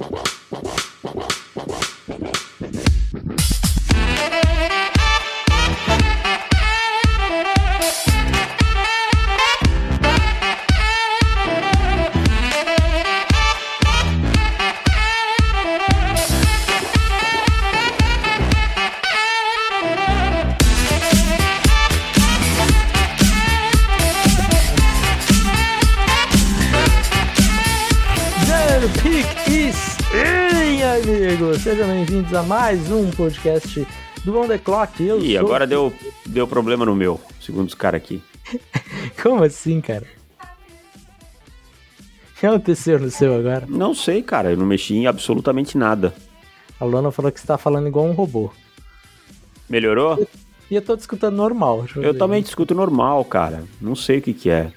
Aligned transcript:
Wow. 0.00 0.29
Mais 32.50 32.90
um 32.90 33.08
podcast 33.12 33.86
do 34.24 34.36
On 34.36 34.48
The 34.48 34.58
Clock. 34.58 35.00
Eu 35.00 35.20
Ih, 35.20 35.34
sou... 35.34 35.46
agora 35.46 35.68
deu, 35.68 35.94
deu 36.26 36.48
problema 36.48 36.84
no 36.84 36.96
meu, 36.96 37.20
segundo 37.40 37.68
os 37.68 37.74
caras 37.74 38.02
aqui. 38.02 38.20
Como 39.22 39.44
assim, 39.44 39.80
cara? 39.80 40.04
O 42.32 42.40
que 42.40 42.44
aconteceu 42.44 42.98
no 42.98 43.08
seu 43.08 43.36
agora? 43.36 43.66
Não 43.68 43.94
sei, 43.94 44.20
cara, 44.20 44.50
eu 44.50 44.56
não 44.56 44.66
mexi 44.66 44.96
em 44.96 45.06
absolutamente 45.06 45.78
nada. 45.78 46.12
A 46.80 46.84
Luana 46.84 47.12
falou 47.12 47.30
que 47.30 47.38
você 47.38 47.46
tá 47.46 47.56
falando 47.56 47.86
igual 47.86 48.06
um 48.06 48.14
robô. 48.14 48.50
Melhorou? 49.68 50.26
E 50.68 50.74
eu 50.74 50.82
tô 50.82 50.96
te 50.96 51.00
escutando 51.02 51.36
normal. 51.36 51.86
Eu 51.94 52.12
ver. 52.12 52.18
também 52.18 52.42
te 52.42 52.46
escuto 52.46 52.74
normal, 52.74 53.24
cara. 53.26 53.62
Não 53.80 53.94
sei 53.94 54.18
o 54.18 54.22
que 54.22 54.34
que 54.34 54.50
é. 54.50 54.72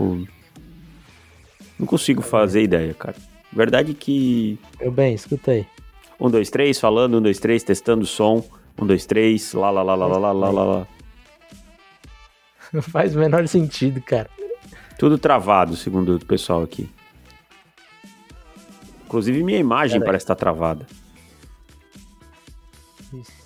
Não 0.00 1.86
consigo 1.86 2.22
fazer 2.22 2.60
ideia, 2.60 2.92
cara. 2.92 3.14
Verdade 3.52 3.94
que... 3.94 4.58
Meu 4.80 4.90
bem, 4.90 5.14
escutei. 5.14 5.64
Um, 6.20 6.30
dois, 6.30 6.50
três, 6.50 6.80
falando, 6.80 7.18
um, 7.18 7.22
dois, 7.22 7.38
três, 7.38 7.62
testando 7.62 8.02
o 8.02 8.06
som. 8.06 8.44
Um, 8.80 8.86
dois, 8.86 9.06
três, 9.06 9.52
lá, 9.52 9.70
lá, 9.70 9.82
lá, 9.82 9.94
lá, 9.94 10.06
lá, 10.06 10.18
lá, 10.32 10.50
lá, 10.50 10.64
lá. 10.64 10.86
Não 12.72 12.82
faz 12.82 13.14
o 13.16 13.18
menor 13.18 13.46
sentido, 13.48 14.00
cara. 14.02 14.28
Tudo 14.98 15.16
travado, 15.16 15.76
segundo 15.76 16.16
o 16.16 16.24
pessoal 16.24 16.62
aqui. 16.62 16.90
Inclusive 19.06 19.42
minha 19.42 19.58
imagem 19.58 20.00
Pera 20.00 20.06
parece 20.06 20.24
estar 20.24 20.34
travada. 20.34 20.86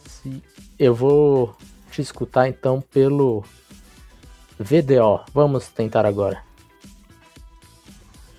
Se- 0.07 0.43
Eu 0.79 0.95
vou 0.95 1.55
te 1.91 2.01
escutar 2.03 2.49
então 2.49 2.81
pelo 2.81 3.45
VDO. 4.59 5.21
Vamos 5.33 5.69
tentar 5.69 6.05
agora. 6.05 6.43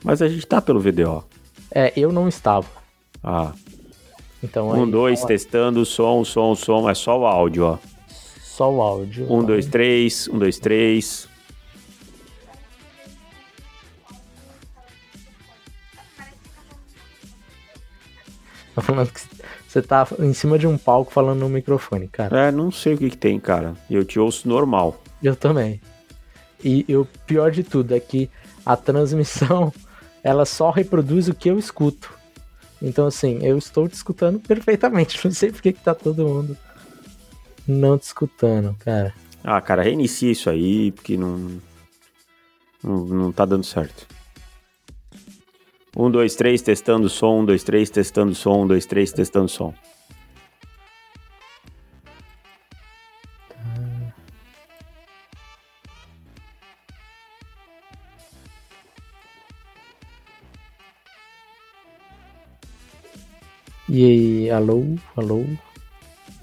Mas 0.03 0.21
a 0.21 0.27
gente 0.27 0.45
tá 0.45 0.61
pelo 0.61 0.80
VDO. 0.81 1.23
É, 1.71 1.93
eu 1.95 2.11
não 2.11 2.27
estava. 2.27 2.67
Ah, 3.23 3.53
Então 4.44 4.67
um, 4.67 4.83
aí, 4.83 4.91
dois, 4.91 5.23
testando, 5.23 5.86
som, 5.86 6.25
som, 6.25 6.53
som. 6.53 6.89
É 6.89 6.94
só 6.94 7.17
o 7.17 7.25
áudio, 7.25 7.63
ó. 7.63 7.77
Só 8.41 8.69
o 8.69 8.81
áudio. 8.81 9.25
Um, 9.31 9.44
dois, 9.44 9.66
três, 9.66 10.27
um, 10.27 10.38
dois, 10.38 10.59
três. 10.59 11.30
Tô 18.75 18.81
falando 18.81 19.11
que 19.11 19.21
você 19.67 19.81
tá 19.81 20.08
em 20.19 20.33
cima 20.33 20.59
de 20.59 20.67
um 20.67 20.77
palco 20.77 21.11
falando 21.11 21.39
no 21.39 21.49
microfone, 21.49 22.08
cara. 22.08 22.47
É, 22.47 22.52
não 22.52 22.71
sei 22.71 22.95
o 22.95 22.97
que 22.97 23.11
que 23.11 23.17
tem, 23.17 23.39
cara. 23.39 23.75
Eu 23.89 24.03
te 24.03 24.19
ouço 24.19 24.47
normal. 24.47 25.02
Eu 25.21 25.36
também. 25.36 25.80
E, 26.64 26.83
e 26.88 26.95
o 26.95 27.08
pior 27.25 27.49
de 27.52 27.64
tudo 27.64 27.95
é 27.95 27.99
que 27.99 28.30
a 28.66 28.75
transmissão 28.75 29.71
ela 30.23 30.45
só 30.45 30.69
reproduz 30.69 31.27
o 31.27 31.33
que 31.33 31.49
eu 31.49 31.58
escuto. 31.58 32.14
Então, 32.84 33.08
assim, 33.08 33.39
eu 33.42 33.58
estou 33.58 33.88
te 33.88 33.94
escutando 33.94 34.39
perfeitamente. 34.39 35.20
Não 35.26 35.31
sei 35.31 35.52
por 35.52 35.62
que 35.62 35.72
tá 35.72 35.95
todo 35.95 36.28
mundo 36.28 36.58
não 37.67 37.98
te 37.98 38.03
escutando, 38.03 38.76
cara. 38.80 39.14
Ah, 39.44 39.62
cara, 39.62 39.84
reinicia 39.84 40.32
isso 40.32 40.49
aí, 40.49 40.92
porque 40.92 41.17
não. 41.17 41.61
Não, 42.83 43.05
não 43.05 43.32
tá 43.32 43.45
dando 43.45 43.66
certo. 43.66 44.05
Um, 45.95 46.10
dois, 46.10 46.36
três, 46.36 46.61
testando 46.61 47.10
som. 47.10 47.42
Um, 47.42 47.45
dois, 47.45 47.64
três, 47.64 47.89
testando 47.89 48.36
som. 48.36 48.64
Um, 48.64 48.67
dois, 48.67 48.86
três, 48.86 49.11
testando 49.11 49.48
som. 49.48 49.73
E 63.95 64.49
alô, 64.49 64.83
alô? 65.15 65.45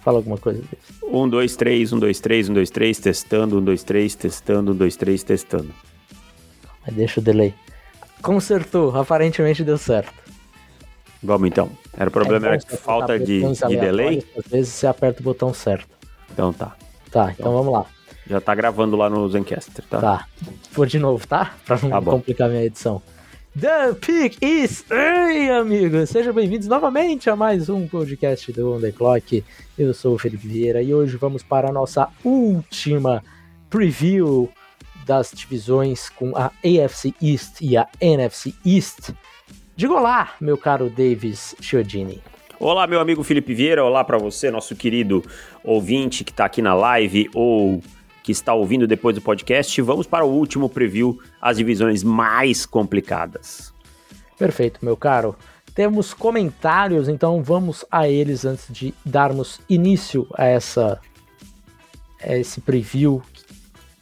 Fala 0.03 0.19
alguma 0.19 0.38
coisa 0.38 0.62
desse. 0.62 0.94
Um, 1.03 1.28
dois, 1.28 1.56
três, 1.56 1.93
um, 1.93 1.99
dois, 1.99 2.21
três, 2.21 2.49
um, 2.49 2.55
dois, 2.55 2.71
três, 2.71 3.00
testando. 3.00 3.59
Um, 3.59 3.65
dois, 3.65 3.83
três, 3.83 4.15
testando. 4.15 4.71
Um, 4.71 4.75
dois, 4.77 4.94
três, 4.94 5.25
testando. 5.25 5.75
Mas 6.87 6.94
deixa 6.94 7.19
o 7.19 7.22
delay. 7.25 7.53
Consertou, 8.22 8.97
aparentemente 8.97 9.65
deu 9.65 9.77
certo. 9.77 10.15
Vamos 11.21 11.49
então. 11.49 11.69
Era 11.97 12.09
o 12.09 12.12
problema, 12.12 12.47
É 12.47 12.50
era 12.50 12.59
que 12.59 12.77
falta 12.77 13.19
de, 13.19 13.41
delay? 13.81 14.25
Às 14.38 14.47
vezes 14.47 14.72
você 14.72 14.87
aperta 14.87 15.21
o 15.21 15.25
botão 15.25 15.53
certo. 15.53 15.88
Então 16.32 16.53
tá. 16.53 16.77
Tá, 17.11 17.34
então 17.37 17.53
vamos 17.53 17.72
lá. 17.72 17.84
Já 18.28 18.41
tá 18.41 18.55
gravando 18.55 18.97
lá 18.97 19.11
no 19.11 19.28
Zencaster, 19.28 19.84
tá? 19.91 20.00
Tá. 20.00 20.27
Vou 20.71 20.87
de 20.87 21.00
novo, 21.00 21.27
tá? 21.27 21.56
Pra 21.67 21.77
não 21.82 21.91
Tá 21.91 22.00
complicar 22.00 22.49
minha 22.49 22.62
edição. 22.62 23.03
The 23.60 23.93
Pick 24.00 24.38
is 24.41 24.87
Ei, 24.91 25.50
amigos! 25.50 26.09
Sejam 26.09 26.32
bem-vindos 26.32 26.66
novamente 26.66 27.28
a 27.28 27.37
mais 27.37 27.69
um 27.69 27.87
podcast 27.87 28.50
do 28.53 28.72
On 28.72 28.81
The 28.81 28.91
Clock. 28.91 29.44
Eu 29.78 29.93
sou 29.93 30.15
o 30.15 30.19
Felipe 30.19 30.48
Vieira 30.48 30.81
e 30.81 30.94
hoje 30.94 31.19
vamos 31.19 31.43
para 31.43 31.69
a 31.69 31.72
nossa 31.72 32.09
última 32.25 33.22
preview 33.69 34.49
das 35.04 35.31
divisões 35.34 36.09
com 36.09 36.34
a 36.34 36.47
AFC 36.65 37.12
East 37.20 37.60
e 37.60 37.76
a 37.76 37.87
NFC 38.00 38.54
East. 38.65 39.10
Diga 39.76 39.93
olá, 39.93 40.32
meu 40.41 40.56
caro 40.56 40.88
Davis 40.88 41.54
Chiodini. 41.60 42.22
Olá, 42.59 42.87
meu 42.87 42.99
amigo 42.99 43.22
Felipe 43.22 43.53
Vieira. 43.53 43.84
Olá 43.84 44.03
pra 44.03 44.16
você, 44.16 44.50
nosso 44.50 44.75
querido 44.75 45.22
ouvinte 45.62 46.25
que 46.25 46.32
tá 46.32 46.47
aqui 46.47 46.62
na 46.62 46.72
live 46.72 47.28
ou 47.34 47.82
que 48.31 48.37
está 48.37 48.55
ouvindo 48.55 48.87
depois 48.87 49.17
do 49.17 49.21
podcast. 49.21 49.83
Vamos 49.83 50.07
para 50.07 50.25
o 50.25 50.31
último 50.31 50.69
preview, 50.69 51.21
as 51.41 51.57
divisões 51.57 52.05
mais 52.05 52.65
complicadas. 52.65 53.75
Perfeito, 54.39 54.85
meu 54.85 54.97
caro. 54.97 55.37
Temos 55.75 56.15
comentários, 56.15 57.09
então 57.09 57.43
vamos 57.43 57.85
a 57.91 58.09
eles 58.09 58.45
antes 58.45 58.67
de 58.71 58.95
darmos 59.05 59.61
início 59.69 60.27
a 60.35 60.45
essa 60.45 61.01
a 62.23 62.37
esse 62.37 62.61
preview, 62.61 63.23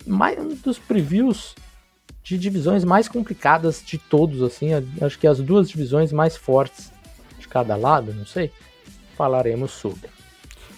mais 0.04 0.36
um 0.38 0.48
dos 0.56 0.76
previews 0.76 1.54
de 2.22 2.36
divisões 2.36 2.82
mais 2.82 3.06
complicadas 3.06 3.80
de 3.84 3.96
todos, 3.96 4.42
assim, 4.42 4.70
acho 5.00 5.18
que 5.18 5.26
as 5.26 5.38
duas 5.38 5.68
divisões 5.68 6.10
mais 6.12 6.36
fortes 6.36 6.92
de 7.38 7.46
cada 7.46 7.76
lado, 7.76 8.12
não 8.12 8.26
sei, 8.26 8.50
falaremos 9.16 9.70
sobre. 9.70 10.10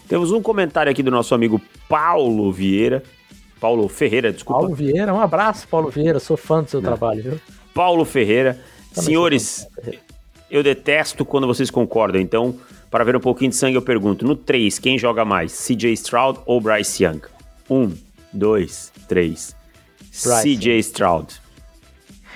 Temos 0.07 0.33
um 0.33 0.43
comentário 0.43 0.93
aqui 0.93 1.03
do 1.03 1.11
nosso 1.11 1.35
amigo 1.35 1.59
Paulo 1.89 2.53
Vieira. 2.53 3.03
Paulo 3.61 3.87
Ferreira, 3.89 4.33
desculpa. 4.33 4.61
Paulo 4.63 4.75
Vieira, 4.75 5.13
um 5.13 5.21
abraço, 5.21 5.69
Paulo 5.69 5.91
Vieira, 5.91 6.19
sou 6.19 6.37
fã 6.37 6.63
do 6.63 6.71
seu 6.71 6.81
Não. 6.81 6.89
trabalho, 6.89 7.23
viu? 7.23 7.41
Paulo 7.75 8.05
Ferreira. 8.05 8.59
Também 8.95 9.11
Senhores, 9.11 9.69
Ferreira. 9.75 10.01
eu 10.51 10.63
detesto 10.63 11.25
quando 11.25 11.47
vocês 11.47 11.71
concordam. 11.71 12.21
Então, 12.21 12.59
para 12.91 13.05
ver 13.05 13.15
um 13.15 13.21
pouquinho 13.21 13.51
de 13.51 13.57
sangue, 13.57 13.77
eu 13.77 13.83
pergunto: 13.83 14.27
no 14.27 14.35
3, 14.35 14.79
quem 14.79 14.99
joga 14.99 15.25
mais? 15.25 15.53
CJ 15.53 15.93
Stroud 15.93 16.41
ou 16.47 16.61
Bryce 16.61 17.05
Young? 17.05 17.21
1, 17.69 17.93
2, 18.33 18.93
3. 19.07 19.57
Bryce. 20.25 20.43
CJ 20.43 20.79
Stroud. 20.81 21.41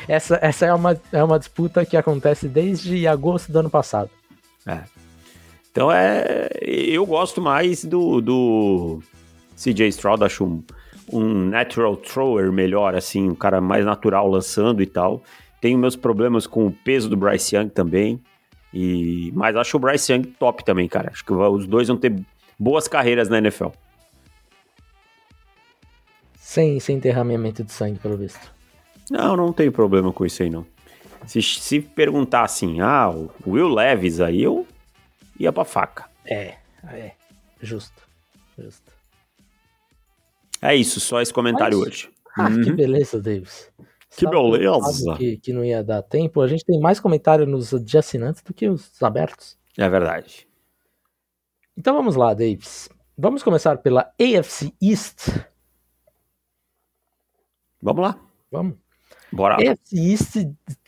Essa, 0.07 0.39
essa 0.43 0.67
é, 0.67 0.75
uma, 0.75 1.01
é 1.11 1.25
uma 1.25 1.39
disputa 1.39 1.85
que 1.87 1.97
acontece 1.97 2.47
desde 2.47 3.07
agosto 3.07 3.51
do 3.51 3.59
ano 3.59 3.71
passado. 3.71 4.11
É. 4.67 4.81
Então 5.73 5.91
é. 5.91 6.49
Eu 6.61 7.07
gosto 7.07 7.41
mais 7.41 7.85
do, 7.85 8.21
do 8.21 9.03
CJ 9.57 9.89
Stroud, 9.89 10.23
acho 10.23 10.45
um, 10.45 10.63
um 11.13 11.47
natural 11.47 11.97
thrower 11.97 12.53
melhor, 12.53 12.95
assim, 12.95 13.29
um 13.31 13.35
cara 13.35 13.61
mais 13.61 13.85
natural 13.85 14.29
lançando 14.29 14.83
e 14.83 14.87
tal. 14.87 15.23
Tenho 15.61 15.79
meus 15.79 15.97
problemas 15.97 16.47
com 16.47 16.67
o 16.67 16.73
peso 16.73 17.09
do 17.09 17.17
Bryce 17.17 17.57
Young 17.57 17.69
também. 17.69 18.21
E, 18.73 19.31
mas 19.35 19.55
acho 19.57 19.77
o 19.77 19.81
Bryce 19.81 20.13
Young 20.13 20.23
top 20.39 20.65
também, 20.65 20.89
cara. 20.89 21.11
Acho 21.11 21.25
que 21.25 21.33
os 21.33 21.67
dois 21.67 21.89
vão 21.89 21.97
ter 21.97 22.15
boas 22.59 22.89
carreiras 22.89 23.29
na 23.29 23.39
NFL. 23.39 23.69
Sem, 26.37 26.79
sem 26.81 26.99
derramamento 26.99 27.65
de 27.65 27.73
sangue, 27.73 27.99
pelo 27.99 28.17
visto. 28.17 28.53
Não, 29.11 29.37
não 29.37 29.53
tenho 29.53 29.73
problema 29.73 30.13
com 30.13 30.25
isso 30.25 30.43
aí, 30.43 30.51
não. 30.51 30.67
Se, 31.27 31.41
se 31.43 31.81
perguntar 31.81 32.43
assim, 32.43 32.81
ah, 32.81 33.11
o 33.11 33.31
Will 33.47 33.69
Levis, 33.69 34.21
aí 34.21 34.43
eu 34.43 34.67
ia 35.39 35.53
pra 35.53 35.65
faca. 35.65 36.05
É, 36.27 36.55
é. 36.89 37.13
Justo. 37.61 38.03
Justo. 38.59 38.84
É 40.65 40.75
isso, 40.75 40.99
só 41.01 41.21
esse 41.21 41.33
comentário 41.33 41.79
Mas- 41.79 41.87
hoje. 41.89 42.11
Ah, 42.37 42.51
que 42.51 42.71
Uhum. 42.71 42.77
beleza, 42.77 43.21
Davis. 43.21 43.71
Que 44.17 44.27
beleza! 44.27 45.17
Que, 45.17 45.37
que 45.39 45.53
não 45.53 45.65
ia 45.65 45.83
dar 45.85 46.03
tempo. 46.03 46.41
A 46.41 46.49
gente 46.49 46.65
tem 46.65 46.81
mais 46.81 46.99
comentário 46.99 47.47
nos 47.47 47.71
de 47.85 47.99
assinantes 47.99 48.43
do 48.43 48.53
que 48.55 48.69
os 48.69 49.01
abertos. 49.03 49.59
É 49.77 49.89
verdade. 49.89 50.49
Então 51.77 51.95
vamos 51.95 52.17
lá, 52.17 52.33
Davis. 52.33 52.89
Vamos 53.19 53.43
começar 53.43 53.77
pela 53.79 54.13
AFC 54.21 54.73
East. 54.83 55.29
Vamos 57.83 58.03
lá. 58.03 58.19
Vamos. 58.51 58.77
Bora. 59.33 59.57
AFC 59.57 59.97
East, 59.97 60.37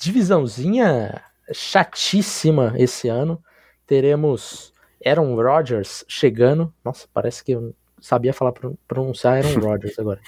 divisãozinha 0.00 1.22
chatíssima 1.52 2.74
esse 2.76 3.08
ano. 3.08 3.42
Teremos 3.86 4.72
Aaron 5.04 5.34
Rodgers 5.34 6.04
chegando. 6.08 6.72
Nossa, 6.84 7.06
parece 7.12 7.44
que 7.44 7.52
eu 7.52 7.74
sabia 8.00 8.32
falar 8.32 8.52
pronunciar 8.86 9.44
Aaron 9.44 9.60
Rodgers 9.60 9.98
agora. 9.98 10.20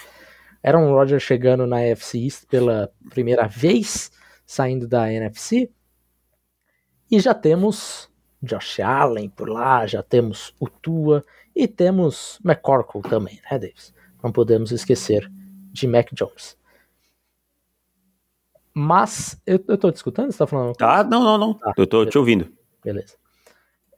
Aaron 0.62 0.90
Rodgers 0.92 1.22
chegando 1.22 1.66
na 1.66 1.78
AFC 1.78 2.18
East 2.18 2.46
pela 2.46 2.90
primeira 3.10 3.46
vez, 3.46 4.10
saindo 4.44 4.88
da 4.88 5.12
NFC. 5.12 5.70
E 7.10 7.20
já 7.20 7.32
temos 7.32 8.10
Josh 8.42 8.80
Allen 8.80 9.28
por 9.28 9.48
lá, 9.48 9.86
já 9.86 10.02
temos 10.02 10.54
o 10.60 10.68
Tua 10.68 11.24
e 11.54 11.66
temos 11.66 12.38
McCorkle 12.44 13.02
também, 13.02 13.40
né, 13.50 13.58
Davis? 13.58 13.94
Não 14.22 14.32
podemos 14.32 14.72
esquecer 14.72 15.28
de 15.72 15.86
Mac 15.86 16.08
Jones. 16.12 16.58
Mas, 18.74 19.40
eu, 19.44 19.62
eu 19.66 19.76
tô 19.76 19.90
te 19.90 19.96
escutando? 19.96 20.30
Você 20.30 20.38
tá 20.38 20.46
falando? 20.46 20.76
Ah, 20.80 21.02
não, 21.02 21.24
não, 21.24 21.38
não. 21.38 21.54
Tá, 21.54 21.72
eu 21.76 21.86
tô 21.86 21.98
beleza. 21.98 22.10
te 22.12 22.18
ouvindo. 22.18 22.52
Beleza. 22.84 23.16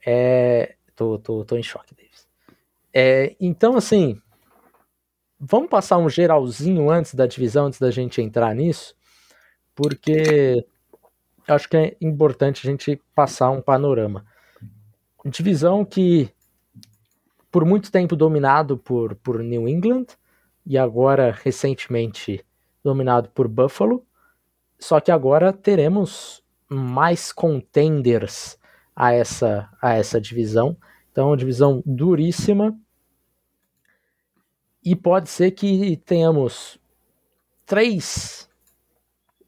É, 0.03 0.75
tô, 0.95 1.19
tô, 1.19 1.45
tô 1.45 1.55
em 1.55 1.61
choque, 1.61 1.93
Davis. 1.93 2.10
É, 2.93 3.35
então, 3.39 3.75
assim, 3.75 4.21
vamos 5.39 5.69
passar 5.69 5.97
um 5.97 6.09
geralzinho 6.09 6.89
antes 6.89 7.13
da 7.13 7.25
divisão, 7.25 7.67
antes 7.67 7.79
da 7.79 7.91
gente 7.91 8.21
entrar 8.21 8.53
nisso, 8.53 8.95
porque 9.75 10.65
acho 11.47 11.69
que 11.69 11.77
é 11.77 11.97
importante 12.01 12.67
a 12.67 12.71
gente 12.71 13.01
passar 13.15 13.49
um 13.51 13.61
panorama. 13.61 14.25
Divisão 15.25 15.85
que 15.85 16.33
por 17.51 17.65
muito 17.65 17.91
tempo 17.91 18.15
dominado 18.15 18.77
por, 18.77 19.15
por 19.15 19.43
New 19.43 19.67
England 19.67 20.05
e 20.65 20.77
agora 20.77 21.31
recentemente 21.43 22.43
dominado 22.83 23.29
por 23.29 23.47
Buffalo. 23.47 24.05
Só 24.79 24.99
que 24.99 25.11
agora 25.11 25.51
teremos 25.51 26.41
mais 26.67 27.31
contenders 27.31 28.57
a 28.95 29.13
essa, 29.13 29.69
a 29.81 29.93
essa 29.95 30.19
divisão. 30.19 30.77
Então, 31.11 31.27
uma 31.27 31.37
divisão 31.37 31.83
duríssima. 31.85 32.75
E 34.83 34.95
pode 34.95 35.29
ser 35.29 35.51
que 35.51 35.97
tenhamos 35.97 36.79
três 37.65 38.49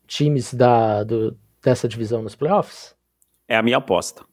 times 0.07 0.53
da, 0.53 1.03
do, 1.03 1.37
dessa 1.61 1.87
divisão 1.87 2.21
nos 2.21 2.35
playoffs. 2.35 2.95
É 3.47 3.57
a 3.57 3.63
minha 3.63 3.77
aposta. 3.77 4.23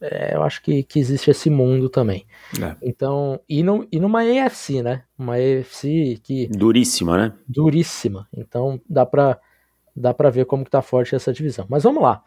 É, 0.00 0.36
eu 0.36 0.42
acho 0.42 0.62
que, 0.62 0.82
que 0.84 1.00
existe 1.00 1.30
esse 1.30 1.50
mundo 1.50 1.88
também. 1.88 2.24
É. 2.62 2.76
Então, 2.82 3.40
e, 3.48 3.62
no, 3.62 3.86
e 3.90 3.98
numa 3.98 4.24
EFC, 4.24 4.82
né? 4.82 5.02
Uma 5.18 5.40
EFC 5.40 6.20
que. 6.22 6.46
Duríssima, 6.48 7.18
né? 7.18 7.34
Duríssima. 7.48 8.28
Então 8.32 8.80
dá 8.88 9.04
pra, 9.04 9.40
dá 9.96 10.14
pra 10.14 10.30
ver 10.30 10.46
como 10.46 10.64
que 10.64 10.70
tá 10.70 10.82
forte 10.82 11.14
essa 11.16 11.32
divisão. 11.32 11.66
Mas 11.68 11.82
vamos 11.82 12.02
lá. 12.02 12.22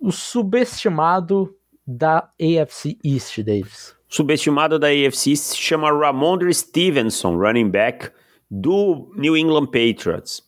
O 0.00 0.10
subestimado 0.10 1.54
da 1.86 2.30
AFC 2.40 2.96
East, 3.04 3.38
Davis. 3.42 3.94
Subestimado 4.12 4.78
da 4.78 4.88
AFC 4.88 5.34
se 5.34 5.56
chama 5.56 5.90
Ramondre 5.90 6.52
Stevenson, 6.52 7.34
running 7.34 7.70
back 7.70 8.10
do 8.50 9.10
New 9.16 9.34
England 9.34 9.68
Patriots. 9.68 10.42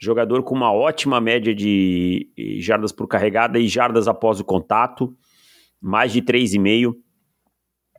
Jogador 0.00 0.42
com 0.42 0.52
uma 0.52 0.72
ótima 0.72 1.20
média 1.20 1.54
de 1.54 2.28
jardas 2.58 2.90
por 2.90 3.06
carregada 3.06 3.56
e 3.56 3.68
jardas 3.68 4.08
após 4.08 4.40
o 4.40 4.44
contato 4.44 5.16
mais 5.80 6.12
de 6.12 6.22
3,5. 6.22 6.92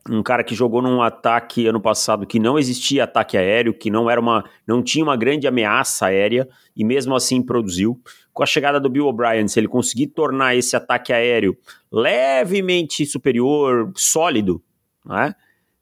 Um 0.09 0.21
cara 0.21 0.43
que 0.43 0.53
jogou 0.53 0.81
num 0.81 1.01
ataque 1.01 1.65
ano 1.65 1.79
passado 1.79 2.27
que 2.27 2.37
não 2.37 2.59
existia 2.59 3.05
ataque 3.05 3.37
aéreo, 3.37 3.73
que 3.73 3.89
não 3.89 4.09
era 4.09 4.19
uma, 4.19 4.43
não 4.67 4.83
tinha 4.83 5.05
uma 5.05 5.15
grande 5.15 5.47
ameaça 5.47 6.07
aérea 6.07 6.45
e 6.75 6.83
mesmo 6.83 7.15
assim 7.15 7.41
produziu. 7.41 7.97
Com 8.33 8.43
a 8.43 8.45
chegada 8.45 8.81
do 8.81 8.89
Bill 8.89 9.07
O'Brien, 9.07 9.47
se 9.47 9.61
ele 9.61 9.69
conseguir 9.69 10.07
tornar 10.07 10.57
esse 10.57 10.75
ataque 10.75 11.13
aéreo 11.13 11.57
levemente 11.89 13.05
superior, 13.05 13.93
sólido, 13.95 14.61
né? 15.05 15.35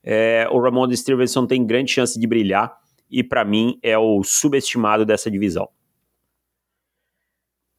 É, 0.03 0.47
o 0.51 0.59
Ramon 0.59 0.93
Stevenson 0.93 1.47
tem 1.47 1.65
grande 1.65 1.91
chance 1.91 2.19
de 2.19 2.27
brilhar 2.27 2.77
e 3.09 3.23
para 3.23 3.45
mim 3.45 3.79
é 3.81 3.97
o 3.97 4.23
subestimado 4.23 5.05
dessa 5.05 5.31
divisão. 5.31 5.69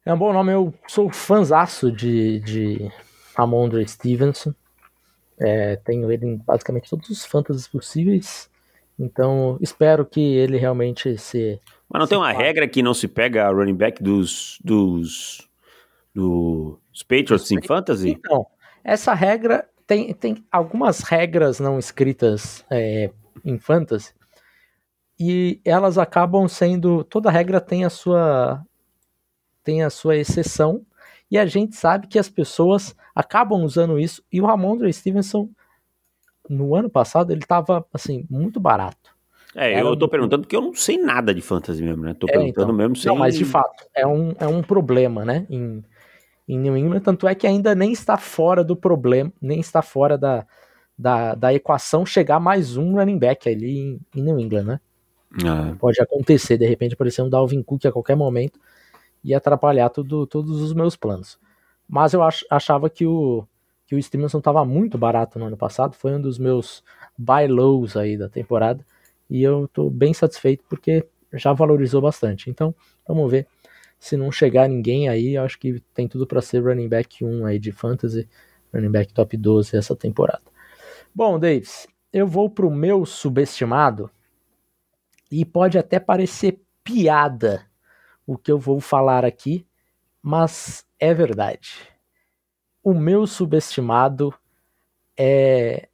É 0.05 0.13
um 0.13 0.17
bom 0.17 0.31
nome, 0.31 0.51
eu 0.51 0.73
sou 0.87 1.11
fãzaço 1.11 1.91
de, 1.91 2.39
de 2.39 2.91
Ramondre 3.35 3.87
Stevenson. 3.87 4.53
É, 5.39 5.75
tenho 5.77 6.11
ele 6.11 6.25
em 6.25 6.37
basicamente 6.37 6.89
todos 6.89 7.09
os 7.09 7.25
fantasies 7.25 7.67
possíveis. 7.67 8.49
Então, 8.97 9.57
espero 9.59 10.05
que 10.05 10.21
ele 10.21 10.57
realmente 10.57 11.17
se. 11.17 11.59
Mas 11.89 11.99
não 11.99 12.05
se 12.05 12.09
tem 12.09 12.17
uma 12.17 12.31
regra 12.31 12.67
que 12.67 12.81
não 12.81 12.93
se 12.93 13.07
pega 13.07 13.45
a 13.45 13.51
running 13.51 13.75
back 13.75 14.01
dos, 14.01 14.57
dos, 14.63 15.49
dos 16.13 17.03
Patriots 17.03 17.51
em 17.51 17.61
fantasy? 17.61 18.11
Então, 18.11 18.45
essa 18.83 19.13
regra 19.13 19.67
tem, 19.87 20.13
tem 20.13 20.43
algumas 20.51 21.01
regras 21.01 21.59
não 21.59 21.77
escritas 21.77 22.65
é, 22.69 23.11
em 23.43 23.57
fantasy 23.57 24.13
e 25.19 25.61
elas 25.63 25.97
acabam 25.97 26.47
sendo. 26.47 27.03
Toda 27.03 27.31
regra 27.31 27.61
tem 27.61 27.85
a 27.85 27.89
sua 27.89 28.63
tem 29.63 29.83
a 29.83 29.89
sua 29.89 30.15
exceção 30.15 30.85
e 31.29 31.37
a 31.37 31.45
gente 31.45 31.75
sabe 31.75 32.07
que 32.07 32.19
as 32.19 32.29
pessoas 32.29 32.95
acabam 33.15 33.63
usando 33.63 33.99
isso. 33.99 34.23
E 34.31 34.39
o 34.39 34.45
Ramondre 34.45 34.91
Stevenson, 34.93 35.49
no 36.47 36.75
ano 36.75 36.89
passado, 36.89 37.31
ele 37.31 37.41
estava 37.41 37.85
assim, 37.91 38.27
muito 38.29 38.59
barato. 38.59 39.15
É, 39.55 39.73
Era 39.73 39.87
eu 39.87 39.95
tô 39.95 40.07
perguntando 40.07 40.43
porque 40.43 40.55
eu 40.55 40.61
não 40.61 40.73
sei 40.75 40.97
nada 40.97 41.33
de 41.33 41.41
fantasy 41.41 41.81
mesmo, 41.81 42.03
né? 42.03 42.13
Tô 42.13 42.27
é, 42.27 42.33
perguntando 42.33 42.65
então, 42.65 42.75
mesmo 42.75 42.95
sem... 42.95 43.09
Não, 43.09 43.17
mas 43.17 43.37
de 43.37 43.45
fato, 43.45 43.87
é 43.95 44.05
um, 44.05 44.35
é 44.37 44.45
um 44.45 44.61
problema, 44.61 45.23
né? 45.23 45.47
Em, 45.49 45.83
em 46.47 46.59
New 46.59 46.77
England, 46.77 47.01
tanto 47.01 47.27
é 47.27 47.33
que 47.33 47.47
ainda 47.47 47.73
nem 47.73 47.91
está 47.91 48.17
fora 48.17 48.63
do 48.63 48.75
problema, 48.75 49.31
nem 49.41 49.59
está 49.59 49.81
fora 49.81 50.17
da, 50.17 50.45
da, 50.97 51.33
da 51.33 51.53
equação 51.53 52.05
chegar 52.05 52.39
mais 52.39 52.77
um 52.77 52.95
running 52.95 53.17
back 53.17 53.49
ali 53.49 53.79
em, 53.79 53.99
em 54.15 54.21
New 54.21 54.39
England, 54.39 54.63
né? 54.63 54.79
Ah. 55.43 55.75
Pode 55.79 55.99
acontecer, 55.99 56.57
de 56.57 56.65
repente 56.65 56.93
aparecer 56.93 57.21
um 57.21 57.29
Dalvin 57.29 57.63
Cook 57.63 57.85
a 57.85 57.91
qualquer 57.91 58.15
momento 58.15 58.59
e 59.23 59.33
atrapalhar 59.33 59.89
tudo, 59.89 60.27
todos 60.27 60.61
os 60.61 60.73
meus 60.73 60.95
planos. 60.95 61.39
Mas 61.87 62.13
eu 62.13 62.21
ach, 62.21 62.43
achava 62.49 62.89
que 62.89 63.05
o, 63.05 63.45
que 63.87 63.95
o 63.95 64.01
Stevenson 64.01 64.37
estava 64.37 64.63
muito 64.63 64.97
barato 64.97 65.39
no 65.39 65.45
ano 65.45 65.57
passado, 65.57 65.95
foi 65.95 66.13
um 66.13 66.21
dos 66.21 66.37
meus 66.37 66.83
buy 67.17 67.47
lows 67.47 67.97
aí 67.97 68.17
da 68.17 68.29
temporada, 68.29 68.85
e 69.29 69.41
eu 69.41 69.65
estou 69.65 69.89
bem 69.89 70.13
satisfeito 70.13 70.63
porque 70.69 71.05
já 71.33 71.53
valorizou 71.53 72.01
bastante. 72.01 72.49
Então, 72.49 72.73
vamos 73.07 73.29
ver 73.29 73.47
se 73.99 74.15
não 74.17 74.31
chegar 74.31 74.67
ninguém 74.67 75.09
aí, 75.09 75.37
acho 75.37 75.57
que 75.59 75.79
tem 75.93 76.07
tudo 76.07 76.27
para 76.27 76.41
ser 76.41 76.63
running 76.63 76.89
back 76.89 77.23
1 77.23 77.45
aí 77.45 77.59
de 77.59 77.71
fantasy, 77.71 78.27
running 78.73 78.91
back 78.91 79.13
top 79.13 79.35
12 79.35 79.75
essa 79.75 79.95
temporada. 79.95 80.43
Bom, 81.13 81.39
Davis, 81.39 81.87
eu 82.11 82.27
vou 82.27 82.49
pro 82.49 82.69
meu 82.69 83.05
subestimado 83.05 84.09
e 85.31 85.43
pode 85.43 85.77
até 85.77 85.99
parecer 85.99 86.61
piada 86.83 87.65
o 88.27 88.37
que 88.37 88.51
eu 88.51 88.59
vou 88.59 88.79
falar 88.79 89.25
aqui, 89.25 89.65
mas 90.21 90.85
é 90.99 91.13
verdade. 91.13 91.89
O 92.83 92.93
meu 92.93 93.25
subestimado 93.25 94.33
é 95.17 95.89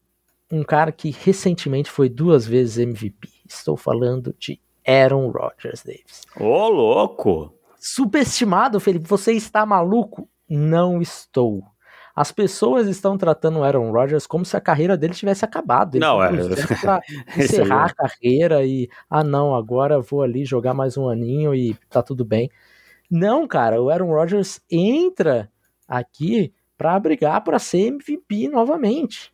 um 0.51 0.63
cara 0.63 0.91
que 0.91 1.11
recentemente 1.11 1.89
foi 1.89 2.09
duas 2.09 2.45
vezes 2.45 2.77
MVP. 2.77 3.29
Estou 3.47 3.77
falando 3.77 4.35
de 4.37 4.59
Aaron 4.85 5.29
Rodgers, 5.29 5.83
Davis. 5.83 6.23
Ô, 6.37 6.67
louco! 6.67 7.53
Subestimado, 7.83 8.79
Felipe? 8.79 9.07
Você 9.07 9.33
está 9.33 9.65
maluco? 9.65 10.29
Não 10.47 11.01
estou. 11.01 11.63
As 12.15 12.31
pessoas 12.31 12.87
estão 12.87 13.17
tratando 13.17 13.57
o 13.57 13.63
Aaron 13.63 13.91
Rodgers 13.91 14.27
como 14.27 14.45
se 14.45 14.55
a 14.55 14.61
carreira 14.61 14.95
dele 14.95 15.15
tivesse 15.15 15.43
acabado. 15.43 15.95
Ele 15.95 16.05
não, 16.05 16.23
é. 16.23 16.29
Pra 16.79 17.01
encerrar 17.35 17.85
a 17.85 17.93
carreira 17.93 18.63
e, 18.63 18.87
ah, 19.09 19.23
não, 19.23 19.55
agora 19.55 19.99
vou 19.99 20.21
ali 20.21 20.45
jogar 20.45 20.75
mais 20.75 20.95
um 20.95 21.09
aninho 21.09 21.55
e 21.55 21.73
tá 21.89 22.03
tudo 22.03 22.23
bem. 22.23 22.51
Não, 23.09 23.47
cara, 23.47 23.81
o 23.81 23.89
Aaron 23.89 24.11
Rodgers 24.11 24.61
entra 24.69 25.49
aqui 25.87 26.53
para 26.77 26.99
brigar 26.99 27.43
para 27.43 27.57
ser 27.57 27.87
MVP 27.87 28.47
novamente. 28.47 29.33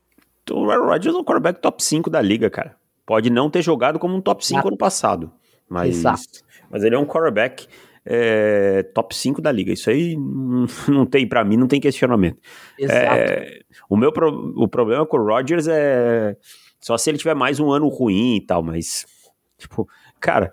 O 0.49 0.71
Aaron 0.71 0.85
Rodgers 0.85 1.13
é 1.13 1.19
um 1.19 1.23
quarterback 1.23 1.59
top 1.59 1.83
5 1.83 2.09
da 2.09 2.21
liga, 2.21 2.49
cara. 2.49 2.77
Pode 3.05 3.29
não 3.29 3.49
ter 3.49 3.61
jogado 3.61 3.99
como 3.99 4.15
um 4.15 4.21
top 4.21 4.45
5 4.45 4.55
Exato. 4.55 4.67
ano 4.69 4.77
passado, 4.77 5.31
mas, 5.67 5.97
Exato. 5.97 6.23
mas 6.69 6.85
ele 6.85 6.95
é 6.95 6.97
um 6.97 7.05
quarterback 7.05 7.67
é, 8.09 8.83
top 8.93 9.15
5 9.15 9.41
da 9.41 9.51
liga. 9.51 9.71
Isso 9.71 9.89
aí 9.89 10.15
não 10.87 11.05
tem, 11.05 11.27
para 11.27 11.43
mim, 11.43 11.57
não 11.57 11.67
tem 11.67 11.79
questionamento. 11.79 12.41
Exato. 12.79 13.15
É, 13.15 13.59
o 13.89 13.97
meu 13.97 14.11
pro, 14.11 14.53
o 14.55 14.67
problema 14.67 15.05
com 15.05 15.17
o 15.17 15.25
Rodgers 15.25 15.67
é 15.67 16.35
só 16.79 16.97
se 16.97 17.09
ele 17.09 17.17
tiver 17.17 17.35
mais 17.35 17.59
um 17.59 17.71
ano 17.71 17.87
ruim 17.87 18.37
e 18.37 18.45
tal, 18.45 18.63
mas 18.63 19.05
tipo, 19.57 19.87
Cara, 20.19 20.51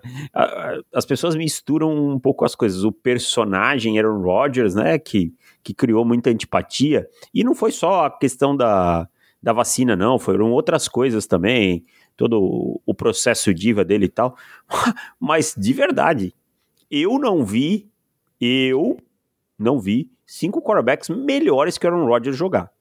as 0.93 1.05
pessoas 1.05 1.35
misturam 1.35 1.91
um 1.91 2.19
pouco 2.19 2.45
as 2.45 2.55
coisas. 2.55 2.83
O 2.83 2.91
personagem 2.91 3.97
Aaron 3.97 4.21
Rodgers, 4.21 4.75
né, 4.75 4.99
que, 4.99 5.33
que 5.63 5.73
criou 5.73 6.05
muita 6.05 6.29
antipatia. 6.29 7.07
E 7.33 7.43
não 7.43 7.55
foi 7.55 7.71
só 7.71 8.05
a 8.05 8.11
questão 8.11 8.55
da, 8.55 9.07
da 9.41 9.53
vacina, 9.53 9.95
não. 9.95 10.19
Foram 10.19 10.51
outras 10.51 10.87
coisas 10.87 11.25
também. 11.25 11.83
Todo 12.15 12.79
o 12.85 12.93
processo 12.93 13.53
diva 13.53 13.83
dele 13.83 14.05
e 14.05 14.09
tal. 14.09 14.37
Mas, 15.19 15.55
de 15.57 15.73
verdade, 15.73 16.33
eu 16.89 17.17
não 17.19 17.45
vi, 17.45 17.89
eu 18.39 18.97
não 19.57 19.79
vi 19.79 20.11
cinco 20.25 20.61
quarterbacks 20.61 21.09
melhores 21.09 21.77
que 21.77 21.85
Aaron 21.85 22.05
Rodgers 22.05 22.35
jogar. 22.37 22.71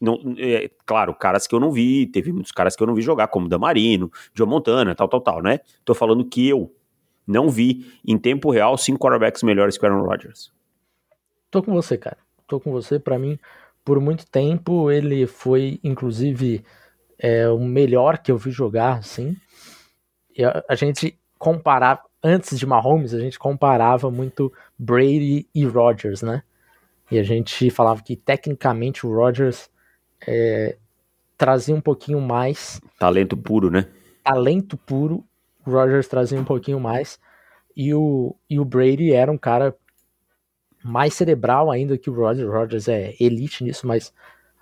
Não, 0.00 0.18
é, 0.38 0.70
claro, 0.86 1.12
caras 1.14 1.46
que 1.46 1.54
eu 1.54 1.60
não 1.60 1.72
vi, 1.72 2.06
teve 2.06 2.32
muitos 2.32 2.52
caras 2.52 2.76
que 2.76 2.82
eu 2.82 2.86
não 2.86 2.94
vi 2.94 3.02
jogar, 3.02 3.28
como 3.28 3.48
Damarino, 3.48 4.10
Joe 4.32 4.46
Montana, 4.46 4.94
tal, 4.94 5.08
tal, 5.08 5.20
tal, 5.20 5.42
né? 5.42 5.60
Tô 5.84 5.94
falando 5.94 6.24
que 6.24 6.48
eu 6.48 6.72
não 7.26 7.48
vi 7.48 7.92
em 8.06 8.16
tempo 8.16 8.50
real 8.50 8.78
cinco 8.78 8.98
quarterbacks 8.98 9.42
melhores 9.42 9.76
que 9.76 9.84
Aaron 9.84 10.04
Rodgers. 10.04 10.52
Tô 11.50 11.62
com 11.62 11.72
você, 11.72 11.98
cara. 11.98 12.18
Tô 12.46 12.60
com 12.60 12.70
você. 12.70 12.98
Para 12.98 13.18
mim, 13.18 13.38
por 13.84 14.00
muito 14.00 14.26
tempo, 14.26 14.90
ele 14.90 15.26
foi, 15.26 15.80
inclusive, 15.82 16.64
é, 17.18 17.48
o 17.48 17.58
melhor 17.58 18.18
que 18.18 18.30
eu 18.30 18.38
vi 18.38 18.50
jogar, 18.50 18.98
assim. 18.98 19.36
E 20.36 20.44
a, 20.44 20.62
a 20.68 20.74
gente 20.74 21.18
comparava, 21.38 22.02
antes 22.22 22.58
de 22.58 22.66
Mahomes, 22.66 23.14
a 23.14 23.20
gente 23.20 23.38
comparava 23.38 24.10
muito 24.10 24.52
Brady 24.78 25.48
e 25.54 25.64
Rodgers, 25.64 26.22
né? 26.22 26.42
E 27.10 27.18
a 27.18 27.22
gente 27.22 27.70
falava 27.70 28.02
que 28.02 28.16
tecnicamente 28.16 29.06
o 29.06 29.14
Rodgers 29.14 29.70
é, 30.26 30.76
trazia 31.36 31.74
um 31.74 31.80
pouquinho 31.80 32.20
mais. 32.20 32.80
Talento 32.98 33.36
puro, 33.36 33.70
né? 33.70 33.88
Talento 34.22 34.76
puro. 34.76 35.24
O 35.64 35.70
Rogers 35.70 36.08
trazia 36.08 36.38
um 36.38 36.44
pouquinho 36.44 36.80
mais. 36.80 37.18
E 37.76 37.94
o, 37.94 38.34
e 38.50 38.58
o 38.58 38.64
Brady 38.64 39.12
era 39.12 39.30
um 39.30 39.38
cara 39.38 39.74
mais 40.82 41.14
cerebral 41.14 41.70
ainda 41.70 41.96
que 41.96 42.10
o 42.10 42.14
Rogers. 42.14 42.48
O 42.48 42.52
Rogers 42.52 42.88
é 42.88 43.14
elite 43.20 43.64
nisso, 43.64 43.86
mas 43.86 44.12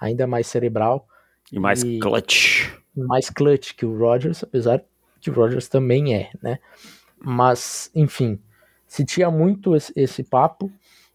ainda 0.00 0.26
mais 0.26 0.46
cerebral. 0.46 1.08
E 1.50 1.58
mais 1.58 1.82
e 1.82 1.98
clutch. 1.98 2.70
Mais 2.94 3.30
clutch 3.30 3.74
que 3.74 3.86
o 3.86 3.96
Rogers, 3.96 4.42
apesar 4.42 4.84
que 5.20 5.30
o 5.30 5.32
Rogers 5.32 5.68
também 5.68 6.14
é, 6.14 6.30
né? 6.42 6.58
Mas, 7.18 7.90
enfim, 7.94 8.40
se 8.86 9.04
tinha 9.04 9.30
muito 9.30 9.74
esse, 9.74 9.92
esse 9.96 10.22
papo. 10.22 10.70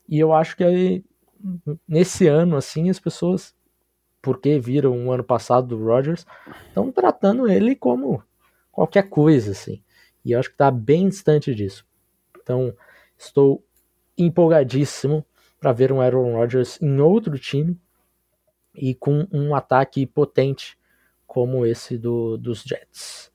E 0.08 0.20
eu 0.20 0.34
acho 0.34 0.58
que 0.58 0.64
aí, 0.64 1.04
nesse 1.88 2.28
ano, 2.28 2.58
assim, 2.58 2.90
as 2.90 3.00
pessoas 3.00 3.56
porque 4.22 4.60
viram 4.60 4.96
um 4.96 5.12
ano 5.12 5.24
passado 5.24 5.68
do 5.68 5.84
Rodgers, 5.84 6.26
estão 6.68 6.92
tratando 6.92 7.50
ele 7.50 7.76
como 7.76 8.24
qualquer 8.72 9.10
coisa, 9.10 9.52
assim. 9.52 9.84
E 10.24 10.34
eu 10.34 10.40
acho 10.40 10.50
que 10.50 10.54
está 10.56 10.70
bem 10.70 11.10
distante 11.10 11.56
disso. 11.56 11.86
Então, 12.42 12.74
estou 13.18 13.64
empolgadíssimo 14.18 15.26
para 15.60 15.72
ver 15.72 15.92
um 15.92 16.02
Aaron 16.02 16.36
Rodgers 16.36 16.80
em 16.82 17.00
outro 17.00 17.38
time 17.40 17.80
e 18.76 18.94
com 18.94 19.28
um 19.32 19.56
ataque 19.56 20.06
potente 20.06 20.78
como 21.26 21.66
esse 21.66 21.98
do, 21.98 22.38
dos 22.38 22.62
Jets. 22.64 23.31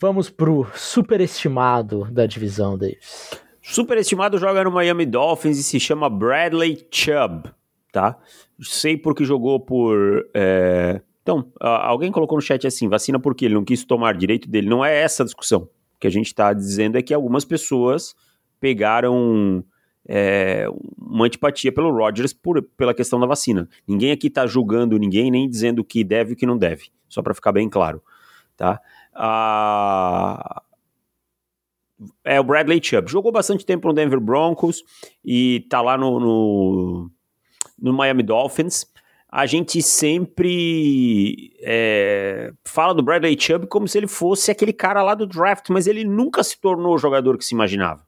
Vamos 0.00 0.30
pro 0.30 0.66
superestimado 0.74 2.06
da 2.10 2.26
divisão, 2.26 2.78
Davis. 2.78 3.30
Superestimado 3.62 4.38
joga 4.38 4.64
no 4.64 4.70
Miami 4.70 5.04
Dolphins 5.04 5.58
e 5.58 5.62
se 5.62 5.78
chama 5.78 6.08
Bradley 6.08 6.86
Chubb 6.90 7.50
tá? 7.90 8.18
Sei 8.60 8.96
porque 8.96 9.24
jogou 9.24 9.60
por. 9.60 10.28
É... 10.34 11.00
Então, 11.22 11.52
alguém 11.60 12.10
colocou 12.10 12.36
no 12.38 12.42
chat 12.42 12.66
assim: 12.66 12.88
vacina 12.88 13.18
porque 13.18 13.44
ele 13.44 13.54
não 13.54 13.64
quis 13.64 13.84
tomar 13.84 14.16
direito 14.16 14.48
dele. 14.48 14.68
Não 14.68 14.84
é 14.84 15.00
essa 15.00 15.22
a 15.22 15.26
discussão. 15.26 15.62
O 15.62 16.00
que 16.00 16.06
a 16.06 16.10
gente 16.10 16.26
está 16.26 16.52
dizendo 16.52 16.96
é 16.96 17.02
que 17.02 17.12
algumas 17.12 17.44
pessoas 17.44 18.14
pegaram 18.58 19.64
é, 20.08 20.66
uma 20.98 21.26
antipatia 21.26 21.72
pelo 21.72 21.92
Rodgers 21.92 22.32
por, 22.32 22.62
pela 22.76 22.94
questão 22.94 23.20
da 23.20 23.26
vacina. 23.26 23.68
Ninguém 23.86 24.12
aqui 24.12 24.28
está 24.28 24.46
julgando 24.46 24.98
ninguém, 24.98 25.30
nem 25.30 25.48
dizendo 25.48 25.80
o 25.80 25.84
que 25.84 26.02
deve 26.02 26.30
e 26.30 26.32
o 26.34 26.36
que 26.36 26.46
não 26.46 26.56
deve. 26.56 26.90
Só 27.08 27.22
para 27.22 27.34
ficar 27.34 27.52
bem 27.52 27.68
claro. 27.68 28.02
Tá? 28.56 28.80
É 32.24 32.40
o 32.40 32.44
Bradley 32.44 32.80
Chubb. 32.82 33.10
Jogou 33.10 33.30
bastante 33.30 33.64
tempo 33.66 33.88
no 33.88 33.94
Denver 33.94 34.20
Broncos 34.20 34.82
e 35.24 35.66
tá 35.68 35.82
lá 35.82 35.98
no, 35.98 36.18
no 36.18 37.10
no 37.80 37.92
Miami 37.92 38.22
Dolphins, 38.22 38.86
a 39.28 39.46
gente 39.46 39.80
sempre 39.80 41.52
é, 41.60 42.52
fala 42.64 42.92
do 42.92 43.02
Bradley 43.02 43.40
Chubb 43.40 43.66
como 43.68 43.88
se 43.88 43.96
ele 43.96 44.08
fosse 44.08 44.50
aquele 44.50 44.72
cara 44.72 45.02
lá 45.02 45.14
do 45.14 45.26
draft, 45.26 45.70
mas 45.70 45.86
ele 45.86 46.04
nunca 46.04 46.42
se 46.42 46.60
tornou 46.60 46.94
o 46.94 46.98
jogador 46.98 47.38
que 47.38 47.44
se 47.44 47.54
imaginava. 47.54 48.04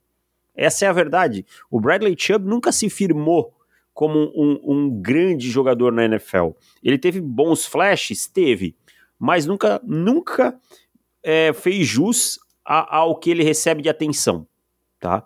Essa 0.54 0.84
é 0.84 0.88
a 0.88 0.92
verdade. 0.92 1.46
O 1.70 1.80
Bradley 1.80 2.14
Chubb 2.18 2.46
nunca 2.46 2.72
se 2.72 2.90
firmou 2.90 3.54
como 3.94 4.32
um, 4.34 4.60
um 4.64 5.00
grande 5.00 5.48
jogador 5.48 5.92
na 5.92 6.04
NFL. 6.04 6.50
Ele 6.82 6.98
teve 6.98 7.20
bons 7.20 7.64
flashes? 7.64 8.26
Teve. 8.26 8.76
Mas 9.18 9.46
nunca, 9.46 9.80
nunca 9.84 10.58
é, 11.22 11.52
fez 11.52 11.86
jus 11.86 12.38
ao 12.64 13.16
que 13.16 13.30
ele 13.30 13.42
recebe 13.42 13.82
de 13.82 13.88
atenção. 13.88 14.46
Tá? 14.98 15.24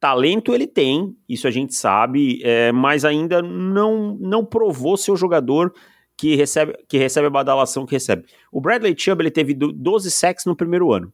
Talento 0.00 0.52
ele 0.52 0.66
tem, 0.66 1.16
isso 1.28 1.46
a 1.46 1.50
gente 1.50 1.74
sabe, 1.74 2.40
é, 2.42 2.72
mas 2.72 3.04
ainda 3.04 3.40
não, 3.40 4.16
não 4.20 4.44
provou 4.44 4.96
ser 4.96 5.12
o 5.12 5.16
jogador 5.16 5.72
que 6.16 6.34
recebe, 6.34 6.74
que 6.88 6.98
recebe 6.98 7.26
a 7.26 7.30
badalação 7.30 7.86
que 7.86 7.94
recebe. 7.94 8.24
O 8.50 8.60
Bradley 8.60 8.94
Chubb 8.98 9.22
ele 9.22 9.30
teve 9.30 9.54
12 9.54 10.10
sacks 10.10 10.44
no 10.44 10.56
primeiro 10.56 10.92
ano, 10.92 11.12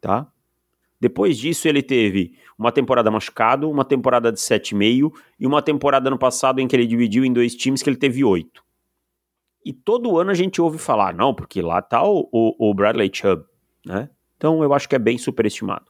tá? 0.00 0.28
Depois 1.00 1.36
disso 1.36 1.68
ele 1.68 1.82
teve 1.82 2.34
uma 2.58 2.72
temporada 2.72 3.10
machucado, 3.10 3.70
uma 3.70 3.84
temporada 3.84 4.32
de 4.32 4.38
7,5 4.38 5.12
e 5.38 5.46
uma 5.46 5.60
temporada 5.60 6.08
no 6.08 6.18
passado 6.18 6.60
em 6.60 6.66
que 6.66 6.74
ele 6.74 6.86
dividiu 6.86 7.24
em 7.24 7.32
dois 7.32 7.54
times 7.54 7.82
que 7.82 7.90
ele 7.90 7.98
teve 7.98 8.24
8. 8.24 8.65
E 9.66 9.72
todo 9.72 10.16
ano 10.16 10.30
a 10.30 10.34
gente 10.34 10.62
ouve 10.62 10.78
falar, 10.78 11.12
não, 11.12 11.34
porque 11.34 11.60
lá 11.60 11.82
tá 11.82 12.00
o, 12.00 12.28
o, 12.30 12.70
o 12.70 12.72
Bradley 12.72 13.10
Chubb, 13.12 13.44
né? 13.84 14.08
Então 14.36 14.62
eu 14.62 14.72
acho 14.72 14.88
que 14.88 14.94
é 14.94 14.98
bem 14.98 15.18
superestimado. 15.18 15.86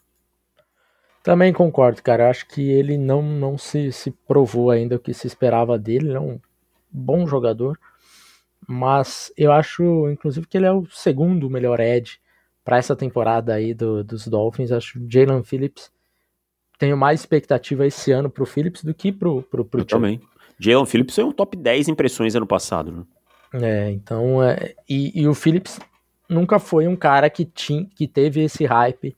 Também 1.22 1.52
concordo, 1.52 2.02
cara. 2.02 2.30
Acho 2.30 2.48
que 2.48 2.70
ele 2.70 2.96
não, 2.96 3.20
não 3.20 3.58
se, 3.58 3.92
se 3.92 4.10
provou 4.10 4.70
ainda 4.70 4.96
o 4.96 4.98
que 4.98 5.12
se 5.12 5.26
esperava 5.26 5.78
dele. 5.78 6.06
Ele 6.06 6.16
é 6.16 6.20
um 6.20 6.40
bom 6.90 7.26
jogador. 7.26 7.78
Mas 8.66 9.30
eu 9.36 9.52
acho, 9.52 10.08
inclusive, 10.08 10.46
que 10.46 10.56
ele 10.56 10.64
é 10.64 10.72
o 10.72 10.86
segundo 10.86 11.50
melhor 11.50 11.78
edge 11.78 12.18
para 12.64 12.78
essa 12.78 12.96
temporada 12.96 13.52
aí 13.52 13.74
do, 13.74 14.02
dos 14.02 14.26
Dolphins. 14.26 14.72
Acho 14.72 14.98
que 14.98 15.06
Jalen 15.06 15.42
Phillips. 15.42 15.92
Tenho 16.78 16.96
mais 16.96 17.20
expectativa 17.20 17.86
esse 17.86 18.10
ano 18.10 18.30
pro 18.30 18.46
Phillips 18.46 18.82
do 18.82 18.94
que 18.94 19.12
pro, 19.12 19.42
pro, 19.42 19.66
pro 19.66 19.80
Eu 19.80 19.84
também. 19.84 20.18
Jalen 20.58 20.86
Phillips 20.86 21.14
foi 21.14 21.24
um 21.24 21.32
top 21.32 21.58
10 21.58 21.88
impressões 21.88 22.34
ano 22.34 22.46
passado, 22.46 22.90
né? 22.90 23.04
É, 23.62 23.90
então. 23.90 24.42
É, 24.42 24.74
e, 24.88 25.20
e 25.20 25.28
o 25.28 25.34
Phillips 25.34 25.78
nunca 26.28 26.58
foi 26.58 26.86
um 26.86 26.96
cara 26.96 27.30
que, 27.30 27.44
tinha, 27.44 27.86
que 27.86 28.06
teve 28.06 28.42
esse 28.42 28.64
hype 28.64 29.16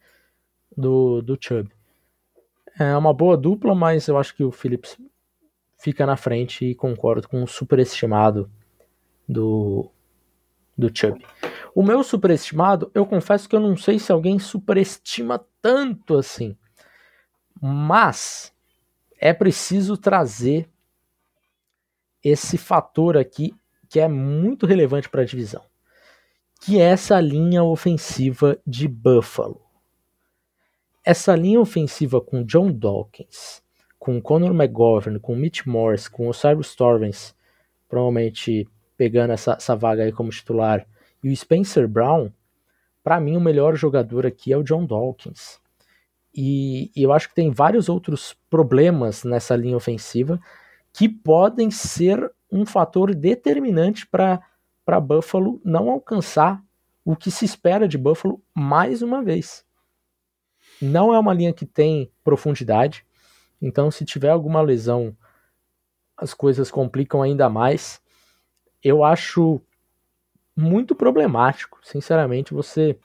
do, 0.76 1.22
do 1.22 1.36
Chubb. 1.40 1.70
É 2.78 2.96
uma 2.96 3.12
boa 3.12 3.36
dupla, 3.36 3.74
mas 3.74 4.06
eu 4.06 4.16
acho 4.16 4.34
que 4.34 4.44
o 4.44 4.52
Phillips 4.52 4.96
fica 5.78 6.06
na 6.06 6.16
frente 6.16 6.64
e 6.64 6.74
concordo 6.74 7.28
com 7.28 7.42
o 7.42 7.48
superestimado 7.48 8.50
do, 9.28 9.90
do 10.76 10.90
Chubb. 10.96 11.24
O 11.74 11.82
meu 11.82 12.02
superestimado, 12.04 12.90
eu 12.94 13.04
confesso 13.04 13.48
que 13.48 13.56
eu 13.56 13.60
não 13.60 13.76
sei 13.76 13.98
se 13.98 14.12
alguém 14.12 14.38
superestima 14.38 15.44
tanto 15.60 16.16
assim. 16.16 16.56
Mas 17.60 18.52
é 19.18 19.32
preciso 19.32 19.96
trazer 19.96 20.68
esse 22.22 22.56
fator 22.56 23.16
aqui 23.16 23.54
que 23.88 24.00
é 24.00 24.08
muito 24.08 24.66
relevante 24.66 25.08
para 25.08 25.22
a 25.22 25.24
divisão, 25.24 25.62
que 26.60 26.78
é 26.80 26.84
essa 26.84 27.20
linha 27.20 27.62
ofensiva 27.62 28.58
de 28.66 28.86
Buffalo. 28.86 29.60
Essa 31.04 31.34
linha 31.34 31.60
ofensiva 31.60 32.20
com 32.20 32.44
John 32.44 32.70
Dawkins, 32.70 33.62
com 33.98 34.20
Conor 34.20 34.50
McGovern, 34.50 35.18
com 35.18 35.34
Mitch 35.34 35.64
Morris, 35.66 36.06
com 36.06 36.28
Osiris 36.28 36.74
Torrens, 36.74 37.34
provavelmente 37.88 38.68
pegando 38.96 39.32
essa, 39.32 39.52
essa 39.52 39.74
vaga 39.74 40.02
aí 40.02 40.12
como 40.12 40.30
titular, 40.30 40.86
e 41.22 41.30
o 41.30 41.36
Spencer 41.36 41.88
Brown, 41.88 42.30
para 43.02 43.20
mim 43.20 43.36
o 43.36 43.40
melhor 43.40 43.74
jogador 43.74 44.26
aqui 44.26 44.52
é 44.52 44.56
o 44.56 44.62
John 44.62 44.84
Dawkins. 44.84 45.58
E, 46.34 46.90
e 46.94 47.02
eu 47.02 47.12
acho 47.12 47.28
que 47.28 47.34
tem 47.34 47.50
vários 47.50 47.88
outros 47.88 48.36
problemas 48.50 49.24
nessa 49.24 49.56
linha 49.56 49.76
ofensiva 49.76 50.38
que 50.92 51.08
podem 51.08 51.70
ser 51.70 52.30
um 52.50 52.64
fator 52.64 53.14
determinante 53.14 54.06
para 54.06 55.00
Buffalo 55.00 55.60
não 55.64 55.90
alcançar 55.90 56.62
o 57.04 57.16
que 57.16 57.30
se 57.30 57.44
espera 57.44 57.88
de 57.88 57.96
Buffalo 57.96 58.42
mais 58.54 59.02
uma 59.02 59.22
vez. 59.22 59.64
Não 60.80 61.14
é 61.14 61.18
uma 61.18 61.34
linha 61.34 61.52
que 61.52 61.66
tem 61.66 62.10
profundidade, 62.22 63.06
então 63.60 63.90
se 63.90 64.04
tiver 64.04 64.30
alguma 64.30 64.60
lesão, 64.60 65.16
as 66.16 66.34
coisas 66.34 66.70
complicam 66.70 67.22
ainda 67.22 67.48
mais. 67.48 68.00
Eu 68.82 69.02
acho 69.02 69.60
muito 70.54 70.94
problemático, 70.94 71.78
sinceramente, 71.82 72.52
você 72.52 72.98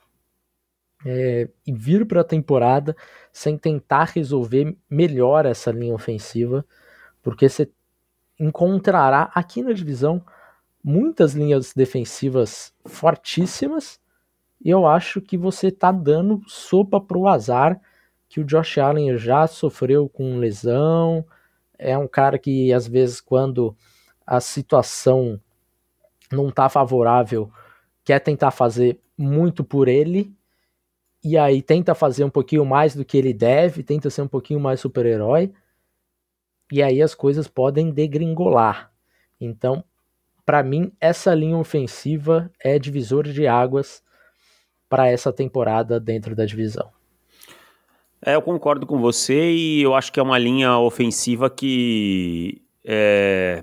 é, 1.06 1.48
vir 1.66 2.06
para 2.06 2.22
a 2.22 2.24
temporada 2.24 2.96
sem 3.32 3.58
tentar 3.58 4.04
resolver 4.14 4.76
melhor 4.88 5.46
essa 5.46 5.70
linha 5.70 5.94
ofensiva, 5.94 6.64
porque 7.22 7.48
você 7.48 7.70
encontrará 8.38 9.30
aqui 9.34 9.62
na 9.62 9.72
divisão 9.72 10.22
muitas 10.82 11.34
linhas 11.34 11.72
defensivas 11.72 12.72
fortíssimas. 12.84 13.98
E 14.62 14.70
eu 14.70 14.86
acho 14.86 15.20
que 15.20 15.36
você 15.36 15.68
está 15.68 15.90
dando 15.90 16.42
sopa 16.46 17.00
para 17.00 17.18
o 17.18 17.28
azar 17.28 17.80
que 18.28 18.40
o 18.40 18.44
Josh 18.44 18.78
Allen 18.78 19.16
já 19.16 19.46
sofreu 19.46 20.08
com 20.08 20.38
lesão, 20.38 21.24
é 21.78 21.96
um 21.96 22.08
cara 22.08 22.38
que 22.38 22.72
às 22.72 22.86
vezes 22.88 23.20
quando 23.20 23.76
a 24.26 24.40
situação 24.40 25.40
não 26.32 26.48
está 26.48 26.68
favorável 26.68 27.50
quer 28.04 28.18
tentar 28.18 28.50
fazer 28.50 28.98
muito 29.16 29.62
por 29.62 29.88
ele. 29.88 30.34
E 31.22 31.38
aí 31.38 31.62
tenta 31.62 31.94
fazer 31.94 32.24
um 32.24 32.30
pouquinho 32.30 32.66
mais 32.66 32.94
do 32.94 33.04
que 33.04 33.16
ele 33.16 33.32
deve, 33.32 33.82
tenta 33.82 34.10
ser 34.10 34.22
um 34.22 34.28
pouquinho 34.28 34.60
mais 34.60 34.80
super-herói 34.80 35.52
e 36.70 36.82
aí 36.82 37.02
as 37.02 37.14
coisas 37.14 37.48
podem 37.48 37.90
degringolar. 37.90 38.92
Então, 39.40 39.84
para 40.44 40.62
mim, 40.62 40.92
essa 41.00 41.34
linha 41.34 41.56
ofensiva 41.56 42.50
é 42.60 42.78
divisor 42.78 43.24
de 43.24 43.46
águas 43.46 44.02
para 44.88 45.08
essa 45.08 45.32
temporada 45.32 45.98
dentro 45.98 46.36
da 46.36 46.44
divisão. 46.44 46.90
É, 48.24 48.34
eu 48.34 48.42
concordo 48.42 48.86
com 48.86 48.98
você 48.98 49.50
e 49.52 49.82
eu 49.82 49.94
acho 49.94 50.12
que 50.12 50.18
é 50.18 50.22
uma 50.22 50.38
linha 50.38 50.78
ofensiva 50.78 51.50
que 51.50 52.62
é... 52.84 53.62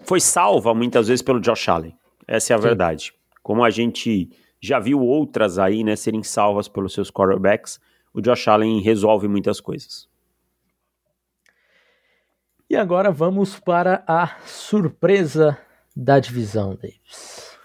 foi 0.00 0.20
salva 0.20 0.72
muitas 0.74 1.08
vezes 1.08 1.22
pelo 1.22 1.40
Josh 1.40 1.68
Allen. 1.68 1.96
Essa 2.26 2.54
é 2.54 2.56
a 2.56 2.58
Sim. 2.58 2.64
verdade. 2.64 3.14
Como 3.42 3.62
a 3.62 3.68
gente 3.68 4.30
já 4.60 4.78
viu 4.78 5.00
outras 5.02 5.58
aí, 5.58 5.84
né, 5.84 5.96
serem 5.96 6.22
salvas 6.22 6.66
pelos 6.66 6.94
seus 6.94 7.10
quarterbacks, 7.10 7.78
o 8.14 8.22
Josh 8.22 8.48
Allen 8.48 8.80
resolve 8.80 9.28
muitas 9.28 9.60
coisas. 9.60 10.08
E 12.74 12.76
agora 12.76 13.12
vamos 13.12 13.56
para 13.60 14.02
a 14.04 14.36
surpresa 14.46 15.56
da 15.94 16.18
divisão, 16.18 16.74
Davis. 16.74 17.56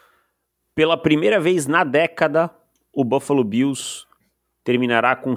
Pela 0.75 0.95
primeira 0.95 1.39
vez 1.39 1.65
na 1.65 1.83
década, 1.83 2.51
o 2.93 3.03
Buffalo 3.03 3.43
Bills 3.43 4.05
terminará 4.63 5.15
com 5.15 5.33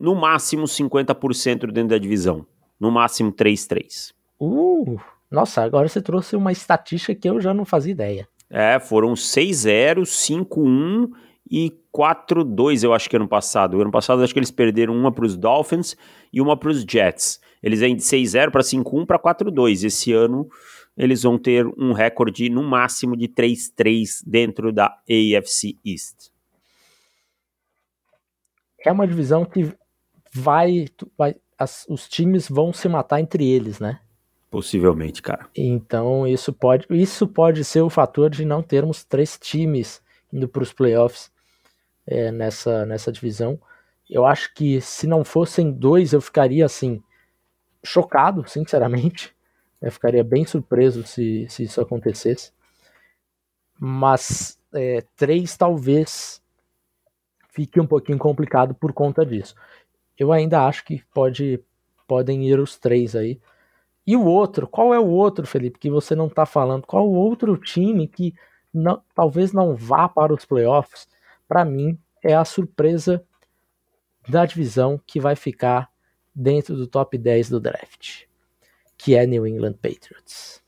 no 0.00 0.14
máximo 0.14 0.62
50% 0.66 1.72
dentro 1.72 1.88
da 1.88 1.98
divisão. 1.98 2.46
No 2.78 2.88
máximo 2.92 3.32
3-3. 3.32 4.12
Uh, 4.38 5.00
nossa, 5.28 5.64
agora 5.64 5.88
você 5.88 6.00
trouxe 6.00 6.36
uma 6.36 6.52
estatística 6.52 7.16
que 7.16 7.28
eu 7.28 7.40
já 7.40 7.52
não 7.52 7.64
fazia 7.64 7.90
ideia. 7.90 8.28
É, 8.48 8.78
foram 8.78 9.14
6-0, 9.14 10.02
5-1 10.02 11.10
e 11.50 11.72
4-2, 11.92 12.84
eu 12.84 12.94
acho 12.94 13.10
que 13.10 13.16
ano 13.16 13.26
passado. 13.26 13.80
Ano 13.80 13.90
passado 13.90 14.22
acho 14.22 14.32
que 14.32 14.38
eles 14.38 14.52
perderam 14.52 14.96
uma 14.96 15.10
para 15.10 15.24
os 15.24 15.36
Dolphins 15.36 15.96
e 16.32 16.40
uma 16.40 16.56
para 16.56 16.70
os 16.70 16.84
Jets. 16.88 17.42
Eles 17.64 17.80
vêm 17.80 17.96
de 17.96 18.02
6-0 18.02 18.50
para 18.50 18.60
5-1 18.60 19.06
para 19.06 19.18
4-2. 19.18 19.86
Esse 19.86 20.12
ano 20.12 20.50
eles 20.94 21.22
vão 21.22 21.38
ter 21.38 21.66
um 21.78 21.94
recorde 21.94 22.50
no 22.50 22.62
máximo 22.62 23.16
de 23.16 23.26
3-3 23.26 24.22
dentro 24.26 24.70
da 24.70 24.98
AFC 25.08 25.78
East. 25.82 26.30
É 28.84 28.92
uma 28.92 29.08
divisão 29.08 29.46
que 29.46 29.72
vai, 30.30 30.84
vai 31.16 31.36
as, 31.58 31.86
os 31.88 32.06
times 32.06 32.46
vão 32.50 32.70
se 32.70 32.86
matar 32.86 33.18
entre 33.18 33.48
eles, 33.48 33.80
né? 33.80 33.98
Possivelmente, 34.50 35.22
cara. 35.22 35.48
Então 35.56 36.28
isso 36.28 36.52
pode, 36.52 36.86
isso 36.90 37.26
pode 37.26 37.64
ser 37.64 37.80
o 37.80 37.88
fator 37.88 38.28
de 38.28 38.44
não 38.44 38.62
termos 38.62 39.04
três 39.04 39.38
times 39.38 40.02
indo 40.30 40.46
para 40.46 40.62
os 40.62 40.72
playoffs 40.72 41.32
é, 42.06 42.30
nessa, 42.30 42.84
nessa 42.84 43.10
divisão. 43.10 43.58
Eu 44.08 44.26
acho 44.26 44.52
que 44.52 44.82
se 44.82 45.06
não 45.06 45.24
fossem 45.24 45.72
dois, 45.72 46.12
eu 46.12 46.20
ficaria 46.20 46.66
assim 46.66 47.02
chocado, 47.84 48.48
sinceramente. 48.48 49.34
Eu 49.80 49.92
ficaria 49.92 50.24
bem 50.24 50.46
surpreso 50.46 51.06
se, 51.06 51.46
se 51.48 51.64
isso 51.64 51.80
acontecesse. 51.80 52.52
Mas 53.78 54.58
é, 54.72 55.04
três 55.14 55.56
talvez 55.56 56.42
fique 57.50 57.78
um 57.78 57.86
pouquinho 57.86 58.18
complicado 58.18 58.74
por 58.74 58.92
conta 58.92 59.26
disso. 59.26 59.54
Eu 60.18 60.32
ainda 60.32 60.66
acho 60.66 60.84
que 60.84 61.02
pode, 61.12 61.62
podem 62.06 62.48
ir 62.48 62.58
os 62.58 62.78
três 62.78 63.14
aí. 63.14 63.40
E 64.06 64.16
o 64.16 64.24
outro, 64.24 64.66
qual 64.66 64.92
é 64.92 64.98
o 64.98 65.06
outro, 65.06 65.46
Felipe, 65.46 65.78
que 65.78 65.90
você 65.90 66.14
não 66.14 66.26
está 66.26 66.44
falando? 66.44 66.86
Qual 66.86 67.08
o 67.08 67.14
outro 67.14 67.56
time 67.56 68.06
que 68.06 68.34
não, 68.72 69.02
talvez 69.14 69.52
não 69.52 69.74
vá 69.74 70.08
para 70.08 70.32
os 70.32 70.44
playoffs? 70.44 71.08
Para 71.46 71.64
mim, 71.64 71.98
é 72.22 72.34
a 72.34 72.44
surpresa 72.44 73.24
da 74.28 74.44
divisão 74.44 75.00
que 75.06 75.20
vai 75.20 75.36
ficar 75.36 75.90
dentro 76.34 76.74
do 76.74 76.86
top 76.86 77.16
10 77.16 77.50
do 77.50 77.60
draft, 77.60 78.24
que 78.98 79.14
é 79.14 79.26
New 79.26 79.46
England 79.46 79.74
Patriots. 79.74 80.62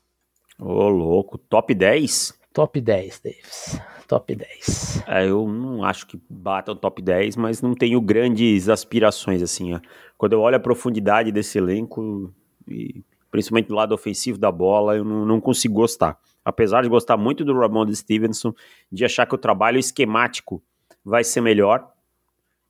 Ô, 0.59 0.89
louco, 0.89 1.37
top 1.37 1.73
10? 1.73 2.37
Top 2.53 2.81
10, 2.81 3.19
Davis. 3.19 3.79
Top 4.07 4.33
10. 4.33 5.03
É, 5.05 5.27
eu 5.27 5.47
não 5.47 5.83
acho 5.83 6.07
que 6.07 6.19
bata 6.27 6.71
o 6.71 6.75
top 6.75 7.01
10, 7.01 7.35
mas 7.35 7.61
não 7.61 7.75
tenho 7.75 8.01
grandes 8.01 8.67
aspirações, 8.67 9.43
assim. 9.43 9.75
Ó. 9.75 9.79
Quando 10.17 10.33
eu 10.33 10.41
olho 10.41 10.55
a 10.55 10.59
profundidade 10.59 11.31
desse 11.31 11.59
elenco, 11.59 12.33
e 12.67 13.03
principalmente 13.29 13.67
do 13.67 13.75
lado 13.75 13.93
ofensivo 13.93 14.39
da 14.39 14.51
bola, 14.51 14.95
eu 14.95 15.03
não, 15.03 15.25
não 15.25 15.39
consigo 15.39 15.75
gostar. 15.75 16.17
Apesar 16.43 16.81
de 16.81 16.89
gostar 16.89 17.17
muito 17.17 17.45
do 17.45 17.53
Ramon 17.53 17.93
Stevenson, 17.93 18.53
de 18.91 19.05
achar 19.05 19.27
que 19.27 19.35
o 19.35 19.37
trabalho 19.37 19.77
esquemático 19.77 20.63
vai 21.05 21.23
ser 21.23 21.41
melhor, 21.41 21.91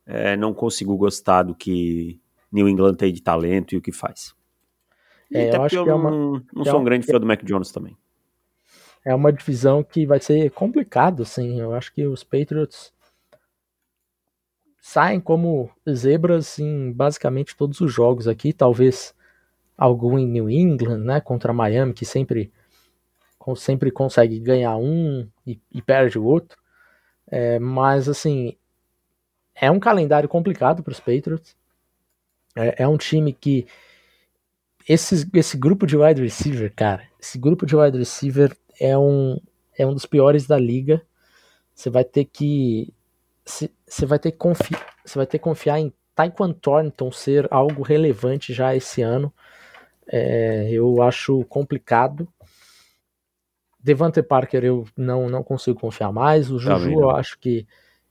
é, 0.05 0.36
não 0.36 0.53
consigo 0.53 0.97
gostar 0.97 1.43
do 1.43 1.55
que 1.55 2.19
New 2.51 2.67
England 2.67 2.95
tem 2.95 3.13
de 3.13 3.21
talento 3.21 3.73
e 3.73 3.77
o 3.77 3.81
que 3.81 3.91
faz. 3.91 4.36
É, 5.33 5.49
até 5.49 5.57
eu 5.57 5.63
acho 5.63 5.75
que 5.83 5.89
eu 5.89 5.93
é 5.93 5.95
uma, 5.95 6.12
não, 6.12 6.43
não 6.53 6.65
sou 6.65 6.79
um 6.79 6.83
grande 6.83 7.05
fã 7.05 7.19
do 7.19 7.25
Mac 7.25 7.43
Jones 7.43 7.71
também. 7.71 7.97
É 9.03 9.13
uma 9.13 9.31
divisão 9.31 9.83
que 9.83 10.05
vai 10.05 10.19
ser 10.19 10.51
complicado, 10.51 11.23
sim. 11.25 11.60
Eu 11.60 11.73
acho 11.73 11.93
que 11.93 12.05
os 12.05 12.23
Patriots 12.23 12.93
saem 14.81 15.19
como 15.19 15.69
zebras 15.89 16.60
em 16.60 16.91
basicamente 16.91 17.55
todos 17.55 17.81
os 17.81 17.93
jogos 17.93 18.27
aqui, 18.27 18.53
talvez 18.53 19.13
algum 19.77 20.17
em 20.17 20.25
New 20.25 20.49
England, 20.49 20.99
né, 20.99 21.21
contra 21.21 21.53
Miami, 21.53 21.93
que 21.93 22.05
sempre 22.05 22.51
sempre 23.55 23.91
consegue 23.91 24.39
ganhar 24.39 24.75
um 24.75 25.25
e, 25.45 25.57
e 25.71 25.81
perde 25.81 26.19
o 26.19 26.25
outro. 26.25 26.57
É, 27.29 27.57
mas 27.60 28.10
assim, 28.10 28.57
é 29.55 29.71
um 29.71 29.79
calendário 29.79 30.27
complicado 30.27 30.83
para 30.83 30.91
os 30.91 30.99
Patriots. 30.99 31.55
É, 32.58 32.84
é 32.84 32.88
um 32.88 32.98
time 32.98 33.34
que. 33.34 33.65
Esse, 34.88 35.30
esse 35.34 35.58
grupo 35.58 35.86
de 35.86 35.98
wide 35.98 36.22
receiver, 36.22 36.74
cara, 36.74 37.04
esse 37.20 37.38
grupo 37.38 37.65
de 37.65 37.76
wide 37.76 37.98
receiver 37.98 38.56
é 38.80 38.98
um, 38.98 39.38
é 39.78 39.86
um 39.86 39.93
dos 39.93 40.06
piores 40.06 40.48
da 40.48 40.58
liga. 40.58 41.02
Você 41.74 41.89
vai 41.89 42.04
ter 42.04 42.26
que. 42.26 42.93
Você 43.46 44.06
vai 44.06 44.17
ter 44.17 44.32
que 44.32 44.38
confiar. 44.38 44.86
Você 45.06 45.17
vai 45.17 45.28
ter 45.28 45.38
que 45.38 45.43
confiar 45.43 45.80
em 45.80 45.93
Taekwon 46.15 46.52
Thornton 46.54 47.12
ser 47.12 47.48
algo 47.52 47.84
relevante 47.84 48.54
já 48.54 48.76
esse 48.76 49.02
ano. 49.02 49.32
É, 50.08 50.70
eu 50.72 51.02
acho 51.02 51.43
complicado. 51.46 52.28
Devante 53.80 54.22
Parker 54.24 54.65
eu 54.65 54.86
não, 54.98 55.30
não 55.30 55.43
consigo 55.43 55.80
confiar 55.80 56.12
mais. 56.12 56.52
O 56.52 56.58
Juju 56.58 56.91
eu 56.91 57.12
acho 57.12 57.38
que 57.39 57.67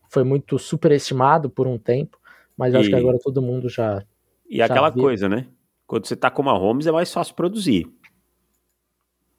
foi 0.08 0.24
muito 0.24 0.58
superestimado 0.58 1.50
por 1.50 1.66
um 1.66 1.76
tempo, 1.76 2.18
mas 2.56 2.72
e... 2.72 2.76
acho 2.76 2.88
que 2.88 2.94
agora 2.94 3.18
todo 3.18 3.42
mundo 3.42 3.68
já 3.68 4.02
e 4.48 4.62
aquela 4.62 4.92
coisa, 4.92 5.28
né? 5.28 5.46
Quando 5.86 6.06
você 6.06 6.16
tá 6.16 6.30
com 6.30 6.42
uma 6.42 6.52
Holmes 6.52 6.86
é 6.86 6.92
mais 6.92 7.12
fácil 7.12 7.34
produzir. 7.34 7.90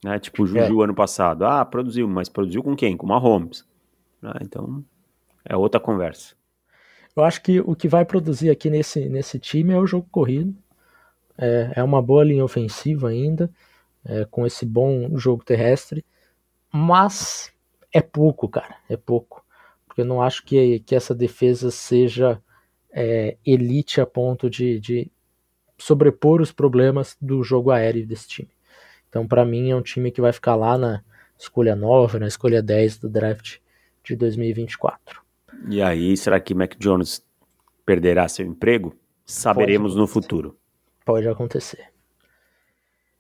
Né? 0.04 0.20
Tipo 0.20 0.44
o 0.44 0.48
Juju 0.48 0.82
é. 0.82 0.84
ano 0.84 0.96
passado. 0.96 1.46
Ah, 1.46 1.66
produziu, 1.66 2.08
mas 2.08 2.30
produziu 2.30 2.64
com 2.64 2.76
quem? 2.76 2.96
Com 2.96 3.06
uma 3.06 3.18
Holmes. 3.18 3.66
Ah, 4.22 4.40
então 4.42 4.84
é 5.46 5.56
outra 5.56 5.80
conversa. 5.80 6.36
Eu 7.16 7.24
acho 7.24 7.42
que 7.42 7.60
o 7.60 7.76
que 7.76 7.88
vai 7.88 8.06
produzir 8.06 8.50
aqui 8.50 8.70
nesse, 8.70 9.10
nesse 9.10 9.40
time 9.40 9.74
é 9.74 9.80
o 9.80 9.88
jogo 9.88 10.08
corrido. 10.12 10.56
É, 11.38 11.74
é 11.78 11.84
uma 11.84 12.02
boa 12.02 12.24
linha 12.24 12.44
ofensiva 12.44 13.10
ainda, 13.10 13.52
é, 14.06 14.26
com 14.26 14.46
esse 14.46 14.66
bom 14.66 15.18
jogo 15.18 15.44
terrestre. 15.44 16.06
Mas 16.72 17.52
é 17.92 18.02
pouco, 18.02 18.48
cara. 18.48 18.76
É 18.90 18.96
pouco. 18.96 19.44
Porque 19.88 20.02
eu 20.02 20.06
não 20.06 20.22
acho 20.22 20.44
que, 20.46 20.80
que 20.82 20.96
essa 20.96 21.16
defesa 21.16 21.72
seja 21.72 22.42
é, 22.92 23.38
elite 23.46 24.02
a 24.02 24.06
ponto 24.06 24.50
de, 24.50 24.80
de 24.80 25.12
sobrepor 25.78 26.42
os 26.42 26.52
problemas 26.52 27.16
do 27.22 27.44
jogo 27.44 27.72
aéreo 27.72 28.06
desse 28.06 28.28
time. 28.28 28.50
Então, 29.10 29.28
para 29.28 29.46
mim, 29.46 29.72
é 29.72 29.76
um 29.76 29.82
time 29.82 30.12
que 30.12 30.22
vai 30.22 30.34
ficar 30.34 30.56
lá 30.56 30.78
na 30.78 31.04
escolha 31.38 31.76
9, 31.76 32.20
na 32.20 32.28
escolha 32.28 32.62
10 32.62 32.98
do 33.00 33.10
draft 33.10 33.58
de 34.04 34.16
2024. 34.16 35.22
E 35.70 35.82
aí, 35.82 36.16
será 36.18 36.40
que 36.40 36.54
Mac 36.54 36.76
Jones 36.78 37.24
perderá 37.86 38.28
seu 38.28 38.46
emprego? 38.46 38.96
Saberemos 39.26 39.96
no 39.96 40.08
futuro. 40.08 40.58
Pode 41.06 41.28
acontecer. 41.28 41.90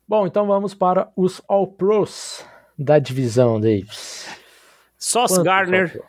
Bom, 0.08 0.25
então 0.25 0.47
vamos 0.47 0.73
para 0.73 1.12
os 1.15 1.41
All-Pros 1.47 2.45
da 2.77 2.99
divisão, 2.99 3.60
Davis. 3.60 4.27
Sauce 4.97 5.43
Garner 5.43 6.01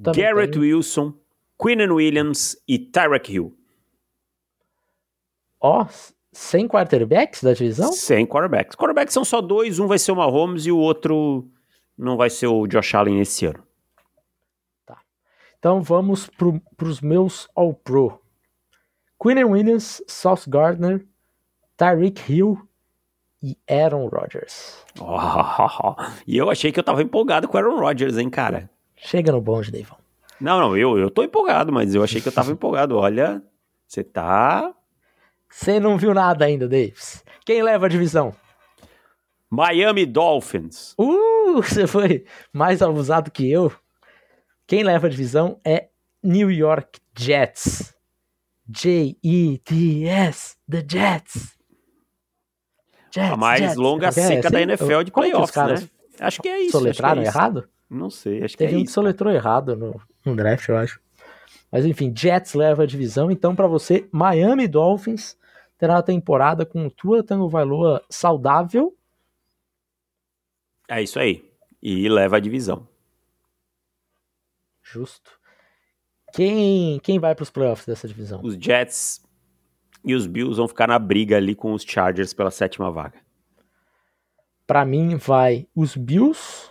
Também 0.00 0.22
Garrett. 0.22 0.58
Wilson, 0.58 1.14
Quinnen 1.60 1.92
Williams 1.92 2.56
e 2.66 2.78
Tyreek 2.78 3.32
Hill. 3.32 3.54
Ó, 5.60 5.86
sem 6.32 6.66
quarterbacks 6.66 7.42
da 7.42 7.52
divisão? 7.52 7.92
Sem 7.92 8.26
quarterbacks. 8.26 8.74
Quarterbacks 8.74 9.12
são 9.12 9.24
só 9.24 9.42
dois, 9.42 9.78
um 9.78 9.86
vai 9.86 9.98
ser 9.98 10.12
o 10.12 10.16
Mahomes 10.16 10.64
e 10.64 10.72
o 10.72 10.78
outro 10.78 11.46
não 11.98 12.16
vai 12.16 12.30
ser 12.30 12.46
o 12.46 12.66
Josh 12.66 12.94
Allen 12.94 13.20
esse 13.20 13.44
ano. 13.44 13.62
Então 15.58 15.82
vamos 15.82 16.30
para 16.30 16.88
os 16.88 17.02
meus 17.02 17.46
All-Pro. 17.54 18.18
Quinnen 19.22 19.44
Williams, 19.44 20.02
Sauce 20.06 20.48
Gardner, 20.48 21.06
Tyreek 21.76 22.32
Hill 22.32 22.58
e 23.42 23.54
Aaron 23.68 24.06
Rodgers. 24.08 24.82
Oh, 24.98 25.94
e 26.26 26.38
eu 26.38 26.48
achei 26.48 26.72
que 26.72 26.80
eu 26.80 26.84
tava 26.84 27.02
empolgado 27.02 27.46
com 27.46 27.58
o 27.58 27.60
Aaron 27.60 27.78
Rodgers, 27.78 28.16
hein, 28.16 28.30
cara? 28.30 28.70
Chega 28.96 29.30
no 29.30 29.42
bonde, 29.42 29.70
Deivão. 29.70 29.98
Não, 30.40 30.58
não, 30.58 30.76
eu, 30.76 30.98
eu 30.98 31.10
tô 31.10 31.22
empolgado, 31.22 31.72
mas 31.72 31.94
eu 31.94 32.02
achei 32.02 32.20
que 32.20 32.28
eu 32.28 32.32
tava 32.32 32.50
empolgado. 32.52 32.96
Olha, 32.96 33.42
você 33.86 34.02
tá. 34.02 34.74
Você 35.48 35.78
não 35.80 35.98
viu 35.98 36.14
nada 36.14 36.44
ainda, 36.44 36.66
Davis. 36.68 37.22
Quem 37.44 37.62
leva 37.62 37.86
a 37.86 37.88
divisão? 37.88 38.34
Miami 39.50 40.06
Dolphins. 40.06 40.94
Uh, 40.98 41.60
você 41.62 41.86
foi 41.86 42.24
mais 42.52 42.80
abusado 42.80 43.30
que 43.30 43.50
eu. 43.50 43.72
Quem 44.66 44.82
leva 44.84 45.08
a 45.08 45.10
divisão 45.10 45.60
é 45.64 45.88
New 46.22 46.50
York 46.50 47.00
Jets. 47.18 47.92
J-E-T-S, 48.68 50.56
The 50.70 50.84
Jets. 50.88 51.58
Jets 53.12 53.32
A 53.32 53.36
mais 53.36 53.60
Jets. 53.60 53.76
longa 53.76 54.06
É, 54.08 54.12
seca 54.12 54.48
da 54.48 54.62
NFL 54.62 54.98
de 55.00 55.04
que 55.06 55.10
playoffs, 55.10 55.50
caras 55.50 55.82
né? 55.82 55.88
Acho 56.20 56.40
que 56.40 56.48
é 56.48 56.60
isso. 56.60 56.70
que 56.70 56.76
é 56.76 56.80
Soletraram 56.80 57.22
isso. 57.22 57.30
errado? 57.36 57.68
Não 57.90 58.08
sei, 58.10 58.44
acho 58.44 58.54
que 58.56 58.58
Teve 58.58 58.74
é 58.74 58.76
um 58.76 58.80
que 58.82 58.84
isso. 58.86 58.94
soletrou 58.94 59.32
errado 59.32 59.74
no, 59.74 60.00
no 60.24 60.36
draft, 60.36 60.68
eu 60.68 60.76
acho. 60.76 61.00
Mas 61.70 61.86
enfim, 61.86 62.12
Jets 62.14 62.54
leva 62.54 62.82
a 62.82 62.86
divisão. 62.86 63.30
Então, 63.30 63.54
pra 63.54 63.66
você, 63.66 64.08
Miami 64.10 64.66
Dolphins 64.66 65.38
terá 65.78 65.98
a 65.98 66.02
temporada 66.02 66.66
com 66.66 66.90
Tua 66.90 67.22
Tango 67.22 67.48
Vailoa 67.48 68.04
saudável. 68.10 68.96
É 70.88 71.02
isso 71.02 71.18
aí. 71.18 71.48
E 71.82 72.08
leva 72.08 72.36
a 72.36 72.40
divisão. 72.40 72.86
Justo. 74.82 75.38
Quem, 76.32 76.98
quem 77.00 77.18
vai 77.18 77.34
pros 77.34 77.50
playoffs 77.50 77.86
dessa 77.86 78.06
divisão? 78.06 78.40
Os 78.42 78.54
Jets 78.54 79.24
e 80.04 80.14
os 80.14 80.26
Bills 80.26 80.56
vão 80.56 80.68
ficar 80.68 80.86
na 80.86 80.98
briga 80.98 81.36
ali 81.36 81.54
com 81.54 81.72
os 81.72 81.82
Chargers 81.82 82.32
pela 82.34 82.50
sétima 82.50 82.90
vaga. 82.90 83.18
Pra 84.66 84.84
mim, 84.84 85.16
vai 85.16 85.66
os 85.74 85.96
Bills 85.96 86.70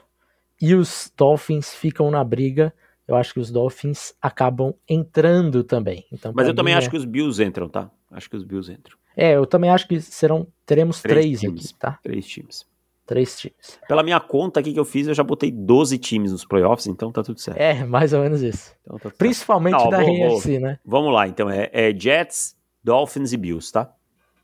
e 0.62 0.74
os 0.74 1.12
Dolphins 1.16 1.74
ficam 1.74 2.10
na 2.12 2.24
briga. 2.24 2.74
Eu 3.10 3.16
acho 3.16 3.34
que 3.34 3.40
os 3.40 3.50
Dolphins 3.50 4.14
acabam 4.22 4.72
entrando 4.88 5.64
também. 5.64 6.06
Então, 6.14 6.32
Mas 6.36 6.48
eu 6.48 6.54
também 6.54 6.76
mim, 6.76 6.78
acho 6.78 6.90
é... 6.90 6.92
que 6.92 6.98
os 6.98 7.06
Bills 7.06 7.44
entram, 7.44 7.68
tá? 7.68 7.90
Acho 8.12 8.30
que 8.30 8.36
os 8.36 8.44
Bills 8.44 8.72
entram. 8.72 8.96
É, 9.18 9.36
eu 9.36 9.48
também 9.48 9.72
acho 9.72 9.88
que 9.88 10.00
serão 10.00 10.46
teremos 10.64 11.02
Três 11.02 11.16
três, 11.16 11.40
times. 11.40 11.66
aqui, 11.66 11.74
tá? 11.80 12.00
Três 12.04 12.28
times. 12.28 12.68
Três 13.08 13.40
times. 13.40 13.80
Pela 13.88 14.04
minha 14.04 14.20
conta 14.20 14.60
aqui 14.60 14.72
que 14.72 14.80
eu 14.80 14.86
fiz, 14.86 15.08
eu 15.08 15.16
já 15.16 15.24
botei 15.24 15.52
12 15.52 15.98
times 15.98 16.32
nos 16.32 16.46
playoffs, 16.46 16.86
então 16.86 17.12
tá 17.12 17.24
tudo 17.24 17.40
certo. 17.40 17.58
É, 17.58 17.84
mais 17.84 18.14
ou 18.14 18.22
menos 18.22 18.44
isso. 18.44 18.76
Então 18.84 19.00
tá. 19.00 19.10
Principalmente 19.18 19.74
Não, 19.74 19.90
da 19.90 19.98
AFC, 19.98 20.60
né? 20.60 20.78
Vamos 20.86 21.12
lá, 21.12 21.28
então. 21.28 21.50
É, 21.50 21.68
é 21.74 21.92
Jets, 21.92 22.56
Dolphins 22.84 23.34
e 23.34 23.38
Bills, 23.38 23.74
tá? 23.74 23.92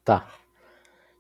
Tá. 0.04 0.28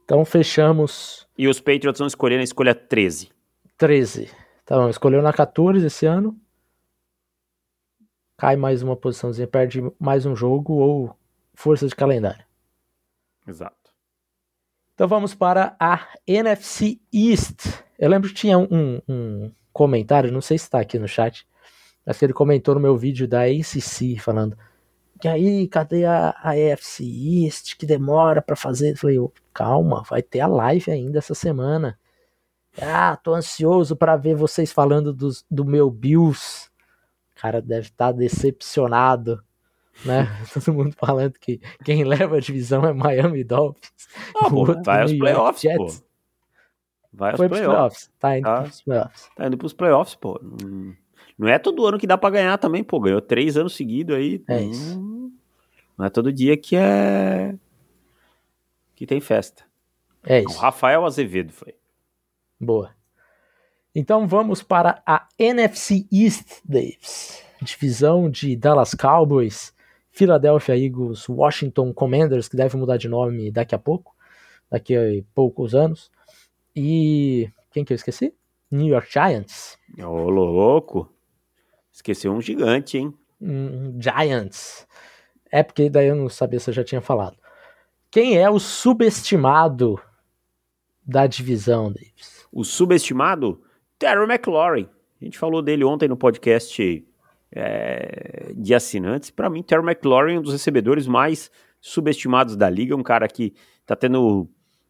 Então 0.03 0.25
fechamos 0.25 1.27
E 1.37 1.47
os 1.47 1.59
Patriots 1.59 1.99
vão 1.99 2.07
escolher 2.07 2.37
na 2.37 2.43
escolha 2.43 2.73
13. 2.73 3.29
13. 3.77 4.31
Tá 4.65 4.77
bom, 4.77 4.89
escolheu 4.89 5.21
na 5.21 5.31
14 5.31 5.85
esse 5.85 6.07
ano. 6.07 6.35
Cai 8.37 8.55
mais 8.55 8.83
uma 8.83 8.95
posiçãozinha, 8.95 9.47
perde 9.47 9.81
mais 9.99 10.25
um 10.25 10.35
jogo 10.35 10.73
ou 10.73 11.15
força 11.53 11.87
de 11.87 11.95
calendário. 11.95 12.43
Exato. 13.47 13.75
Então 14.93 15.07
vamos 15.07 15.33
para 15.33 15.75
a 15.79 16.07
NFC 16.27 16.99
East. 17.13 17.67
Eu 17.97 18.09
lembro 18.09 18.29
que 18.29 18.35
tinha 18.35 18.57
um, 18.57 19.01
um 19.07 19.51
comentário, 19.71 20.31
não 20.31 20.41
sei 20.41 20.57
se 20.57 20.65
está 20.65 20.79
aqui 20.79 20.97
no 20.99 21.07
chat, 21.07 21.47
mas 22.05 22.17
que 22.17 22.25
ele 22.25 22.33
comentou 22.33 22.75
no 22.75 22.81
meu 22.81 22.97
vídeo 22.97 23.27
da 23.27 23.43
ACC 23.43 24.19
falando 24.19 24.57
que 25.19 25.27
aí, 25.27 25.67
cadê 25.67 26.05
a, 26.05 26.35
a 26.41 26.51
AFC 26.51 27.03
East 27.03 27.77
que 27.77 27.85
demora 27.85 28.41
para 28.41 28.55
fazer? 28.55 28.91
Eu 28.91 28.97
falei, 28.97 29.19
"Ô, 29.19 29.31
calma, 29.53 30.03
vai 30.09 30.21
ter 30.21 30.41
a 30.41 30.47
live 30.47 30.91
ainda 30.91 31.19
essa 31.19 31.33
semana. 31.33 31.97
Ah, 32.81 33.15
tô 33.15 33.33
ansioso 33.33 33.95
para 33.95 34.17
ver 34.17 34.35
vocês 34.35 34.71
falando 34.71 35.13
dos, 35.13 35.45
do 35.49 35.63
meu 35.63 35.89
Bills. 35.89 36.69
O 37.35 37.41
cara 37.41 37.61
deve 37.61 37.87
estar 37.87 38.11
decepcionado, 38.11 39.43
né? 40.05 40.27
Todo 40.53 40.73
mundo 40.73 40.95
falando 40.97 41.33
que 41.39 41.59
quem 41.83 42.03
leva 42.03 42.37
a 42.37 42.39
divisão 42.39 42.85
é 42.85 42.93
Miami 42.93 43.43
Dolphins. 43.43 43.91
Ah, 44.35 44.49
pô, 44.49 44.63
O 44.63 44.83
vai 44.83 45.01
aos 45.01 45.13
playoffs, 45.13 45.61
Jets. 45.61 45.99
pô. 45.99 46.05
Vai 47.13 47.31
aos 47.31 47.37
playoffs. 47.37 47.59
playoffs. 47.67 48.11
Tá 48.19 48.37
indo 48.37 48.43
Tá. 48.43 48.61
pros 48.63 48.81
playoffs. 48.81 49.29
Tá 49.35 49.47
indo 49.47 49.57
pros 49.57 49.73
playoffs, 49.73 50.15
pô. 50.15 50.39
Não- 50.41 50.95
Não 51.37 51.47
é 51.49 51.59
todo 51.59 51.85
ano 51.85 51.97
que 51.99 52.07
dá 52.07 52.17
pra 52.17 52.29
ganhar 52.29 52.57
também, 52.57 52.81
pô. 52.83 52.97
Ganhou 52.99 53.19
três 53.21 53.57
anos 53.57 53.75
seguidos 53.75 54.15
aí. 54.15 54.41
É 54.47 54.59
Não- 54.61 54.69
isso. 54.71 55.31
Não 55.97 56.05
é 56.05 56.09
todo 56.09 56.31
dia 56.31 56.55
que 56.57 56.75
é. 56.77 57.53
que 58.95 59.05
tem 59.05 59.19
festa. 59.19 59.63
É 60.23 60.39
O 60.39 60.49
isso. 60.49 60.57
Rafael 60.59 61.05
Azevedo 61.05 61.51
foi. 61.51 61.75
Boa. 62.59 62.94
Então 63.95 64.27
vamos 64.27 64.61
para 64.61 65.01
a 65.05 65.25
NFC 65.39 66.05
East, 66.11 66.59
Davis. 66.65 67.41
Divisão 67.61 68.29
de 68.29 68.53
Dallas 68.53 68.93
Cowboys, 68.93 69.73
Philadelphia 70.11 70.77
Eagles, 70.77 71.29
Washington 71.29 71.93
Commanders, 71.93 72.49
que 72.49 72.57
deve 72.57 72.75
mudar 72.75 72.97
de 72.97 73.07
nome 73.07 73.49
daqui 73.49 73.73
a 73.73 73.79
pouco, 73.79 74.13
daqui 74.69 74.93
a 74.97 75.23
poucos 75.33 75.73
anos. 75.73 76.11
E 76.75 77.49
quem 77.71 77.85
que 77.85 77.93
eu 77.93 77.95
esqueci? 77.95 78.33
New 78.69 78.87
York 78.87 79.07
Giants. 79.09 79.77
Ô, 79.97 80.29
louco. 80.29 81.09
Esqueceu 81.89 82.33
um 82.33 82.41
gigante, 82.41 82.97
hein? 82.97 83.13
Hum, 83.41 83.97
Giants. 83.97 84.85
É 85.49 85.63
porque 85.63 85.89
daí 85.89 86.07
eu 86.07 86.15
não 86.15 86.27
sabia 86.27 86.59
se 86.59 86.69
eu 86.69 86.73
já 86.73 86.83
tinha 86.83 86.99
falado. 86.99 87.37
Quem 88.11 88.37
é 88.37 88.49
o 88.49 88.59
subestimado 88.59 89.97
da 91.05 91.27
divisão, 91.27 91.93
Davis? 91.93 92.45
O 92.51 92.65
subestimado, 92.65 93.61
Terry 94.05 94.23
McLaurin. 94.23 94.87
A 95.19 95.25
gente 95.25 95.35
falou 95.39 95.63
dele 95.63 95.83
ontem 95.83 96.07
no 96.07 96.15
podcast 96.15 97.03
é, 97.51 98.51
de 98.55 98.75
assinantes. 98.75 99.31
Pra 99.31 99.49
mim, 99.49 99.63
Terry 99.63 99.81
McLaurin 99.81 100.35
é 100.35 100.39
um 100.39 100.43
dos 100.43 100.53
recebedores 100.53 101.07
mais 101.07 101.49
subestimados 101.81 102.55
da 102.55 102.69
liga. 102.69 102.95
Um 102.95 103.01
cara 103.01 103.27
que 103.27 103.55
tá 103.83 103.95
tendo 103.95 104.47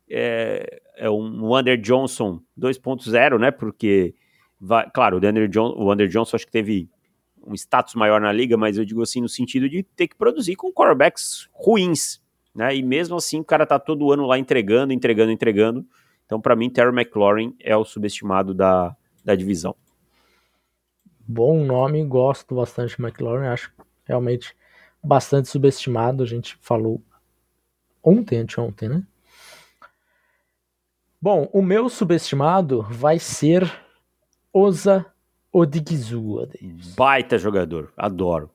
é, 0.10 0.82
é 0.98 1.10
um 1.10 1.46
Wander 1.46 1.80
Johnson 1.80 2.42
2.0, 2.60 3.40
né? 3.40 3.52
Porque, 3.52 4.14
vai, 4.60 4.90
claro, 4.94 5.18
o 5.18 5.26
Wander, 5.26 5.48
John, 5.48 5.74
Johnson 6.10 6.36
acho 6.36 6.46
que 6.46 6.52
teve 6.52 6.90
um 7.48 7.54
status 7.54 7.96
maior 7.96 8.20
na 8.20 8.34
liga, 8.34 8.58
mas 8.58 8.78
eu 8.78 8.84
digo 8.84 9.02
assim 9.02 9.22
no 9.22 9.30
sentido 9.30 9.70
de 9.70 9.82
ter 9.82 10.10
que 10.10 10.16
produzir 10.18 10.58
com 10.58 10.74
quarterbacks 10.74 11.48
ruins, 11.54 12.22
né? 12.54 12.76
E 12.76 12.84
mesmo 12.84 13.16
assim 13.16 13.40
o 13.40 13.46
cara 13.46 13.66
tá 13.66 13.80
todo 13.80 14.12
ano 14.12 14.26
lá 14.26 14.38
entregando, 14.38 14.92
entregando, 14.92 15.32
entregando. 15.32 15.86
Então, 16.26 16.42
pra 16.42 16.54
mim, 16.54 16.70
Terry 16.70 16.90
McLaurin 16.90 17.56
é 17.62 17.78
o 17.78 17.86
subestimado 17.86 18.54
da, 18.54 18.94
da 19.26 19.36
divisão. 19.36 19.76
Bom 21.28 21.66
nome, 21.66 22.06
gosto 22.06 22.54
bastante 22.54 22.96
de 22.96 23.02
McLaurin, 23.02 23.48
acho 23.48 23.74
realmente 24.06 24.56
bastante 25.04 25.50
subestimado. 25.50 26.22
A 26.22 26.26
gente 26.26 26.56
falou 26.62 27.02
ontem, 28.04 28.38
anteontem, 28.38 28.88
né? 28.88 29.04
Bom, 31.20 31.50
o 31.52 31.64
meu 31.64 31.90
subestimado 31.90 32.84
vai 32.84 33.18
ser 33.18 33.68
Osa 34.54 35.04
Odigizua. 35.52 36.48
Baita 36.96 37.40
jogador, 37.40 37.92
adoro. 37.98 38.52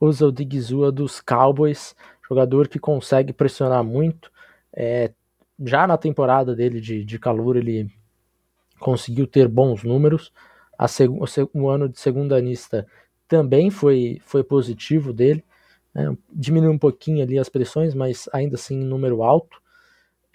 Osa 0.00 0.26
Odigizua 0.26 0.90
dos 0.90 1.20
Cowboys, 1.20 1.94
jogador 2.28 2.66
que 2.66 2.80
consegue 2.80 3.32
pressionar 3.32 3.84
muito. 3.84 4.32
É, 4.74 5.12
já 5.64 5.86
na 5.86 5.96
temporada 5.96 6.56
dele 6.56 6.80
de, 6.80 7.04
de 7.04 7.18
calor, 7.18 7.56
ele 7.56 7.94
conseguiu 8.84 9.26
ter 9.26 9.48
bons 9.48 9.82
números. 9.82 10.30
A 10.78 10.86
o, 11.54 11.68
ano 11.70 11.88
de 11.88 11.98
segunda 11.98 12.36
anista 12.36 12.86
também 13.26 13.70
foi, 13.70 14.20
foi 14.26 14.44
positivo 14.44 15.10
dele. 15.10 15.42
Né? 15.94 16.14
Diminuiu 16.30 16.72
um 16.72 16.78
pouquinho 16.78 17.22
ali 17.22 17.38
as 17.38 17.48
pressões, 17.48 17.94
mas 17.94 18.28
ainda 18.30 18.56
assim 18.56 18.76
número 18.76 19.22
alto. 19.22 19.58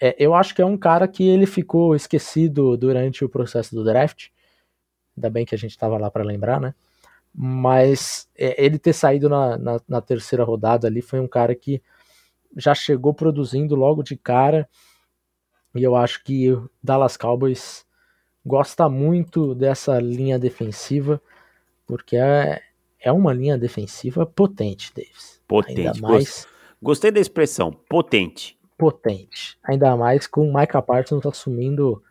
É, 0.00 0.16
eu 0.18 0.34
acho 0.34 0.52
que 0.52 0.60
é 0.60 0.66
um 0.66 0.76
cara 0.76 1.06
que 1.06 1.22
ele 1.22 1.46
ficou 1.46 1.94
esquecido 1.94 2.76
durante 2.76 3.24
o 3.24 3.28
processo 3.28 3.72
do 3.72 3.84
draft. 3.84 4.30
Ainda 5.16 5.30
bem 5.30 5.46
que 5.46 5.54
a 5.54 5.58
gente 5.58 5.70
estava 5.70 5.96
lá 5.96 6.10
para 6.10 6.24
lembrar, 6.24 6.60
né? 6.60 6.74
Mas 7.32 8.28
é, 8.36 8.64
ele 8.64 8.80
ter 8.80 8.94
saído 8.94 9.28
na, 9.28 9.56
na, 9.56 9.80
na 9.86 10.00
terceira 10.00 10.42
rodada 10.42 10.88
ali 10.88 11.00
foi 11.00 11.20
um 11.20 11.28
cara 11.28 11.54
que 11.54 11.80
já 12.56 12.74
chegou 12.74 13.14
produzindo 13.14 13.76
logo 13.76 14.02
de 14.02 14.16
cara. 14.16 14.68
E 15.72 15.84
eu 15.84 15.94
acho 15.94 16.24
que 16.24 16.50
o 16.50 16.68
Dallas 16.82 17.16
Cowboys 17.16 17.86
gosta 18.44 18.88
muito 18.88 19.54
dessa 19.54 19.98
linha 19.98 20.38
defensiva, 20.38 21.20
porque 21.86 22.16
é, 22.16 22.62
é 22.98 23.12
uma 23.12 23.32
linha 23.32 23.58
defensiva 23.58 24.24
potente, 24.24 24.92
Davis. 24.94 25.40
Potente. 25.46 25.80
Ainda 25.80 26.00
mais... 26.00 26.46
Gostei 26.82 27.10
da 27.10 27.20
expressão, 27.20 27.72
potente. 27.88 28.58
Potente. 28.78 29.58
Ainda 29.62 29.94
mais 29.96 30.26
com 30.26 30.48
o 30.48 30.54
Micah 30.54 30.80
Parsons 30.80 31.26
assumindo 31.26 32.02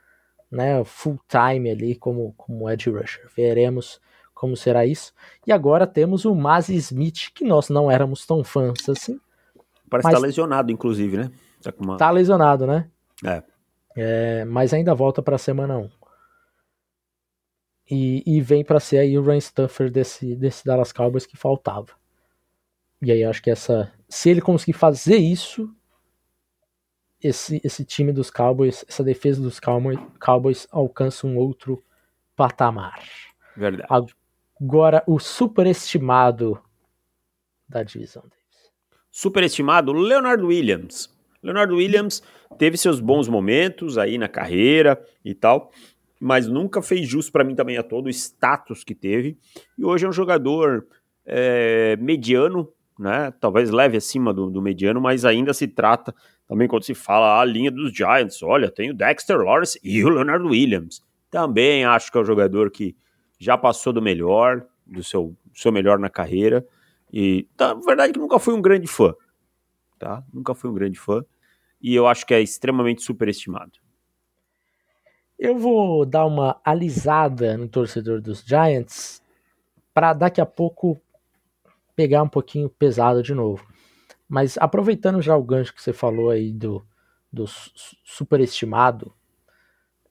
né, 0.51 0.83
full 0.83 1.19
time 1.27 1.71
ali 1.71 1.95
como, 1.95 2.33
como 2.37 2.69
edge 2.69 2.89
rusher. 2.89 3.27
Veremos 3.35 3.99
como 4.39 4.55
será 4.55 4.85
isso. 4.85 5.13
E 5.45 5.51
agora 5.51 5.85
temos 5.85 6.23
o 6.23 6.33
Mazi 6.33 6.73
Smith, 6.75 7.31
que 7.35 7.43
nós 7.43 7.69
não 7.69 7.91
éramos 7.91 8.25
tão 8.25 8.41
fãs 8.41 8.87
assim. 8.87 9.19
Parece 9.89 10.05
mas... 10.05 10.15
que 10.15 10.21
tá 10.21 10.27
lesionado, 10.27 10.71
inclusive, 10.71 11.17
né? 11.17 11.31
Tá, 11.61 11.73
uma... 11.77 11.97
tá 11.97 12.09
lesionado, 12.09 12.65
né? 12.65 12.87
É. 13.25 13.43
é 13.97 14.45
mas 14.45 14.73
ainda 14.73 14.95
volta 14.95 15.21
pra 15.21 15.37
semana 15.37 15.77
1. 15.77 15.89
E, 17.89 18.23
e 18.25 18.41
vem 18.41 18.63
para 18.63 18.79
ser 18.79 18.99
aí 18.99 19.17
o 19.17 19.23
Ryan 19.23 19.39
Stuffer 19.39 19.89
desse, 19.89 20.35
desse 20.35 20.63
Dallas 20.65 20.91
Cowboys 20.91 21.25
que 21.25 21.35
faltava. 21.35 21.87
E 23.01 23.11
aí 23.11 23.23
acho 23.23 23.41
que 23.41 23.49
essa. 23.49 23.91
Se 24.07 24.29
ele 24.29 24.41
conseguir 24.41 24.73
fazer 24.73 25.17
isso, 25.17 25.73
esse, 27.21 27.61
esse 27.63 27.83
time 27.83 28.11
dos 28.11 28.29
Cowboys, 28.29 28.85
essa 28.87 29.03
defesa 29.03 29.41
dos 29.41 29.59
Cowboys, 29.59 29.99
Cowboys 30.19 30.67
alcança 30.71 31.25
um 31.25 31.37
outro 31.37 31.83
patamar. 32.35 33.03
Verdade. 33.55 34.13
Agora, 34.61 35.03
o 35.07 35.19
superestimado 35.19 36.61
da 37.67 37.83
divisão 37.83 38.23
deles. 38.23 38.71
Superestimado, 39.11 39.91
Leonard 39.91 40.43
Williams. 40.43 41.09
Leonard 41.41 41.73
Williams 41.73 42.21
teve 42.57 42.77
seus 42.77 42.99
bons 42.99 43.27
momentos 43.27 43.97
aí 43.97 44.17
na 44.17 44.27
carreira 44.27 45.01
e 45.23 45.33
tal, 45.33 45.71
mas 46.19 46.47
nunca 46.47 46.81
fez 46.81 47.07
jus 47.07 47.29
para 47.29 47.43
mim 47.43 47.55
também 47.55 47.77
a 47.77 47.83
todo 47.83 48.07
o 48.07 48.09
status 48.09 48.83
que 48.83 48.93
teve. 48.93 49.37
E 49.77 49.85
hoje 49.85 50.05
é 50.05 50.09
um 50.09 50.13
jogador 50.13 50.85
é, 51.25 51.95
mediano, 51.97 52.71
né? 52.97 53.31
Talvez 53.39 53.69
leve 53.69 53.97
acima 53.97 54.33
do, 54.33 54.49
do 54.49 54.61
mediano, 54.61 54.99
mas 54.99 55.23
ainda 55.23 55.53
se 55.53 55.67
trata 55.67 56.13
também 56.49 56.67
quando 56.67 56.83
se 56.83 56.95
fala 56.95 57.39
a 57.39 57.45
linha 57.45 57.69
dos 57.69 57.93
Giants, 57.93 58.41
olha, 58.41 58.71
tem 58.71 58.89
o 58.89 58.93
Dexter 58.93 59.37
Lawrence 59.37 59.79
e 59.83 60.03
o 60.03 60.09
Leonard 60.09 60.45
Williams. 60.45 61.01
Também 61.29 61.85
acho 61.85 62.11
que 62.11 62.17
é 62.17 62.21
um 62.21 62.25
jogador 62.25 62.71
que 62.71 62.95
já 63.37 63.55
passou 63.55 63.93
do 63.93 64.01
melhor, 64.01 64.65
do 64.85 65.03
seu, 65.03 65.37
seu 65.53 65.71
melhor 65.71 65.99
na 65.99 66.09
carreira. 66.09 66.65
E 67.13 67.47
tá, 67.55 67.75
na 67.75 67.81
verdade 67.81 68.13
que 68.13 68.19
nunca 68.19 68.39
fui 68.39 68.53
um 68.53 68.61
grande 68.61 68.87
fã. 68.87 69.13
Tá? 69.99 70.23
Nunca 70.33 70.55
fui 70.55 70.69
um 70.69 70.73
grande 70.73 70.99
fã. 70.99 71.23
E 71.79 71.95
eu 71.95 72.07
acho 72.07 72.25
que 72.25 72.33
é 72.33 72.41
extremamente 72.41 73.03
superestimado. 73.03 73.73
Eu 75.39 75.57
vou 75.57 76.05
dar 76.05 76.25
uma 76.25 76.59
alisada 76.65 77.57
no 77.57 77.69
torcedor 77.69 78.19
dos 78.19 78.41
Giants 78.41 79.23
para 79.93 80.11
daqui 80.11 80.41
a 80.41 80.45
pouco 80.45 80.99
pegar 81.95 82.21
um 82.23 82.27
pouquinho 82.27 82.69
pesado 82.69 83.23
de 83.23 83.33
novo. 83.33 83.65
Mas 84.27 84.57
aproveitando 84.57 85.21
já 85.21 85.37
o 85.37 85.43
gancho 85.43 85.73
que 85.73 85.81
você 85.81 85.93
falou 85.93 86.29
aí 86.29 86.51
do, 86.51 86.85
do 87.31 87.45
superestimado, 88.03 89.13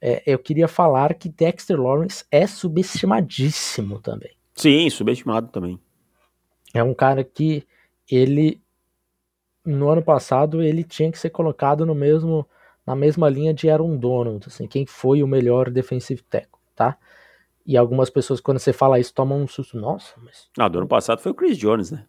é, 0.01 0.23
eu 0.27 0.39
queria 0.39 0.67
falar 0.67 1.13
que 1.13 1.29
Dexter 1.29 1.79
Lawrence 1.79 2.25
é 2.31 2.47
subestimadíssimo 2.47 4.01
também. 4.01 4.35
Sim, 4.55 4.89
subestimado 4.89 5.49
também. 5.49 5.79
É 6.73 6.83
um 6.83 6.95
cara 6.95 7.23
que 7.23 7.67
ele 8.11 8.63
no 9.65 9.91
ano 9.91 10.03
passado 10.03 10.63
ele 10.63 10.83
tinha 10.83 11.13
que 11.13 11.19
ser 11.19 11.29
colocado 11.29 11.85
no 11.85 11.95
mesmo 11.95 12.49
na 12.89 12.97
mesma 12.97 13.29
linha 13.29 13.53
de 13.53 13.69
Aaron 13.69 13.99
Donald, 13.99 14.47
assim, 14.47 14.67
quem 14.67 14.87
foi 14.87 15.23
o 15.23 15.29
melhor 15.29 15.69
defensive 15.69 16.23
tackle, 16.23 16.59
tá? 16.75 16.97
E 17.67 17.77
algumas 17.77 18.09
pessoas 18.09 18.41
quando 18.41 18.59
você 18.59 18.73
fala 18.73 18.99
isso 18.99 19.13
tomam 19.13 19.43
um 19.43 19.47
susto, 19.47 19.77
nossa, 19.77 20.15
mas 20.23 20.49
Ah, 20.59 20.69
do 20.69 20.79
ano 20.79 20.89
passado 20.89 21.21
foi 21.21 21.31
o 21.33 21.35
Chris 21.35 21.59
Jones, 21.59 21.91
né? 21.91 22.07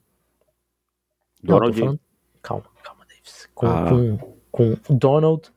Donald. 1.44 1.78
Não, 1.78 1.86
falando... 1.86 2.00
Calma, 2.42 2.66
calma, 2.82 3.06
Davis. 3.06 3.50
Com, 3.54 3.68
ah. 3.68 3.90
com, 3.90 4.38
com 4.50 4.96
Donald 4.96 5.52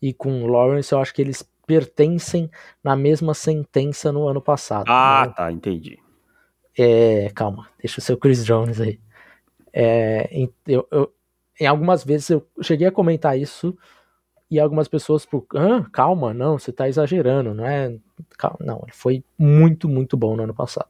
e 0.00 0.14
com 0.14 0.46
Lawrence, 0.46 0.92
eu 0.92 1.00
acho 1.00 1.12
que 1.12 1.22
eles 1.22 1.42
pertencem 1.66 2.48
na 2.82 2.94
mesma 2.94 3.34
sentença 3.34 4.12
no 4.12 4.28
ano 4.28 4.40
passado. 4.40 4.86
Ah, 4.88 5.24
né? 5.26 5.34
tá, 5.36 5.50
entendi. 5.50 5.98
É, 6.78 7.30
calma, 7.34 7.68
deixa 7.80 7.98
o 7.98 8.02
seu 8.02 8.16
Chris 8.16 8.46
Jones 8.46 8.80
aí. 8.80 9.00
É, 9.72 10.46
eu, 10.68 10.86
eu, 10.92 11.12
em 11.58 11.66
algumas 11.66 12.04
vezes 12.04 12.30
eu 12.30 12.46
cheguei 12.62 12.86
a 12.86 12.92
comentar 12.92 13.36
isso 13.36 13.76
e 14.50 14.58
algumas 14.58 14.88
pessoas, 14.88 15.26
por, 15.26 15.46
ah, 15.54 15.86
calma, 15.92 16.32
não, 16.32 16.58
você 16.58 16.72
tá 16.72 16.88
exagerando, 16.88 17.52
não 17.54 17.66
é? 17.66 17.96
Calma, 18.38 18.58
não, 18.60 18.80
ele 18.84 18.92
foi 18.92 19.24
muito, 19.38 19.88
muito 19.88 20.16
bom 20.16 20.36
no 20.36 20.44
ano 20.44 20.54
passado. 20.54 20.88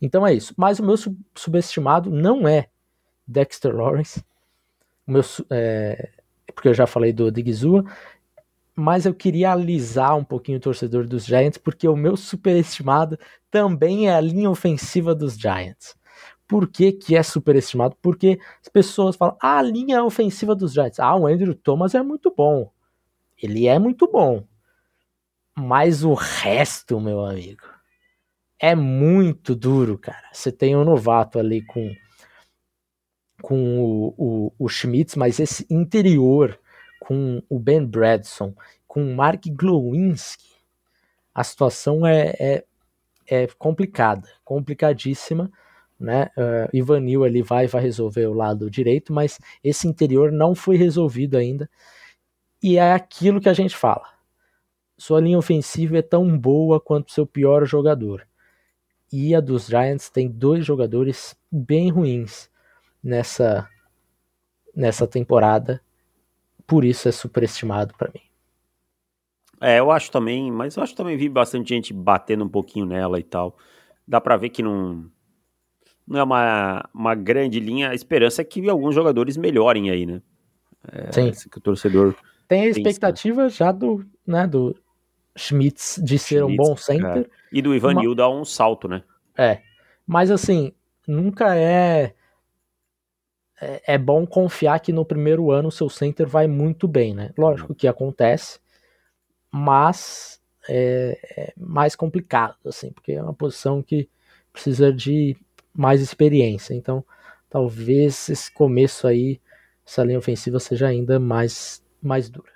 Então 0.00 0.26
é 0.26 0.32
isso. 0.32 0.54
Mas 0.56 0.78
o 0.78 0.84
meu 0.84 0.96
sub 0.96 1.16
subestimado 1.34 2.10
não 2.10 2.48
é 2.48 2.68
Dexter 3.26 3.74
Lawrence. 3.76 4.24
O 5.06 5.12
meu, 5.12 5.22
é, 5.50 6.10
porque 6.54 6.68
eu 6.68 6.74
já 6.74 6.86
falei 6.86 7.12
do 7.12 7.30
Digizua, 7.30 7.84
mas 8.74 9.06
eu 9.06 9.14
queria 9.14 9.52
alisar 9.52 10.16
um 10.16 10.24
pouquinho 10.24 10.58
o 10.58 10.60
torcedor 10.60 11.06
dos 11.06 11.24
Giants, 11.24 11.58
porque 11.58 11.86
o 11.86 11.96
meu 11.96 12.16
superestimado 12.16 13.18
também 13.50 14.08
é 14.08 14.14
a 14.14 14.20
linha 14.20 14.50
ofensiva 14.50 15.14
dos 15.14 15.34
Giants. 15.34 15.94
Por 16.48 16.66
que, 16.66 16.92
que 16.92 17.16
é 17.16 17.22
superestimado? 17.22 17.96
Porque 18.02 18.38
as 18.60 18.68
pessoas 18.68 19.16
falam, 19.16 19.36
ah, 19.40 19.58
a 19.58 19.62
linha 19.62 20.02
ofensiva 20.02 20.54
dos 20.54 20.72
Giants. 20.72 20.98
Ah, 20.98 21.14
o 21.14 21.26
Andrew 21.26 21.54
Thomas 21.54 21.94
é 21.94 22.02
muito 22.02 22.32
bom. 22.36 22.72
Ele 23.42 23.66
é 23.66 23.78
muito 23.78 24.10
bom. 24.10 24.46
Mas 25.56 26.04
o 26.04 26.14
resto, 26.14 27.00
meu 27.00 27.24
amigo, 27.24 27.64
é 28.58 28.74
muito 28.74 29.54
duro, 29.54 29.98
cara. 29.98 30.28
Você 30.32 30.52
tem 30.52 30.76
um 30.76 30.84
novato 30.84 31.38
ali 31.38 31.62
com 31.62 31.94
com 33.42 33.80
o, 33.80 34.14
o, 34.18 34.52
o 34.58 34.68
Schmitz, 34.68 35.16
mas 35.16 35.40
esse 35.40 35.66
interior 35.70 36.60
com 37.00 37.42
o 37.48 37.58
Ben 37.58 37.84
Bradson, 37.84 38.54
com 38.86 39.02
o 39.02 39.16
Mark 39.16 39.46
Glowinski, 39.48 40.50
a 41.34 41.42
situação 41.42 42.06
é, 42.06 42.34
é, 42.38 42.64
é 43.26 43.46
complicada, 43.58 44.28
complicadíssima, 44.44 45.50
né? 45.98 46.30
Uh, 46.36 46.76
Ivanil 46.76 47.24
ali 47.24 47.42
vai 47.42 47.66
vai 47.66 47.82
resolver 47.82 48.26
o 48.26 48.32
lado 48.32 48.70
direito, 48.70 49.12
mas 49.12 49.38
esse 49.62 49.86
interior 49.86 50.32
não 50.32 50.54
foi 50.54 50.76
resolvido 50.76 51.36
ainda. 51.36 51.68
E 52.62 52.76
é 52.76 52.92
aquilo 52.92 53.40
que 53.40 53.48
a 53.48 53.54
gente 53.54 53.76
fala. 53.76 54.06
Sua 54.96 55.20
linha 55.20 55.38
ofensiva 55.38 55.98
é 55.98 56.02
tão 56.02 56.38
boa 56.38 56.78
quanto 56.78 57.12
seu 57.12 57.26
pior 57.26 57.64
jogador. 57.64 58.26
E 59.12 59.34
a 59.34 59.40
dos 59.40 59.66
Giants 59.66 60.10
tem 60.10 60.28
dois 60.28 60.64
jogadores 60.64 61.34
bem 61.50 61.90
ruins 61.90 62.50
nessa 63.02 63.68
nessa 64.74 65.06
temporada. 65.06 65.80
Por 66.66 66.84
isso 66.84 67.08
é 67.08 67.12
superestimado 67.12 67.94
para 67.96 68.10
mim. 68.14 68.20
É, 69.60 69.78
eu 69.78 69.90
acho 69.90 70.10
também, 70.10 70.50
mas 70.50 70.76
eu 70.76 70.82
acho 70.82 70.94
também 70.94 71.16
vi 71.16 71.28
bastante 71.28 71.70
gente 71.70 71.92
batendo 71.92 72.44
um 72.44 72.48
pouquinho 72.48 72.86
nela 72.86 73.18
e 73.18 73.24
tal. 73.24 73.56
Dá 74.06 74.20
para 74.20 74.36
ver 74.36 74.50
que 74.50 74.62
não 74.62 75.10
não 76.06 76.18
é 76.18 76.22
uma, 76.22 76.90
uma 76.92 77.14
grande 77.14 77.60
linha. 77.60 77.90
A 77.90 77.94
esperança 77.94 78.42
é 78.42 78.44
que 78.44 78.68
alguns 78.68 78.94
jogadores 78.94 79.36
melhorem 79.36 79.90
aí, 79.90 80.06
né? 80.06 80.20
É, 80.90 81.12
Sim. 81.12 81.48
Que 81.48 81.58
o 81.58 81.60
torcedor 81.60 82.14
tem 82.50 82.62
a 82.62 82.66
expectativa 82.66 83.44
pensa. 83.44 83.56
já 83.56 83.72
do, 83.72 84.04
né, 84.26 84.46
do 84.46 84.76
Schmitz 85.36 86.00
de 86.02 86.18
ser 86.18 86.42
Schmitz, 86.42 86.52
um 86.52 86.56
bom 86.56 86.76
center. 86.76 87.18
É. 87.18 87.26
E 87.52 87.62
do 87.62 87.74
Ivan 87.74 87.94
Nil 87.94 88.14
dar 88.14 88.28
um 88.28 88.44
salto, 88.44 88.88
né? 88.88 89.02
É. 89.38 89.60
Mas 90.06 90.30
assim, 90.30 90.72
nunca 91.06 91.56
é 91.56 92.14
é, 93.60 93.94
é 93.94 93.98
bom 93.98 94.26
confiar 94.26 94.80
que 94.80 94.92
no 94.92 95.04
primeiro 95.04 95.50
ano 95.50 95.68
o 95.68 95.72
seu 95.72 95.88
center 95.88 96.26
vai 96.26 96.46
muito 96.46 96.88
bem, 96.88 97.14
né? 97.14 97.30
Lógico 97.36 97.74
que 97.74 97.86
acontece, 97.86 98.58
mas 99.52 100.40
é, 100.68 101.18
é, 101.36 101.52
mais 101.56 101.94
complicado, 101.94 102.56
assim, 102.64 102.90
porque 102.90 103.12
é 103.12 103.22
uma 103.22 103.34
posição 103.34 103.82
que 103.82 104.08
precisa 104.52 104.92
de 104.92 105.36
mais 105.74 106.00
experiência. 106.00 106.74
Então, 106.74 107.04
talvez 107.48 108.28
esse 108.28 108.50
começo 108.52 109.06
aí, 109.06 109.40
essa 109.86 110.02
linha 110.02 110.18
ofensiva 110.18 110.58
seja 110.58 110.88
ainda 110.88 111.20
mais, 111.20 111.82
mais 112.02 112.28
dura. 112.28 112.50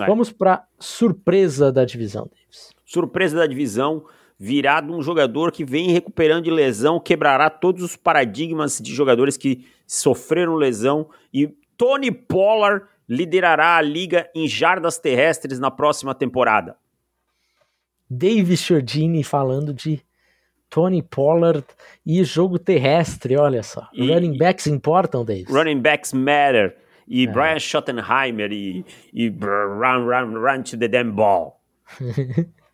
É. 0.00 0.06
Vamos 0.06 0.32
para 0.32 0.66
surpresa 0.78 1.70
da 1.70 1.84
divisão, 1.84 2.28
Davis. 2.30 2.70
Surpresa 2.84 3.36
da 3.36 3.46
divisão 3.46 4.04
virado 4.38 4.92
um 4.92 5.00
jogador 5.00 5.52
que 5.52 5.64
vem 5.64 5.90
recuperando 5.90 6.44
de 6.44 6.50
lesão, 6.50 6.98
quebrará 6.98 7.48
todos 7.48 7.82
os 7.82 7.96
paradigmas 7.96 8.78
de 8.78 8.92
jogadores 8.92 9.36
que 9.36 9.66
sofreram 9.86 10.54
lesão 10.54 11.08
e 11.32 11.46
Tony 11.76 12.10
Pollard 12.10 12.84
liderará 13.08 13.76
a 13.76 13.82
liga 13.82 14.28
em 14.34 14.48
jardas 14.48 14.98
terrestres 14.98 15.58
na 15.58 15.70
próxima 15.70 16.14
temporada. 16.14 16.76
David 18.08 18.56
Chiodini 18.56 19.22
falando 19.22 19.72
de 19.72 20.00
Tony 20.68 21.02
Pollard 21.02 21.64
e 22.04 22.22
jogo 22.24 22.58
terrestre, 22.58 23.36
olha 23.36 23.62
só. 23.62 23.88
E, 23.92 24.12
running 24.12 24.36
backs 24.36 24.66
importam, 24.66 25.24
Davis. 25.24 25.48
Running 25.48 25.80
backs 25.80 26.12
matter. 26.12 26.76
E 27.06 27.26
é. 27.26 27.30
Brian 27.30 27.58
Schottenheimer 27.58 28.50
e, 28.52 28.84
e 29.12 29.28
run, 29.28 30.06
run, 30.06 30.40
run 30.40 30.62
to 30.62 30.76
the 30.78 30.88
damn 30.88 31.10
ball. 31.12 31.60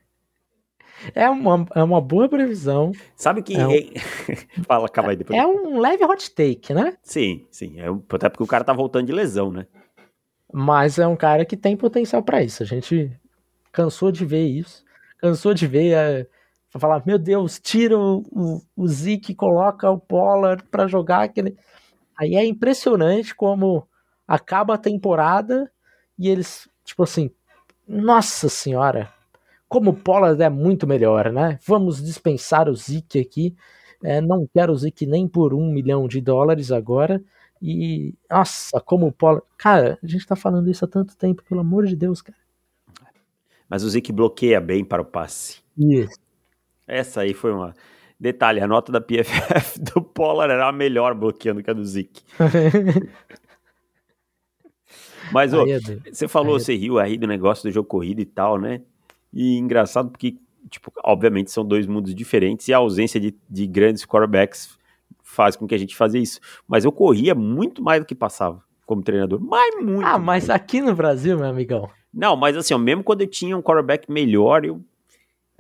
É 1.15 1.29
uma, 1.31 1.67
é 1.75 1.83
uma 1.83 2.01
boa 2.01 2.29
previsão. 2.29 2.93
Sabe 3.17 3.43
que. 3.43 3.57
É 3.57 3.67
um- 3.67 3.73
Fala, 4.69 4.89
calma 4.89 5.11
aí 5.11 5.17
depois. 5.17 5.39
É 5.39 5.47
um 5.47 5.79
leve 5.81 6.05
hot 6.05 6.31
take, 6.35 6.75
né? 6.75 6.97
Sim, 7.03 7.47
sim. 7.51 7.81
É, 7.81 7.87
até 8.15 8.29
porque 8.29 8.43
o 8.43 8.47
cara 8.47 8.65
tá 8.65 8.73
voltando 8.75 9.07
de 9.07 9.13
lesão, 9.13 9.51
né? 9.51 9.67
Mas 10.53 10.99
é 10.99 11.07
um 11.07 11.17
cara 11.17 11.45
que 11.47 11.57
tem 11.57 11.77
potencial 11.77 12.23
pra 12.23 12.43
isso. 12.43 12.63
A 12.63 12.67
gente 12.67 13.11
cansou 13.73 14.13
de 14.13 14.27
ver 14.27 14.45
isso. 14.47 14.85
Cansou 15.19 15.55
de 15.55 15.67
ver. 15.67 15.93
É, 15.95 16.27
falar, 16.79 17.03
meu 17.07 17.19
Deus, 17.19 17.59
tira 17.59 17.97
o, 17.99 18.19
o, 18.31 18.61
o 18.77 18.87
Zeke 18.87 19.35
coloca 19.35 19.91
o 19.91 19.99
Pollard 19.99 20.63
pra 20.71 20.87
jogar 20.87 21.23
aquele. 21.23 21.57
Aí 22.19 22.35
é 22.35 22.45
impressionante 22.45 23.35
como 23.35 23.89
acaba 24.31 24.75
a 24.75 24.79
temporada 24.79 25.69
e 26.17 26.29
eles, 26.29 26.69
tipo 26.85 27.03
assim, 27.03 27.33
nossa 27.87 28.49
senhora, 28.49 29.13
como 29.69 29.91
o 29.91 29.97
Pollard 29.97 30.41
é 30.41 30.49
muito 30.49 30.87
melhor, 30.87 31.33
né? 31.33 31.59
Vamos 31.67 32.01
dispensar 32.01 32.69
o 32.69 32.77
Zeke 32.77 33.19
aqui. 33.19 33.57
É, 34.05 34.21
não 34.21 34.49
quero 34.55 34.73
o 34.73 34.77
Zeke 34.77 35.05
nem 35.05 35.27
por 35.27 35.53
um 35.53 35.73
milhão 35.73 36.07
de 36.07 36.21
dólares 36.21 36.71
agora. 36.71 37.21
E, 37.61 38.15
nossa, 38.31 38.81
como 38.81 39.09
o 39.09 39.13
Pollard. 39.13 39.45
Cara, 39.59 39.99
a 40.01 40.07
gente 40.07 40.25
tá 40.25 40.37
falando 40.37 40.71
isso 40.71 40.85
há 40.85 40.89
tanto 40.89 41.17
tempo, 41.17 41.43
pelo 41.43 41.61
amor 41.61 41.87
de 41.87 41.97
Deus, 41.97 42.23
cara. 42.23 42.39
Mas 43.69 43.83
o 43.83 43.91
Zeke 43.91 44.13
bloqueia 44.13 44.61
bem 44.61 44.85
para 44.85 45.03
o 45.03 45.05
passe. 45.05 45.59
Isso. 45.77 46.21
Essa 46.87 47.23
aí 47.23 47.35
foi 47.35 47.53
uma. 47.53 47.75
Detalhe, 48.19 48.61
a 48.61 48.69
nota 48.69 48.93
da 48.93 49.01
PFF 49.01 49.81
do 49.93 50.01
Pollard 50.01 50.53
era 50.53 50.69
a 50.69 50.73
melhor 50.73 51.15
bloqueando 51.15 51.63
que 51.63 51.71
a 51.71 51.75
do 51.75 51.85
Zeke. 51.85 52.23
Mas, 55.33 55.53
ô, 55.53 55.67
é 55.67 55.79
você 56.13 56.27
falou, 56.29 56.57
é- 56.57 56.61
você 56.61 56.75
riu 56.75 56.99
aí 56.99 57.17
do 57.17 57.27
negócio 57.27 57.69
do 57.69 57.73
jogo 57.73 57.89
corrido 57.89 58.21
e 58.21 58.25
tal, 58.25 58.59
né? 58.59 58.81
E 59.33 59.57
engraçado 59.59 60.11
porque, 60.11 60.37
tipo, 60.69 60.93
obviamente 61.05 61.51
são 61.51 61.65
dois 61.65 61.87
mundos 61.87 62.15
diferentes 62.15 62.69
e 62.69 62.75
a 62.75 62.79
ausência 62.79 63.21
de, 63.21 63.35
de 63.49 63.67
grandes 63.67 64.05
quarterbacks 64.05 64.79
faz 65.23 65.55
com 65.57 65.67
que 65.67 65.75
a 65.75 65.79
gente 65.79 65.97
faça 65.97 66.19
isso. 66.19 66.41
Mas 66.67 66.85
eu 66.85 66.93
corria 66.93 67.35
muito 67.35 67.83
mais 67.83 68.01
do 68.01 68.07
que 68.07 68.15
passava 68.15 68.63
como 68.85 69.03
treinador. 69.03 69.41
Mas 69.41 69.77
muito. 69.83 70.05
Ah, 70.05 70.19
mas 70.19 70.51
aqui 70.51 70.81
no 70.81 70.95
Brasil, 70.95 71.37
meu 71.39 71.47
amigão. 71.47 71.89
Não, 72.13 72.35
mas 72.37 72.57
assim, 72.57 72.75
ó, 72.75 72.79
mesmo 72.79 73.05
quando 73.05 73.21
eu 73.21 73.27
tinha 73.29 73.57
um 73.57 73.63
quarterback 73.63 74.11
melhor, 74.11 74.65
eu. 74.65 74.81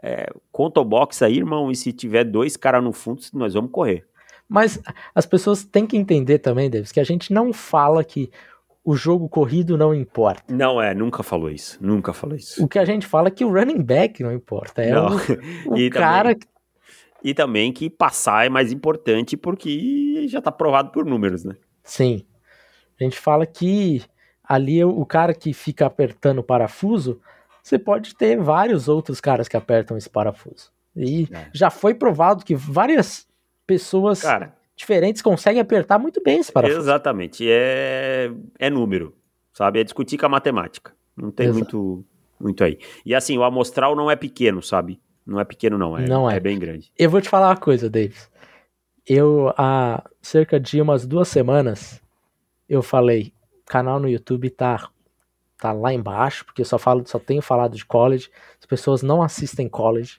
É, 0.02 0.32
conta 0.50 0.80
o 0.80 0.84
box 0.84 1.22
aí, 1.22 1.36
irmão, 1.36 1.70
e 1.70 1.76
se 1.76 1.92
tiver 1.92 2.24
dois 2.24 2.56
caras 2.56 2.82
no 2.82 2.90
fundo, 2.90 3.20
nós 3.34 3.52
vamos 3.52 3.70
correr. 3.70 4.06
Mas 4.48 4.80
as 5.14 5.26
pessoas 5.26 5.62
têm 5.62 5.86
que 5.86 5.96
entender 5.96 6.38
também, 6.38 6.68
Davis, 6.70 6.90
que 6.90 6.98
a 6.98 7.04
gente 7.04 7.32
não 7.32 7.52
fala 7.52 8.02
que 8.02 8.30
o 8.84 8.96
jogo 8.96 9.28
corrido 9.28 9.76
não 9.76 9.94
importa. 9.94 10.52
Não, 10.54 10.80
é, 10.80 10.94
nunca 10.94 11.22
falou 11.22 11.50
isso. 11.50 11.78
Nunca 11.80 12.12
falou 12.12 12.36
isso. 12.36 12.64
O 12.64 12.68
que 12.68 12.78
a 12.78 12.84
gente 12.84 13.06
fala 13.06 13.28
é 13.28 13.30
que 13.30 13.44
o 13.44 13.52
running 13.52 13.82
back 13.82 14.22
não 14.22 14.32
importa. 14.32 14.82
É 14.82 14.92
Não. 14.92 15.08
o, 15.16 15.18
o 15.74 15.76
E 15.78 15.90
cara. 15.90 16.34
também- 16.34 16.48
E 17.22 17.34
também 17.34 17.72
que 17.72 17.90
passar 17.90 18.46
é 18.46 18.48
mais 18.48 18.72
importante 18.72 19.36
porque 19.36 20.26
já 20.28 20.40
tá 20.40 20.50
provado 20.50 20.90
por 20.90 21.04
números, 21.04 21.44
né? 21.44 21.54
Sim. 21.84 22.24
A 22.98 23.04
gente 23.04 23.18
fala 23.18 23.44
que 23.46 24.02
ali 24.42 24.82
o 24.84 24.90
o 25.00 25.04
cara 25.06 25.34
que 25.34 25.52
fica 25.52 25.84
apertando 25.86 26.38
o 26.38 26.42
parafuso, 26.42 27.20
você 27.62 27.78
pode 27.78 28.14
ter 28.16 28.38
vários 28.38 28.88
outros 28.88 29.20
caras 29.20 29.46
que 29.48 29.56
apertam 29.56 29.96
esse 29.98 30.08
parafuso. 30.08 30.70
E 30.96 31.28
É. 31.30 31.48
já 31.52 31.68
foi 31.70 31.92
provado 31.94 32.44
que 32.44 32.54
várias 32.54 33.26
pessoas 33.66 34.22
Cara, 34.22 34.54
diferentes 34.80 35.22
conseguem 35.22 35.60
apertar 35.60 35.98
muito 35.98 36.22
bem 36.22 36.38
esse 36.40 36.50
parafuso. 36.50 36.80
exatamente. 36.80 37.46
É, 37.48 38.30
é 38.58 38.70
número, 38.70 39.14
sabe? 39.52 39.80
É 39.80 39.84
discutir 39.84 40.18
com 40.18 40.26
a 40.26 40.28
matemática. 40.28 40.92
Não 41.16 41.30
tem 41.30 41.46
Exato. 41.46 41.58
muito, 41.76 42.04
muito 42.40 42.64
aí. 42.64 42.78
E 43.04 43.14
assim, 43.14 43.36
o 43.36 43.44
amostral 43.44 43.94
não 43.94 44.10
é 44.10 44.16
pequeno, 44.16 44.62
sabe? 44.62 45.00
Não 45.26 45.38
é 45.38 45.44
pequeno, 45.44 45.78
não. 45.78 45.96
É, 45.96 46.06
Não 46.06 46.28
é. 46.28 46.40
bem 46.40 46.58
grande. 46.58 46.90
Eu 46.98 47.10
vou 47.10 47.20
te 47.20 47.28
falar 47.28 47.48
uma 47.48 47.56
coisa, 47.56 47.88
Davis. 47.90 48.30
Eu, 49.06 49.52
há 49.56 50.02
cerca 50.20 50.58
de 50.58 50.80
umas 50.80 51.06
duas 51.06 51.28
semanas, 51.28 52.00
eu 52.68 52.82
falei, 52.82 53.32
o 53.62 53.70
canal 53.70 54.00
no 54.00 54.08
YouTube 54.08 54.50
tá, 54.50 54.88
tá 55.58 55.72
lá 55.72 55.92
embaixo, 55.92 56.44
porque 56.44 56.62
eu 56.62 56.66
só, 56.66 56.78
falo, 56.78 57.06
só 57.06 57.18
tenho 57.18 57.42
falado 57.42 57.76
de 57.76 57.84
college, 57.84 58.30
as 58.58 58.66
pessoas 58.66 59.02
não 59.02 59.22
assistem 59.22 59.68
college, 59.68 60.18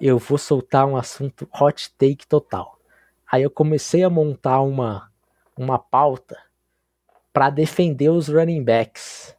eu 0.00 0.18
vou 0.18 0.38
soltar 0.38 0.86
um 0.86 0.96
assunto 0.96 1.48
hot 1.58 1.90
take 1.96 2.26
total. 2.26 2.73
Aí 3.34 3.42
eu 3.42 3.50
comecei 3.50 4.04
a 4.04 4.08
montar 4.08 4.60
uma, 4.60 5.10
uma 5.58 5.76
pauta 5.76 6.38
para 7.32 7.50
defender 7.50 8.08
os 8.08 8.28
running 8.28 8.62
backs 8.62 9.36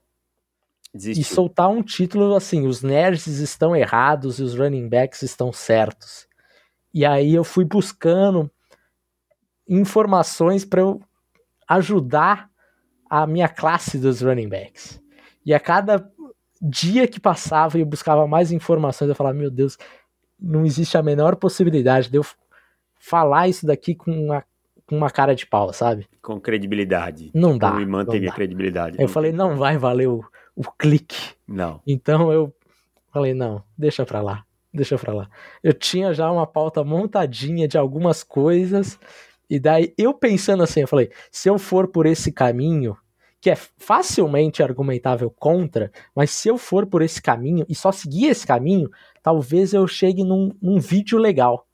e 0.94 0.98
Desistiu. 0.98 1.34
soltar 1.34 1.70
um 1.70 1.82
título 1.82 2.36
assim: 2.36 2.68
os 2.68 2.82
nerds 2.82 3.40
estão 3.40 3.74
errados 3.74 4.38
e 4.38 4.44
os 4.44 4.54
running 4.54 4.90
backs 4.90 5.22
estão 5.22 5.54
certos. 5.54 6.28
E 6.94 7.06
aí 7.06 7.34
eu 7.34 7.46
fui 7.46 7.64
buscando 7.64 8.52
informações 9.66 10.66
para 10.66 10.82
eu 10.82 11.02
ajudar 11.66 12.50
a 13.10 13.26
minha 13.26 13.48
classe 13.48 13.98
dos 13.98 14.20
running 14.20 14.50
backs. 14.50 15.02
E 15.46 15.54
a 15.54 15.60
cada 15.60 16.06
dia 16.62 17.08
que 17.08 17.18
passava 17.22 17.78
e 17.78 17.82
eu 17.82 17.86
buscava 17.86 18.28
mais 18.28 18.52
informações, 18.52 19.08
eu 19.08 19.16
falava: 19.16 19.38
meu 19.38 19.50
Deus, 19.50 19.78
não 20.38 20.66
existe 20.66 20.98
a 20.98 21.02
menor 21.02 21.38
possibilidade 21.38 22.10
de 22.10 22.18
eu 22.18 22.26
falar 23.08 23.48
isso 23.48 23.66
daqui 23.66 23.94
com 23.94 24.12
uma, 24.12 24.44
com 24.88 24.98
uma 24.98 25.10
cara 25.10 25.36
de 25.36 25.46
pau, 25.46 25.72
sabe? 25.72 26.08
Com 26.22 26.40
credibilidade. 26.40 27.30
Não 27.34 27.58
dá. 27.58 27.76
o 27.76 27.80
Iman 27.82 28.04
não 28.04 28.12
teve 28.12 28.26
dá. 28.26 28.32
a 28.32 28.36
credibilidade. 28.36 28.98
Eu 28.98 29.04
Não 29.04 29.08
falei: 29.08 29.32
tem. 29.32 29.38
não 29.38 29.56
vai 29.56 29.78
valer 29.78 30.08
o, 30.08 30.24
o 30.56 30.64
clique. 30.72 31.34
Não. 31.48 31.82
Então 31.86 32.32
eu 32.32 32.54
falei, 33.14 33.34
não, 33.34 33.64
deixa 33.78 34.06
pra 34.06 34.22
lá, 34.22 34.44
deixa 34.74 34.98
pra 34.98 35.14
lá. 35.14 35.30
Eu 35.64 35.74
tinha 35.74 36.14
já 36.14 36.30
uma 36.32 36.46
pauta 36.48 36.84
montadinha 36.84 37.68
de 37.68 37.78
algumas 37.78 38.24
coisas, 38.24 39.00
e 39.50 39.60
daí 39.60 39.94
eu 39.98 40.14
pensando 40.14 40.64
assim, 40.64 40.82
eu 40.82 40.88
falei, 40.88 41.12
se 41.32 41.48
eu 41.50 41.58
for 41.58 41.88
por 41.88 42.06
esse 42.06 42.32
caminho, 42.32 42.98
que 43.40 43.50
é 43.50 43.56
facilmente 43.56 44.64
argumentável 44.64 45.30
contra, 45.30 45.92
mas 46.16 46.32
se 46.32 46.50
eu 46.50 46.58
for 46.58 46.86
por 46.88 47.02
esse 47.04 47.22
caminho 47.22 47.66
e 47.70 47.76
só 47.76 47.92
seguir 47.92 48.26
esse 48.26 48.46
caminho, 48.46 48.90
talvez 49.22 49.74
eu 49.74 49.88
chegue 49.88 50.24
num, 50.24 50.52
num 50.62 50.80
vídeo 50.80 51.18
legal. 51.20 51.65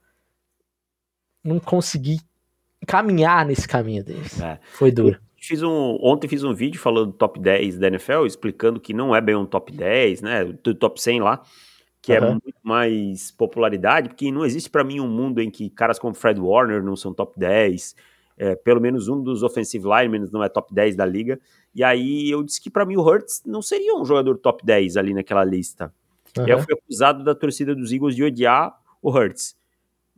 Não 1.43 1.60
consegui 1.60 2.19
caminhar 2.88 3.45
nesse 3.45 3.67
caminho 3.67 4.04
deles. 4.04 4.39
É. 4.41 4.60
Foi 4.73 4.91
duro. 4.91 5.19
Fiz 5.38 5.63
um, 5.63 5.97
ontem 6.01 6.27
fiz 6.27 6.43
um 6.43 6.54
vídeo 6.54 6.80
falando 6.80 7.08
do 7.08 7.17
top 7.17 7.39
10 7.39 7.80
da 7.80 7.88
NFL, 7.88 8.25
explicando 8.27 8.80
que 8.80 8.93
não 8.93 9.15
é 9.15 9.19
bem 9.19 9.36
um 9.36 9.45
top 9.45 9.71
10, 9.71 10.21
né? 10.21 10.45
Do 10.45 10.75
top 10.75 11.01
100 11.01 11.19
lá, 11.19 11.41
que 11.99 12.13
é 12.13 12.19
Aham. 12.19 12.39
muito 12.43 12.60
mais 12.62 13.32
popularidade, 13.32 14.10
porque 14.10 14.32
não 14.32 14.45
existe 14.45 14.69
pra 14.69 14.84
mim 14.84 14.99
um 14.99 15.08
mundo 15.08 15.41
em 15.41 15.49
que 15.49 15.67
caras 15.71 15.97
como 15.97 16.13
Fred 16.13 16.39
Warner 16.39 16.84
não 16.84 16.95
são 16.95 17.12
top 17.12 17.39
10, 17.39 17.95
é, 18.38 18.56
pelo 18.56 18.80
menos 18.80 19.08
um 19.08 19.21
dos 19.21 19.41
offensive 19.41 19.84
linemen 19.84 20.30
não 20.32 20.43
é 20.43 20.49
top 20.49 20.73
10 20.73 20.95
da 20.95 21.06
liga. 21.06 21.39
E 21.73 21.84
aí 21.84 22.30
eu 22.30 22.43
disse 22.43 22.62
que 22.62 22.69
pra 22.69 22.86
mim 22.86 22.95
o 22.97 23.01
Hurts 23.01 23.41
não 23.45 23.62
seria 23.62 23.95
um 23.95 24.06
jogador 24.06 24.38
top 24.38 24.63
10 24.65 24.97
ali 24.97 25.13
naquela 25.13 25.43
lista. 25.43 25.93
E 26.38 26.41
aí 26.41 26.49
eu 26.49 26.60
fui 26.60 26.73
acusado 26.73 27.23
da 27.23 27.34
torcida 27.36 27.75
dos 27.75 27.91
Eagles 27.91 28.15
de 28.15 28.23
odiar 28.23 28.75
o 29.01 29.10
Hurts. 29.10 29.56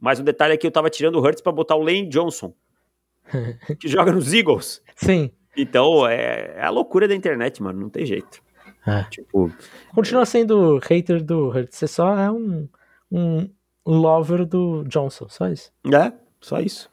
Mas 0.04 0.20
o 0.20 0.24
detalhe 0.24 0.54
é 0.54 0.58
que 0.58 0.68
eu 0.68 0.72
tava 0.72 0.90
tirando 0.90 1.16
o 1.16 1.22
Hurts 1.22 1.42
pra 1.42 1.50
botar 1.50 1.78
o 1.78 1.82
Lane 1.82 2.10
Johnson, 2.10 2.54
que 3.80 3.88
joga 3.88 4.12
nos 4.12 4.34
Eagles. 4.34 4.84
Sim. 4.98 5.32
Então, 5.56 6.06
é, 6.06 6.56
é 6.58 6.62
a 6.66 6.70
loucura 6.70 7.08
da 7.08 7.16
internet, 7.16 7.64
mano. 7.64 7.80
Não 7.80 7.90
tem 7.90 8.06
jeito. 8.06 8.44
É. 8.86 9.04
Tipo, 9.06 9.50
Continua 9.96 10.26
sendo 10.26 10.78
hater 10.80 11.24
do 11.24 11.48
Hurts. 11.48 11.78
Você 11.78 11.88
só 11.88 12.18
é 12.18 12.30
um, 12.30 12.68
um 13.10 13.50
lover 13.86 14.46
do 14.46 14.84
Johnson, 14.90 15.30
só 15.30 15.48
isso. 15.48 15.72
é, 15.86 16.12
só 16.42 16.60
isso. 16.60 16.92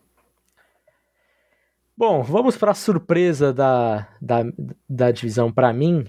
Bom, 1.97 2.23
vamos 2.23 2.57
para 2.57 2.71
a 2.71 2.75
surpresa 2.75 3.53
da, 3.53 4.07
da, 4.23 4.45
da 4.89 5.11
divisão 5.11 5.51
para 5.51 5.73
mim. 5.73 6.07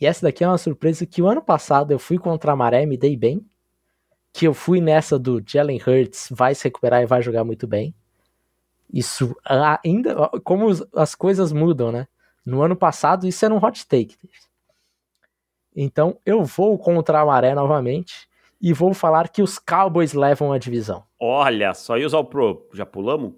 E 0.00 0.08
essa 0.08 0.26
daqui 0.26 0.42
é 0.42 0.48
uma 0.48 0.58
surpresa 0.58 1.06
que 1.06 1.22
o 1.22 1.28
ano 1.28 1.40
passado 1.40 1.92
eu 1.92 2.00
fui 2.00 2.18
contra 2.18 2.50
a 2.50 2.56
Maré, 2.56 2.84
me 2.84 2.96
dei 2.96 3.16
bem. 3.16 3.46
Que 4.32 4.46
eu 4.46 4.54
fui 4.54 4.80
nessa 4.80 5.18
do 5.18 5.42
Jalen 5.46 5.80
Hurts, 5.86 6.28
vai 6.30 6.54
se 6.54 6.64
recuperar 6.64 7.02
e 7.02 7.06
vai 7.06 7.20
jogar 7.22 7.44
muito 7.44 7.66
bem. 7.66 7.94
Isso 8.92 9.34
ainda, 9.84 10.28
como 10.44 10.66
os- 10.66 10.84
as 10.94 11.14
coisas 11.14 11.52
mudam, 11.52 11.90
né? 11.92 12.06
No 12.44 12.60
ano 12.62 12.74
passado 12.76 13.26
isso 13.26 13.44
era 13.44 13.54
um 13.54 13.62
hot 13.64 13.86
take. 13.86 14.16
Então 15.74 16.18
eu 16.26 16.44
vou 16.44 16.78
contra 16.78 17.20
a 17.20 17.26
Maré 17.26 17.54
novamente 17.54 18.28
e 18.60 18.72
vou 18.72 18.92
falar 18.94 19.28
que 19.28 19.42
os 19.42 19.58
Cowboys 19.58 20.12
levam 20.12 20.52
a 20.52 20.58
divisão. 20.58 21.04
Olha, 21.18 21.72
só 21.74 21.96
ia 21.96 22.06
usar 22.06 22.18
o 22.18 22.24
Pro. 22.24 22.68
Já 22.72 22.84
pulamos? 22.84 23.32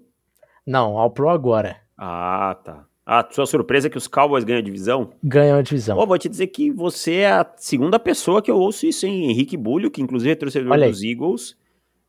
Não, 0.65 0.97
ao 0.97 1.09
Pro 1.11 1.29
agora. 1.29 1.77
Ah, 1.97 2.57
tá. 2.63 2.85
Ah, 3.05 3.27
sua 3.29 3.45
surpresa 3.45 3.85
é 3.87 3.89
que 3.89 3.97
os 3.97 4.07
Cowboys 4.07 4.43
ganham 4.43 4.59
a 4.59 4.63
divisão? 4.63 5.11
Ganham 5.23 5.59
a 5.59 5.61
divisão. 5.61 5.97
Ó, 5.97 6.05
vou 6.07 6.17
te 6.17 6.27
dizer 6.27 6.47
que 6.47 6.71
você 6.71 7.17
é 7.17 7.31
a 7.31 7.53
segunda 7.57 7.99
pessoa 7.99 8.41
que 8.41 8.49
eu 8.49 8.57
ouço 8.57 8.87
isso, 8.87 9.05
hein? 9.05 9.29
Henrique 9.29 9.55
Bulho, 9.55 9.91
que 9.91 10.01
inclusive 10.01 10.31
é 10.31 10.35
torcedor 10.35 10.75
dos 10.89 11.03
Eagles, 11.03 11.55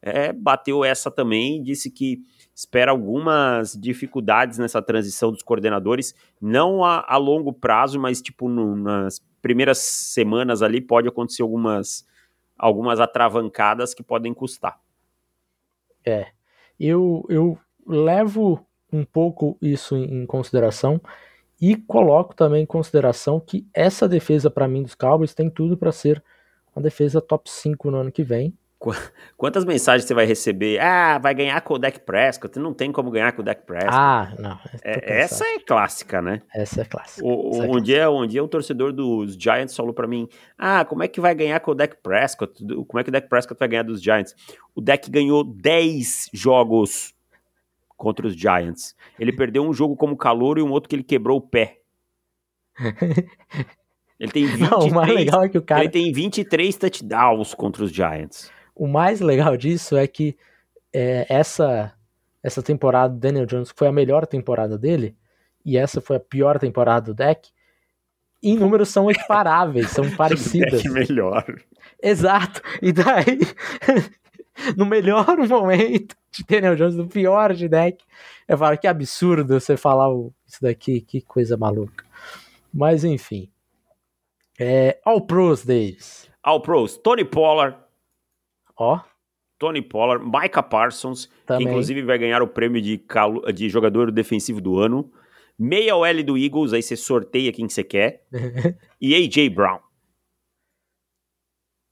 é, 0.01 0.33
bateu 0.33 0.83
essa 0.85 1.11
também, 1.11 1.63
disse 1.63 1.91
que 1.91 2.21
espera 2.55 2.93
algumas 2.93 3.75
dificuldades 3.75 4.57
nessa 4.57 4.81
transição 4.81 5.31
dos 5.31 5.43
coordenadores, 5.43 6.15
não 6.41 6.83
a, 6.83 7.05
a 7.07 7.19
longo 7.19 7.53
prazo, 7.53 8.01
mas 8.01 8.23
tipo 8.23 8.49
no- 8.49 8.75
nas 8.75 9.21
primeiras 9.43 9.77
semanas 9.79 10.63
ali 10.63 10.81
pode 10.81 11.07
acontecer 11.09 11.43
algumas 11.43 12.07
algumas 12.59 13.01
atravancadas 13.01 13.93
que 13.93 14.03
podem 14.03 14.33
custar. 14.33 14.81
É. 16.05 16.29
Eu, 16.81 17.25
eu 17.29 17.59
levo 17.87 18.66
um 18.93 19.05
pouco 19.05 19.57
isso 19.61 19.97
em 19.97 20.25
consideração 20.27 21.01
e 21.61 21.77
coloco 21.77 22.35
também 22.35 22.63
em 22.63 22.67
consideração 22.67 23.41
que 23.41 23.67
essa 23.73 24.09
defesa 24.09 24.51
para 24.51 24.69
mim 24.69 24.83
dos 24.83 24.95
Cowboys 24.95 25.35
tem 25.35 25.49
tudo 25.49 25.77
para 25.77 25.93
ser 25.93 26.23
uma 26.75 26.83
defesa 26.83 27.21
top 27.21 27.51
5 27.51 27.91
no 27.91 27.99
ano 27.99 28.13
que 28.13 28.23
vem. 28.23 28.55
Quantas 29.37 29.65
mensagens 29.65 30.07
você 30.07 30.13
vai 30.13 30.27
receber? 30.27 30.79
Ah, 30.79 31.19
vai 31.19 31.35
ganhar 31.35 31.61
com 31.63 31.75
o 31.75 31.79
Dak 31.79 31.99
Prescott. 32.01 32.59
Não 32.59 32.75
tem 32.75 32.93
como 32.93 33.11
ganhar 33.11 33.33
com 33.33 33.41
o 33.41 33.45
Dak 33.45 33.63
Prescott. 33.65 33.97
Ah, 33.97 34.35
não. 34.39 34.59
É, 34.85 35.21
essa 35.21 35.45
é 35.45 35.59
clássica, 35.59 36.21
né? 36.21 36.43
Essa 36.55 36.83
é 36.83 36.85
clássica. 36.85 37.27
O, 37.27 37.51
essa 37.51 37.63
é 37.63 37.63
um, 37.63 37.67
clássica. 37.69 37.81
Dia, 37.81 38.11
um 38.11 38.27
dia 38.27 38.45
um 38.45 38.49
torcedor 38.49 38.93
dos 38.93 39.35
Giants 39.35 39.75
falou 39.75 39.95
para 39.95 40.07
mim: 40.07 40.29
Ah, 40.59 40.85
como 40.85 41.03
é 41.03 41.09
que 41.09 41.21
vai 41.21 41.35
ganhar 41.35 41.59
com 41.61 41.71
o 41.71 41.75
Dak 41.75 41.97
Prescott? 42.03 42.63
Como 42.87 43.01
é 43.01 43.03
que 43.03 43.09
o 43.09 43.13
Dak 43.13 43.29
Prescott 43.29 43.59
vai 43.59 43.69
ganhar 43.69 43.83
dos 43.83 44.03
Giants? 44.03 44.35
O 44.75 44.81
Dak 44.81 45.11
ganhou 45.11 45.43
10 45.43 46.31
jogos 46.35 47.16
contra 47.97 48.27
os 48.27 48.35
Giants. 48.35 48.95
Ele 49.19 49.33
perdeu 49.33 49.63
um 49.63 49.73
jogo 49.73 49.97
como 49.97 50.17
calor 50.17 50.59
e 50.59 50.63
um 50.63 50.71
outro 50.71 50.89
que 50.89 50.97
ele 50.97 51.03
quebrou 51.03 51.39
o 51.39 51.41
pé. 51.41 51.79
Ele 54.19 54.33
tem 54.33 54.47
23, 54.47 54.71
Não, 54.71 54.79
o 54.79 54.95
mais 54.95 55.15
legal 55.15 55.43
é 55.43 55.49
que 55.51 55.59
o 55.59 55.63
cara... 55.63 55.83
Ele 55.83 55.91
tem 55.91 56.11
23 56.11 56.75
touchdowns 56.75 57.53
contra 57.53 57.85
os 57.85 57.93
Giants. 57.93 58.51
O 58.75 58.87
mais 58.87 59.21
legal 59.21 59.59
disso 59.59 59.95
é 59.95 60.07
que 60.07 60.35
é, 60.91 61.27
essa 61.29 61.93
essa 62.47 62.63
temporada 62.63 63.13
do 63.13 63.19
Daniel 63.19 63.45
Jones 63.45 63.73
foi 63.75 63.89
a 63.89 63.93
melhor 63.93 64.25
temporada 64.25 64.79
dele 64.79 65.17
e 65.65 65.77
essa 65.77 66.01
foi 66.01 66.17
a 66.17 66.21
pior 66.21 66.61
temporada 66.61 67.07
do 67.07 67.15
deck. 67.15 67.51
Em 68.41 68.57
números 68.57 68.89
são 68.89 69.11
equiparáveis, 69.11 69.91
são 69.91 70.09
parecidas. 70.15 70.81
deck 70.81 70.89
melhor. 70.91 71.45
Exato. 72.01 72.63
E 72.81 72.93
daí, 72.93 73.41
no 74.77 74.87
melhor 74.87 75.37
momento 75.49 76.17
de 76.31 76.45
Daniel 76.45 76.77
Jones, 76.77 76.97
no 76.97 77.07
pior 77.07 77.55
de 77.55 77.69
deck, 77.69 78.03
eu 78.49 78.57
falo 78.57 78.77
que 78.79 78.87
absurdo 78.87 79.59
você 79.59 79.77
falar 79.77 80.09
isso 80.47 80.61
daqui, 80.61 81.01
que 81.01 81.21
coisa 81.21 81.57
maluca. 81.57 82.05
Mas 82.73 83.05
enfim. 83.05 83.51
É, 84.59 84.99
All 85.05 85.21
Pros, 85.27 85.65
Davis. 85.65 86.31
All 86.43 86.61
Pros. 86.61 86.97
Tony 86.97 87.25
Pollard. 87.25 87.77
Ó. 88.77 89.01
Tony 89.59 89.83
Pollard. 89.83 90.25
Micah 90.25 90.63
Parsons. 90.63 91.31
Também. 91.45 91.67
Que 91.67 91.71
inclusive 91.71 92.03
vai 92.03 92.19
ganhar 92.19 92.43
o 92.43 92.49
prêmio 92.49 92.81
de, 92.81 92.99
calo, 92.99 93.41
de 93.53 93.69
jogador 93.69 94.11
defensivo 94.11 94.61
do 94.61 94.79
ano. 94.79 95.11
Meia 95.59 95.97
OL 95.97 96.23
do 96.23 96.37
Eagles. 96.37 96.73
Aí 96.73 96.83
você 96.83 96.97
sorteia 96.97 97.53
quem 97.53 97.69
você 97.69 97.85
quer. 97.85 98.25
e 99.01 99.15
AJ 99.15 99.51
Brown. 99.51 99.79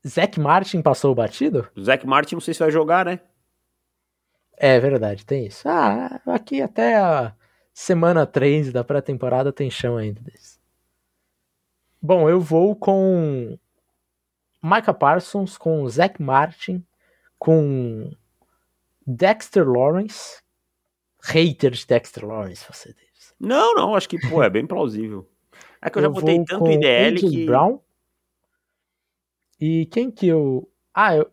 Zac 0.06 0.38
Martin 0.38 0.82
passou 0.82 1.12
o 1.12 1.14
batido? 1.14 1.68
Zac 1.80 2.06
Martin 2.06 2.34
não 2.34 2.40
sei 2.40 2.54
se 2.54 2.60
vai 2.60 2.70
jogar, 2.70 3.06
né? 3.06 3.20
É 4.56 4.78
verdade, 4.78 5.24
tem 5.24 5.46
isso. 5.46 5.68
Ah, 5.68 6.20
aqui 6.26 6.60
até 6.60 6.96
a 6.96 7.34
semana 7.72 8.26
3 8.26 8.72
da 8.72 8.84
pré-temporada 8.84 9.52
tem 9.52 9.70
chão 9.70 9.96
ainda 9.96 10.20
desse. 10.20 10.58
Bom, 12.00 12.28
eu 12.28 12.40
vou 12.40 12.76
com 12.76 13.58
Micah 14.62 14.94
Parsons, 14.94 15.56
com 15.56 15.88
Zach 15.88 16.22
Martin, 16.22 16.84
com 17.38 18.10
Dexter 19.06 19.68
Lawrence. 19.68 20.42
Hater 21.22 21.70
de 21.70 21.86
Dexter 21.86 22.26
Lawrence, 22.26 22.64
você 22.70 22.92
diz. 22.92 23.34
Não, 23.40 23.74
não, 23.74 23.94
acho 23.94 24.08
que 24.08 24.18
pô, 24.28 24.42
é 24.42 24.50
bem 24.50 24.66
plausível. 24.66 25.26
É 25.80 25.88
que 25.88 25.98
eu, 25.98 26.02
eu 26.02 26.08
já 26.08 26.20
botei 26.20 26.44
tanto 26.44 26.70
IDL 26.70 27.16
que. 27.18 27.46
Brown. 27.46 27.80
E 29.60 29.86
quem 29.86 30.10
que 30.10 30.26
eu. 30.26 30.68
Ah, 30.94 31.16
eu, 31.16 31.30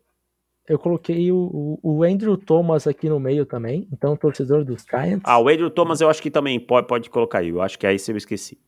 eu 0.68 0.80
coloquei 0.80 1.32
o, 1.32 1.80
o 1.82 2.04
Andrew 2.04 2.38
Thomas 2.38 2.88
aqui 2.88 3.10
no 3.10 3.20
meio 3.20 3.46
também, 3.46 3.88
então 3.92 4.16
torcedor 4.16 4.64
dos 4.64 4.86
Giants. 4.90 5.24
Ah, 5.24 5.40
o 5.40 5.50
Andrew 5.50 5.70
Thomas 5.70 6.02
eu 6.02 6.10
acho 6.10 6.22
que 6.22 6.32
também 6.32 6.60
pode, 6.60 6.88
pode 6.88 7.10
colocar 7.10 7.40
aí, 7.40 7.50
eu 7.50 7.62
acho 7.62 7.78
que 7.78 7.86
aí 7.86 8.00
você 8.00 8.12
eu 8.12 8.18
esqueci. 8.18 8.60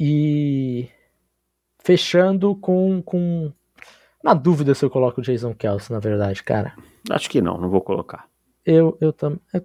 E 0.00 0.88
fechando 1.82 2.54
com, 2.54 3.02
com. 3.02 3.52
Na 4.22 4.34
dúvida 4.34 4.74
se 4.74 4.84
eu 4.84 4.90
coloco 4.90 5.20
o 5.20 5.24
Jason 5.24 5.54
Kelsey, 5.54 5.92
na 5.92 6.00
verdade, 6.00 6.42
cara. 6.42 6.76
Acho 7.10 7.28
que 7.28 7.40
não, 7.40 7.58
não 7.58 7.68
vou 7.68 7.80
colocar. 7.80 8.28
Eu, 8.64 8.96
eu 9.00 9.12
também. 9.12 9.40
É, 9.52 9.62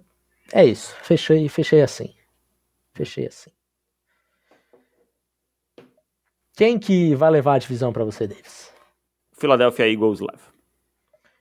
é 0.52 0.66
isso. 0.66 0.96
Fechei, 1.02 1.48
fechei 1.48 1.82
assim. 1.82 2.14
Fechei 2.94 3.26
assim. 3.26 3.50
Quem 6.56 6.78
que 6.78 7.14
vai 7.14 7.30
levar 7.30 7.54
a 7.54 7.58
divisão 7.58 7.92
para 7.92 8.04
você, 8.04 8.26
Davis? 8.26 8.72
Philadelphia 9.32 9.90
Eagles 9.90 10.20
leva. 10.20 10.54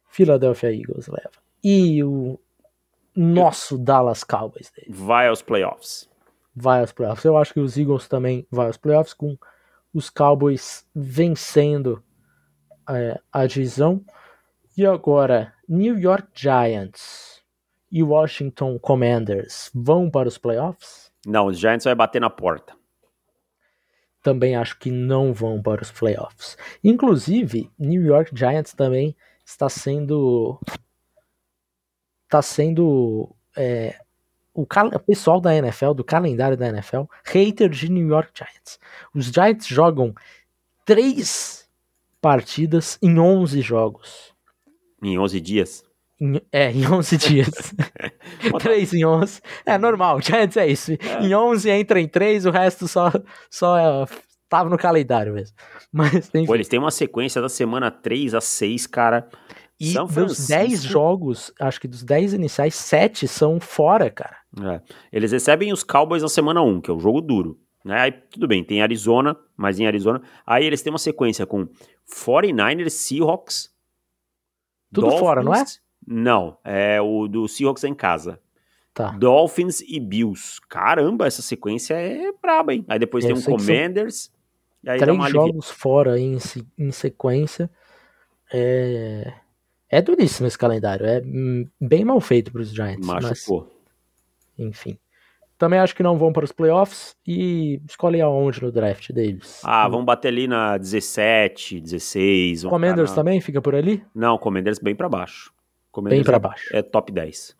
Philadelphia 0.09 0.74
Eagles 0.74 1.07
leva. 1.07 1.32
E 1.64 2.03
o 2.03 2.39
nosso 3.16 3.78
Dallas 3.78 4.24
Cowboys, 4.24 4.72
Davis? 4.76 4.99
Vai 4.99 5.28
aos 5.28 5.41
playoffs 5.41 6.09
vai 6.55 6.82
aos 6.82 6.91
playoffs. 6.91 7.26
Eu 7.26 7.38
acho 7.38 7.53
que 7.53 7.59
os 7.59 7.78
Eagles 7.78 8.07
também 8.07 8.45
vai 8.51 8.68
aos 8.68 8.78
playoffs, 8.78 9.14
com 9.14 9.38
os 9.93 10.09
Cowboys 10.09 10.86
vencendo 10.93 12.03
é, 12.89 13.20
a 13.32 13.45
divisão. 13.45 14.03
E 14.78 14.86
agora, 14.86 15.53
New 15.68 15.97
York 15.97 16.28
Giants 16.34 17.41
e 17.91 18.01
Washington 18.03 18.80
Commanders 18.80 19.70
vão 19.74 20.09
para 20.09 20.28
os 20.28 20.38
playoffs? 20.38 21.11
Não, 21.26 21.47
os 21.47 21.57
Giants 21.57 21.86
vai 21.86 21.95
bater 21.95 22.20
na 22.20 22.30
porta. 22.30 22.76
Também 24.24 24.55
acho 24.55 24.80
que 24.80 24.89
não 24.89 25.34
vão 25.34 25.61
para 25.61 25.84
os 25.84 25.91
playoffs. 25.91 26.57
Inclusive, 26.84 27.69
New 27.78 28.01
York 28.01 28.32
Giants 28.34 28.74
também 28.74 29.15
está 29.45 29.69
sendo 29.69 30.59
está 32.24 32.41
sendo 32.41 33.36
é, 33.55 33.95
o, 34.53 34.63
o, 34.63 34.99
pessoal 34.99 35.39
da 35.39 35.55
NFL, 35.55 35.93
do 35.93 36.03
calendário 36.03 36.57
da 36.57 36.69
NFL, 36.69 37.03
hater 37.24 37.69
de 37.69 37.91
New 37.91 38.07
York 38.07 38.32
Giants. 38.34 38.80
Os 39.13 39.26
Giants 39.26 39.67
jogam 39.67 40.15
três 40.86 41.69
partidas 42.21 42.97
em 43.01 43.19
11 43.19 43.61
jogos. 43.61 44.34
Em 45.03 45.19
11 45.19 45.41
dias? 45.41 45.86
Em, 46.24 46.41
é, 46.53 46.71
em 46.71 46.88
11 46.88 47.17
dias. 47.17 47.74
3 48.61 48.93
em 48.95 49.05
11. 49.05 49.41
É 49.65 49.78
normal, 49.78 50.21
Giants 50.21 50.55
é 50.55 50.67
isso. 50.67 50.93
É. 50.93 51.26
Em 51.26 51.36
11 51.36 51.69
entra 51.69 51.99
em 51.99 52.07
3, 52.07 52.45
o 52.45 52.51
resto 52.51 52.88
só, 52.88 53.11
só 53.51 53.78
é, 53.78 54.05
tava 54.47 54.69
no 54.69 54.78
calendário 54.78 55.34
mesmo. 55.34 55.55
Mas, 55.91 56.30
Pô, 56.45 56.55
eles 56.55 56.69
têm 56.69 56.80
uma 56.80 56.91
sequência 56.91 57.41
da 57.41 57.49
semana 57.49 57.91
3 57.91 58.34
a 58.36 58.41
6, 58.41 58.88
cara. 58.88 59.28
E 59.80 59.91
São 59.91 60.05
dos 60.05 60.47
10 60.47 60.82
jogos, 60.82 61.51
acho 61.59 61.82
que 61.82 61.88
dos 61.89 62.03
10 62.03 62.34
iniciais, 62.34 62.74
7 62.74 63.28
são 63.28 63.59
fora, 63.59 64.09
cara. 64.09 64.38
É. 64.61 64.82
Eles 65.11 65.34
recebem 65.34 65.74
os 65.74 65.84
Cowboys 65.84 66.21
na 66.21 66.30
semana 66.30 66.61
1, 66.61 66.80
que 66.80 66.89
é 66.89 66.93
o 66.93 66.99
jogo 66.99 67.19
duro. 67.19 67.59
Né? 67.84 67.99
Aí 67.99 68.11
tudo 68.11 68.47
bem, 68.47 68.63
tem 68.63 68.82
Arizona, 68.82 69.36
mas 69.57 69.80
em 69.80 69.86
Arizona. 69.86 70.21
Aí 70.45 70.63
eles 70.63 70.82
têm 70.82 70.93
uma 70.93 70.99
sequência 70.99 71.45
com 71.45 71.67
49ers, 72.07 72.91
Seahawks. 72.91 73.74
Tudo 74.93 75.07
Dolphins, 75.07 75.19
fora, 75.19 75.43
não 75.43 75.53
é? 75.53 75.65
Não, 76.08 76.58
é 76.64 77.01
o 77.01 77.28
do 77.28 77.47
Seahawks 77.47 77.84
em 77.84 77.93
casa. 77.93 78.39
Tá. 78.93 79.10
Dolphins 79.12 79.82
e 79.82 79.99
Bills. 79.99 80.60
Caramba, 80.70 81.26
essa 81.26 81.41
sequência 81.41 81.95
é 81.95 82.32
braba, 82.41 82.74
hein? 82.74 82.86
Aí 82.88 82.99
depois 82.99 83.26
tem 83.26 83.34
um 83.34 83.41
Commanders. 83.41 84.32
E 84.84 84.89
aí 84.89 84.99
três 84.99 85.30
jogos 85.30 85.72
fora 85.72 86.20
em, 86.20 86.38
em 86.78 86.91
sequência. 86.91 87.70
É... 88.54 89.34
é 89.89 90.01
duríssimo 90.01 90.47
esse 90.47 90.58
calendário. 90.58 91.06
É 91.06 91.22
bem 91.82 92.06
mal 92.06 92.20
feito 92.22 92.51
para 92.51 92.62
os 92.62 92.70
Giants. 92.70 93.06
Machucou. 93.06 93.62
Mas 93.62 93.74
enfim. 94.68 94.97
Também 95.58 95.80
acho 95.80 95.95
que 95.95 96.04
não 96.04 96.18
vão 96.18 96.34
para 96.34 96.43
os 96.43 96.51
playoffs 96.51 97.16
e 97.26 97.82
escolhe 97.88 98.20
aonde 98.20 98.62
no 98.62 98.72
draft 98.72 99.12
deles. 99.12 99.62
Ah, 99.64 99.88
vão 99.88 100.04
bater 100.04 100.28
ali 100.28 100.47
na 100.47 100.78
17, 100.78 101.80
16. 101.80 102.66
Commanders 102.66 103.12
na... 103.12 103.16
também 103.16 103.39
fica 103.39 103.62
por 103.62 103.74
ali? 103.74 104.04
Não, 104.14 104.38
Commanders 104.38 104.80
bem 104.80 104.95
para 104.95 105.08
baixo. 105.08 105.53
Commanders 105.94 106.18
bem 106.18 106.26
para 106.26 106.39
baixo. 106.39 106.76
É 106.76 106.82
top 106.82 107.12
10. 107.12 107.56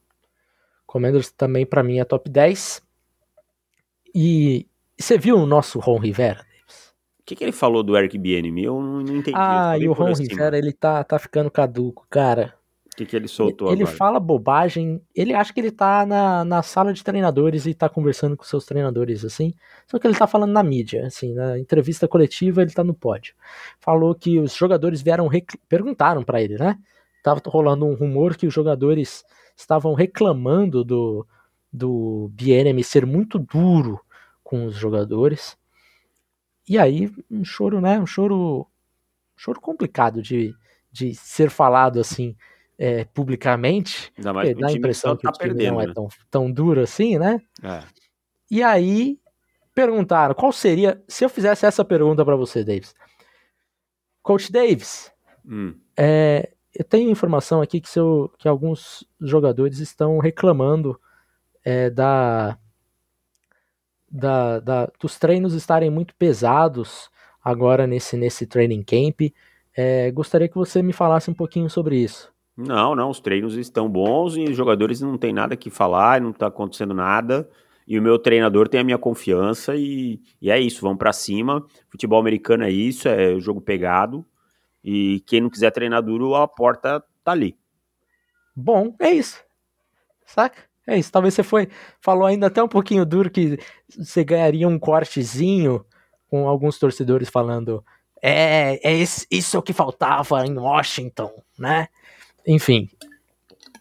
Commanders 0.88 1.32
também 1.32 1.66
para 1.68 1.84
mim 1.84 2.00
é 2.00 2.04
top 2.04 2.30
10. 2.30 2.82
E 4.14 4.68
você 5.00 5.20
viu 5.20 5.38
o 5.38 5.46
nosso 5.46 5.80
Ron 5.80 6.00
Rivera? 6.00 6.42
O 7.20 7.26
que, 7.26 7.36
que, 7.36 7.44
ele 7.44 7.54
falou 7.54 7.84
do 7.84 7.96
Eric 7.96 8.18
Bieniemy? 8.18 8.66
Eu 8.66 8.82
não, 8.82 9.02
não 9.02 9.18
entendi. 9.18 9.38
Ah, 9.38 9.78
e 9.78 9.88
o 9.88 9.94
Ron 9.94 10.14
Rivera, 10.14 10.58
ele 10.58 10.74
tá, 10.74 11.04
tá 11.04 11.18
ficando 11.18 11.50
caduco, 11.50 12.06
cara. 12.10 12.56
O 12.92 12.96
que, 12.96 13.06
que 13.06 13.16
ele 13.16 13.28
soltou 13.28 13.72
ele 13.72 13.84
agora? 13.84 13.98
fala 13.98 14.20
bobagem. 14.20 15.02
Ele 15.16 15.34
acha 15.34 15.54
que 15.54 15.60
ele 15.60 15.72
tá 15.72 16.06
na, 16.06 16.44
na 16.44 16.62
sala 16.62 16.92
de 16.92 17.04
treinadores 17.04 17.66
e 17.66 17.74
tá 17.74 17.88
conversando 17.88 18.36
com 18.36 18.44
seus 18.44 18.66
treinadores, 18.66 19.24
assim. 19.24 19.54
Só 19.88 19.98
que 19.98 20.06
ele 20.06 20.18
tá 20.18 20.28
falando 20.28 20.52
na 20.52 20.64
mídia, 20.64 21.06
assim, 21.06 21.34
na 21.34 21.58
entrevista 21.58 22.08
coletiva 22.08 22.62
ele 22.62 22.72
tá 22.72 22.84
no 22.84 22.94
pódio. 22.94 23.36
Falou 23.80 24.14
que 24.14 24.40
os 24.40 24.54
jogadores 24.54 25.02
vieram. 25.02 25.30
Perguntaram 25.70 26.24
para 26.24 26.42
ele, 26.42 26.58
né? 26.58 26.78
Tava 27.24 27.42
rolando 27.48 27.86
um 27.86 27.96
rumor 27.96 28.36
que 28.36 28.46
os 28.46 28.54
jogadores 28.54 29.24
estavam 29.56 29.94
reclamando 29.94 30.84
do, 30.84 31.26
do 31.72 32.30
BNM 32.34 32.84
ser 32.84 33.06
muito 33.06 33.40
duro 33.40 34.00
com 34.44 34.66
os 34.66 34.76
jogadores. 34.76 35.58
E 36.70 36.78
aí, 36.78 37.10
um 37.32 37.44
choro, 37.44 37.82
né? 37.82 37.98
Um 38.00 38.06
choro 38.06 38.68
choro 39.36 39.60
complicado 39.60 40.22
de, 40.22 40.56
de 40.92 41.16
ser 41.16 41.50
falado 41.50 42.00
assim 42.00 42.36
é, 42.78 43.06
publicamente. 43.06 44.12
Ainda 44.18 44.34
mais 44.34 44.56
dá 44.56 44.68
a 44.68 44.72
impressão 44.72 45.16
que, 45.16 45.24
tá 45.24 45.30
o 45.30 45.34
time 45.34 45.50
perdendo, 45.50 45.74
não 45.74 45.82
é 45.82 45.88
né? 45.88 45.94
tão, 45.94 46.08
tão 46.30 46.52
duro 46.52 46.82
assim, 46.82 47.18
né? 47.18 47.42
É. 47.64 47.84
E 48.50 48.62
aí 48.62 49.20
perguntaram 49.74 50.36
qual 50.36 50.52
seria, 50.52 51.02
se 51.08 51.26
eu 51.26 51.30
fizesse 51.30 51.66
essa 51.66 51.84
pergunta 51.84 52.24
para 52.24 52.36
você, 52.36 52.64
Davis. 52.64 52.94
Coach 54.22 54.52
Davis, 54.52 55.12
Hum. 55.46 55.76
é, 55.98 56.54
eu 56.76 56.84
tenho 56.84 57.10
informação 57.10 57.62
aqui 57.62 57.80
que, 57.80 57.90
seu, 57.90 58.32
que 58.38 58.48
alguns 58.48 59.06
jogadores 59.22 59.80
estão 59.80 60.18
reclamando 60.18 61.00
é, 61.64 61.90
da, 61.90 62.58
da, 64.10 64.60
da, 64.60 64.92
dos 65.00 65.20
treinos 65.20 65.54
estarem 65.54 65.90
muito 65.90 66.16
pesados 66.16 67.10
agora 67.44 67.86
nesse, 67.86 68.18
nesse 68.18 68.48
training 68.48 68.84
camp. 68.84 69.32
É, 69.76 70.12
gostaria 70.12 70.48
que 70.48 70.56
você 70.56 70.82
me 70.82 70.94
falasse 70.94 71.30
um 71.30 71.34
pouquinho 71.34 71.70
sobre 71.70 71.98
isso. 71.98 72.32
Não, 72.56 72.96
não, 72.96 73.10
os 73.10 73.20
treinos 73.20 73.56
estão 73.56 73.90
bons 73.90 74.36
e 74.38 74.44
os 74.44 74.56
jogadores 74.56 75.02
não 75.02 75.18
tem 75.18 75.34
nada 75.34 75.56
que 75.56 75.70
falar, 75.70 76.22
não 76.22 76.32
tá 76.32 76.48
acontecendo 76.48 76.94
nada. 76.94 77.50
E 77.88 78.00
o 78.00 78.02
meu 78.02 78.18
treinador 78.18 78.68
tem 78.68 78.80
a 78.80 78.84
minha 78.84 78.98
confiança 78.98 79.76
e, 79.76 80.22
e 80.42 80.50
é 80.50 80.60
isso, 80.60 80.82
vamos 80.82 80.98
para 80.98 81.12
cima. 81.12 81.66
Futebol 81.90 82.20
americano 82.20 82.64
é 82.64 82.72
isso, 82.72 83.08
é 83.08 83.40
jogo 83.40 83.60
pegado. 83.60 84.26
E 84.84 85.22
quem 85.26 85.42
não 85.42 85.50
quiser 85.50 85.72
treinar 85.72 86.02
duro, 86.02 86.36
a 86.36 86.48
porta 86.48 87.04
tá 87.24 87.32
ali. 87.32 87.58
Bom, 88.56 88.96
é 89.00 89.12
isso. 89.12 89.44
Saca? 90.26 90.62
É 90.86 90.98
isso. 90.98 91.12
Talvez 91.12 91.34
você 91.34 91.44
foi 91.44 91.70
falou 92.02 92.26
ainda 92.26 92.48
até 92.48 92.62
um 92.62 92.68
pouquinho 92.68 93.06
duro 93.06 93.30
que 93.30 93.58
você 93.98 94.24
ganharia 94.24 94.68
um 94.68 94.78
cortezinho 94.78 95.86
com 96.30 96.48
alguns 96.48 96.78
torcedores 96.78 97.30
falando 97.30 97.84
é, 98.26 98.80
é 98.84 98.94
esse, 98.94 99.28
isso 99.30 99.58
é 99.58 99.60
o 99.60 99.64
que 99.64 99.74
faltava 99.74 100.46
em 100.46 100.58
Washington, 100.58 101.44
né? 101.60 101.90
Enfim. 102.48 102.90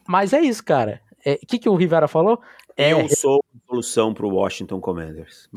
Mas 0.06 0.32
é 0.32 0.40
isso, 0.40 0.64
cara. 0.64 1.00
O 1.12 1.16
é, 1.24 1.36
que, 1.36 1.60
que 1.60 1.68
o 1.68 1.76
Rivera 1.76 2.08
falou? 2.08 2.40
Eu 2.76 3.00
é, 3.00 3.08
sou 3.08 3.44
a 3.54 3.70
solução 3.70 4.12
para 4.12 4.26
o 4.26 4.34
Washington 4.34 4.80
Commanders. 4.80 5.48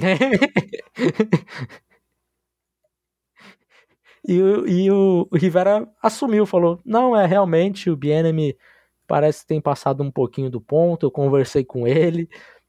e, 4.28 4.41
o, 4.41 4.67
e 4.67 4.91
o, 4.91 5.28
o 5.32 5.38
Rivera 5.38 5.88
assumiu, 6.01 6.45
falou: 6.45 6.80
não, 6.84 7.15
é 7.15 7.26
realmente 7.26 7.89
o 7.89 7.95
Bienemy 7.95 8.57
parece 9.05 9.41
que 9.41 9.47
tem 9.47 9.61
passado 9.61 10.01
um 10.03 10.11
pouquinho 10.11 10.49
do 10.49 10.59
ponto. 10.59 11.05
Eu 11.05 11.11
conversei 11.11 11.63
com 11.63 11.88
ele 11.88 12.28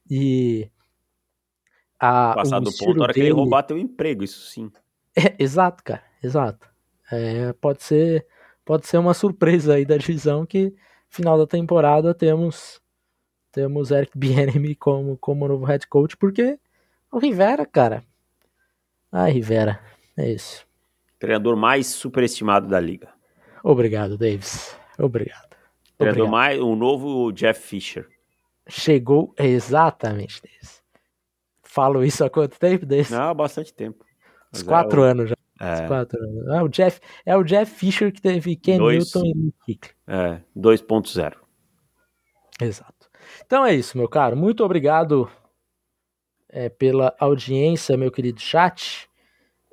e. 0.09 0.69
A, 1.99 2.35
Passado 2.35 2.65
do 2.65 2.77
ponto, 2.77 2.97
na 2.97 3.03
hora 3.05 3.13
dele... 3.13 3.25
que 3.25 3.31
ele 3.31 3.35
roubar 3.35 3.63
teu 3.63 3.77
emprego, 3.77 4.23
isso 4.23 4.47
sim. 4.51 4.71
É, 5.15 5.35
exato, 5.39 5.83
cara, 5.83 6.03
exato. 6.23 6.69
É, 7.11 7.53
pode 7.53 7.81
ser 7.81 8.27
pode 8.63 8.85
ser 8.85 8.97
uma 8.97 9.13
surpresa 9.13 9.75
aí 9.75 9.85
da 9.85 9.97
divisão 9.97 10.45
que 10.45 10.75
final 11.09 11.37
da 11.37 11.47
temporada 11.47 12.13
temos 12.13 12.81
temos 13.51 13.89
Eric 13.89 14.15
Bieniemy 14.15 14.75
como 14.75 15.17
como 15.17 15.47
novo 15.47 15.65
head 15.65 15.87
coach 15.87 16.15
porque 16.17 16.59
o 17.11 17.17
Rivera, 17.17 17.65
cara. 17.65 18.03
Ai, 19.11 19.31
Rivera, 19.31 19.79
é 20.15 20.29
isso. 20.29 20.66
Treinador 21.19 21.55
mais 21.55 21.87
superestimado 21.87 22.67
da 22.67 22.79
liga. 22.79 23.09
Obrigado, 23.63 24.17
Davis. 24.17 24.75
Obrigado. 24.97 25.55
Treinador 25.97 26.27
Obrigado. 26.27 26.31
mais 26.31 26.59
o 26.59 26.75
novo 26.75 27.31
Jeff 27.31 27.59
Fisher. 27.59 28.07
Chegou 28.67 29.33
exatamente, 29.37 30.41
Davis. 30.41 30.83
Falo 31.63 32.03
isso 32.03 32.23
há 32.23 32.29
quanto 32.29 32.59
tempo, 32.59 32.85
Davis? 32.85 33.09
Não, 33.09 33.29
há 33.29 33.33
bastante 33.33 33.73
tempo. 33.73 34.05
Uns 34.53 34.63
quatro 34.63 35.03
é, 35.03 35.11
anos 35.11 35.29
já. 35.29 35.35
É. 35.59 35.87
Quatro 35.87 36.19
anos. 36.19 36.47
É 36.47 36.61
o, 36.61 36.67
Jeff, 36.67 36.99
é 37.25 37.35
o 37.35 37.43
Jeff 37.43 37.73
Fisher 37.73 38.11
que 38.11 38.21
teve 38.21 38.55
Ken 38.55 38.77
Dois- 38.77 39.13
Newton 39.13 39.25
e 39.25 39.71
Hickley. 39.71 39.95
É, 40.07 40.41
2.0. 40.55 41.35
Exato. 42.61 43.09
Então 43.45 43.65
é 43.65 43.73
isso, 43.73 43.97
meu 43.97 44.07
caro. 44.07 44.35
Muito 44.35 44.63
obrigado 44.63 45.29
é, 46.49 46.69
pela 46.69 47.15
audiência, 47.19 47.97
meu 47.97 48.11
querido 48.11 48.39
chat. 48.39 49.09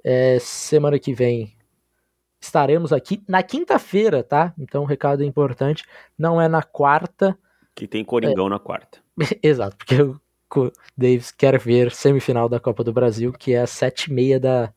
É, 0.05 0.39
semana 0.39 0.99
que 0.99 1.15
vem 1.15 1.57
estaremos 2.41 2.93
aqui 2.93 3.23
na 3.27 3.43
quinta-feira, 3.43 4.23
tá? 4.23 4.53
Então, 4.59 4.83
um 4.83 4.87
recado 4.87 5.25
importante. 5.25 5.85
Não 6.19 6.41
é 6.41 6.47
na 6.47 6.63
quarta. 6.63 7.37
Que 7.75 7.89
tem 7.89 8.05
Coringão 8.05 8.49
na 8.49 8.59
quarta. 8.59 8.99
Exato, 9.43 9.77
porque 9.77 10.03
o 10.03 10.21
Davis 10.97 11.33
quer 11.33 11.59
ver 11.59 11.91
semifinal 11.91 12.49
da 12.49 12.61
Copa 12.61 12.85
do 12.85 12.93
Brasil, 12.93 13.33
que 13.33 13.55
é 13.55 13.63
às 13.63 13.71
sete 13.71 14.11
e 14.11 14.13
meia 14.13 14.39
da, 14.39 14.73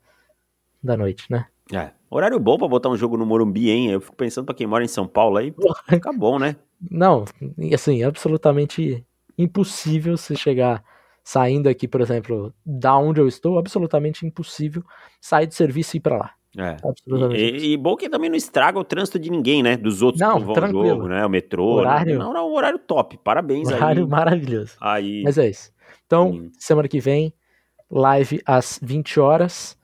da 0.81 0.95
noite, 0.95 1.29
né? 1.29 1.47
É. 1.73 1.91
Horário 2.09 2.39
bom 2.39 2.57
pra 2.57 2.67
botar 2.67 2.89
um 2.89 2.95
jogo 2.95 3.17
no 3.17 3.25
Morumbi, 3.25 3.69
hein? 3.69 3.91
Eu 3.91 3.99
fico 3.99 4.15
pensando 4.15 4.45
pra 4.45 4.55
quem 4.55 4.65
mora 4.65 4.83
em 4.83 4.87
São 4.87 5.05
Paulo 5.05 5.37
aí, 5.37 5.51
pô, 5.51 5.75
fica 5.89 6.11
bom, 6.13 6.39
né? 6.39 6.55
Não, 6.89 7.25
assim, 7.73 8.03
absolutamente 8.03 9.05
impossível 9.37 10.15
se 10.15 10.35
chegar 10.35 10.83
saindo 11.27 11.67
aqui, 11.67 11.89
por 11.89 11.99
exemplo, 11.99 12.53
da 12.65 12.95
onde 12.97 13.19
eu 13.19 13.27
estou, 13.27 13.59
absolutamente 13.59 14.25
impossível 14.25 14.81
sair 15.19 15.45
do 15.45 15.53
serviço 15.53 15.95
e 15.95 15.97
ir 15.97 15.99
pra 15.99 16.15
lá. 16.17 16.31
É. 16.57 16.77
Absolutamente 16.81 17.37
E, 17.43 17.73
e 17.73 17.77
bom 17.77 17.97
que 17.97 18.07
também 18.07 18.29
não 18.29 18.37
estraga 18.37 18.79
o 18.79 18.83
trânsito 18.83 19.19
de 19.19 19.29
ninguém, 19.29 19.61
né? 19.61 19.75
Dos 19.75 20.01
outros 20.01 20.21
Não, 20.21 20.39
que 20.39 20.45
vão 20.45 20.55
ao 20.55 20.69
jogo, 20.71 21.07
né? 21.09 21.25
O 21.25 21.29
metrô. 21.29 21.65
Horário- 21.65 22.17
Não, 22.17 22.31
não, 22.31 22.49
horário 22.53 22.79
top. 22.79 23.17
Parabéns 23.17 23.67
Horário 23.67 24.05
aí. 24.05 24.09
maravilhoso. 24.09 24.77
Aí. 24.79 25.21
Mas 25.23 25.37
é 25.37 25.49
isso. 25.49 25.69
Então, 26.05 26.31
Sim. 26.31 26.51
semana 26.57 26.87
que 26.87 27.01
vem, 27.01 27.33
live 27.91 28.41
às 28.45 28.79
20 28.81 29.19
horas. 29.19 29.77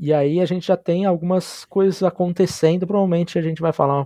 E 0.00 0.12
aí 0.12 0.40
a 0.40 0.46
gente 0.46 0.66
já 0.66 0.76
tem 0.76 1.06
algumas 1.06 1.64
coisas 1.64 2.02
acontecendo. 2.02 2.88
Provavelmente 2.88 3.38
a 3.38 3.42
gente 3.42 3.62
vai 3.62 3.72
falar, 3.72 4.04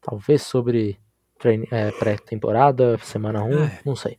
talvez, 0.00 0.40
sobre 0.42 0.98
é, 1.70 1.90
pré-temporada, 1.92 2.96
semana 3.02 3.44
1, 3.44 3.64
É. 3.64 3.80
não 3.84 3.94
sei, 3.94 4.16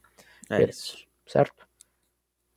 é 0.52 0.58
beleza. 0.60 0.72
isso. 0.78 0.98
certo? 1.26 1.65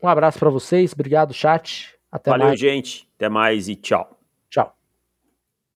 Um 0.02 0.08
abraço 0.08 0.38
pra 0.38 0.50
vocês, 0.50 0.92
obrigado, 0.92 1.34
chat. 1.34 1.94
Até 2.10 2.30
Valeu, 2.30 2.48
mais. 2.48 2.60
gente. 2.60 3.08
Até 3.16 3.28
mais 3.28 3.68
e 3.68 3.76
tchau. 3.76 4.17